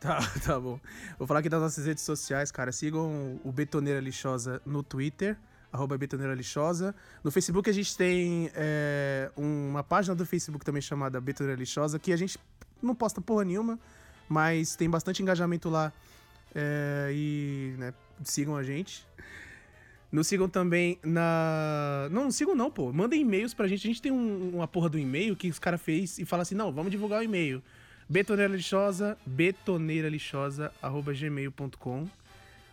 Tá, 0.02 0.18
tá 0.42 0.58
bom. 0.58 0.80
Vou 1.18 1.26
falar 1.28 1.40
aqui 1.40 1.48
das 1.50 1.60
nossas 1.60 1.84
redes 1.84 2.02
sociais, 2.02 2.50
cara. 2.50 2.72
Sigam 2.72 3.38
o 3.44 3.52
Betoneira 3.52 4.00
Lixosa 4.00 4.62
no 4.64 4.82
Twitter, 4.82 5.36
arroba 5.70 5.98
Betoneira 5.98 6.34
Lixosa. 6.34 6.94
No 7.22 7.30
Facebook 7.30 7.68
a 7.68 7.72
gente 7.72 7.94
tem 7.96 8.50
é, 8.54 9.30
uma 9.36 9.84
página 9.84 10.14
do 10.14 10.24
Facebook 10.24 10.64
também 10.64 10.80
chamada 10.80 11.20
Betoneira 11.20 11.58
Lixosa, 11.60 11.98
que 11.98 12.14
a 12.14 12.16
gente 12.16 12.38
não 12.82 12.94
posta 12.94 13.20
porra 13.20 13.44
nenhuma, 13.44 13.78
mas 14.26 14.74
tem 14.74 14.88
bastante 14.88 15.22
engajamento 15.22 15.68
lá. 15.68 15.92
É, 16.54 17.10
e 17.12 17.74
né, 17.76 17.92
sigam 18.24 18.56
a 18.56 18.62
gente. 18.62 19.06
Nos 20.10 20.26
sigam 20.26 20.48
também 20.48 20.98
na. 21.04 22.08
Não, 22.10 22.24
não 22.24 22.30
sigam 22.30 22.54
não, 22.54 22.70
pô. 22.70 22.90
Mandem 22.90 23.20
e-mails 23.20 23.52
pra 23.54 23.68
gente. 23.68 23.86
A 23.86 23.90
gente 23.90 24.02
tem 24.02 24.10
um- 24.10 24.56
uma 24.56 24.66
porra 24.66 24.88
do 24.88 24.98
e-mail 24.98 25.36
que 25.36 25.48
os 25.50 25.58
caras 25.58 25.80
fez 25.80 26.18
e 26.18 26.24
fala 26.24 26.42
assim: 26.42 26.54
não, 26.54 26.72
vamos 26.72 26.90
divulgar 26.90 27.20
o 27.20 27.22
e-mail. 27.22 27.62
Betoneira 28.10 30.08
lixosa, 30.08 30.72
gmail.com. 31.16 32.08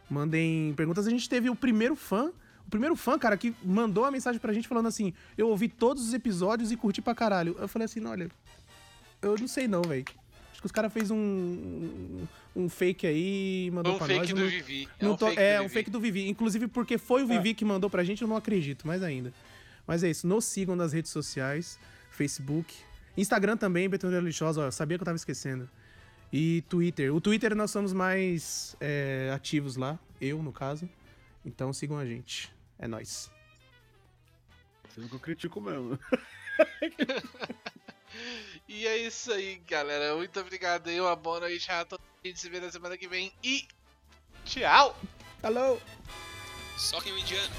Mandem 0.09 0.73
perguntas. 0.75 1.05
A 1.05 1.09
gente 1.11 1.29
teve 1.29 1.47
o 1.49 1.55
primeiro 1.55 1.95
fã, 1.95 2.31
o 2.65 2.69
primeiro 2.69 2.95
fã, 2.95 3.19
cara, 3.19 3.37
que 3.37 3.53
mandou 3.63 4.03
uma 4.03 4.09
mensagem 4.11 4.39
pra 4.41 4.51
gente 4.51 4.67
falando 4.67 4.87
assim: 4.87 5.13
eu 5.37 5.47
ouvi 5.49 5.67
todos 5.69 6.07
os 6.07 6.13
episódios 6.13 6.71
e 6.71 6.75
curti 6.75 7.01
pra 7.01 7.13
caralho. 7.13 7.55
Eu 7.59 7.67
falei 7.67 7.85
assim: 7.85 7.99
não, 7.99 8.11
olha, 8.11 8.29
eu 9.21 9.35
não 9.37 9.47
sei 9.47 9.67
não, 9.67 9.81
velho. 9.83 10.05
Acho 10.51 10.61
que 10.61 10.65
os 10.65 10.71
caras 10.71 10.91
fez 10.91 11.11
um, 11.11 11.15
um, 11.15 12.27
um 12.55 12.67
fake 12.69 13.05
aí 13.05 13.69
mandou 13.71 13.93
um 13.93 13.97
pra 13.99 14.07
nós. 14.07 14.29
não- 14.33 14.47
Vivi. 14.47 14.89
não 14.99 15.11
um 15.11 15.15
tô- 15.15 15.27
fake 15.27 15.39
é, 15.39 15.57
do 15.57 15.59
um 15.59 15.63
Vivi. 15.67 15.73
fake 15.75 15.89
do 15.91 15.99
Vivi. 15.99 16.27
Inclusive 16.29 16.67
porque 16.67 16.97
foi 16.97 17.21
o 17.23 17.27
Vivi 17.27 17.53
que 17.53 17.63
mandou 17.63 17.91
pra 17.91 18.03
gente, 18.03 18.23
eu 18.23 18.27
não 18.27 18.35
acredito, 18.35 18.87
mais 18.87 19.03
ainda. 19.03 19.31
Mas 19.85 20.03
é 20.03 20.09
isso, 20.09 20.25
nos 20.27 20.45
sigam 20.45 20.75
nas 20.75 20.93
redes 20.93 21.11
sociais, 21.11 21.77
Facebook, 22.09 22.73
Instagram 23.17 23.57
também, 23.57 23.89
Betoneira 23.89 24.23
Lixosa, 24.23 24.61
ó, 24.61 24.65
eu 24.65 24.71
sabia 24.71 24.97
que 24.97 25.01
eu 25.01 25.05
tava 25.05 25.17
esquecendo. 25.17 25.69
E 26.31 26.61
Twitter. 26.69 27.13
O 27.13 27.19
Twitter 27.19 27.55
nós 27.55 27.71
somos 27.71 27.91
mais 27.93 28.75
é, 28.79 29.31
ativos 29.33 29.75
lá, 29.75 29.99
eu 30.21 30.41
no 30.43 30.53
caso. 30.53 30.87
Então 31.45 31.73
sigam 31.73 31.97
a 31.97 32.05
gente. 32.05 32.53
É 32.77 32.87
nóis. 32.87 33.31
Sendo 34.93 35.09
que 35.09 35.15
eu 35.15 35.19
critico 35.19 35.59
mesmo. 35.59 35.97
E 38.67 38.85
é 38.85 38.97
isso 38.97 39.31
aí, 39.31 39.61
galera. 39.67 40.15
Muito 40.15 40.39
obrigado 40.39 40.89
aí. 40.89 40.99
Uma 40.99 41.15
boa 41.15 41.39
noite 41.39 41.71
a 41.71 41.85
todos. 41.85 42.05
A 42.23 42.27
gente 42.27 42.39
se 42.39 42.49
vê 42.49 42.59
na 42.59 42.71
semana 42.71 42.97
que 42.97 43.07
vem. 43.07 43.31
E 43.43 43.67
tchau! 44.43 44.97
Alô! 45.41 45.79
Só 46.77 46.99
quem 46.99 47.13
é 47.13 47.15
o 47.15 47.19
indiano. 47.19 47.55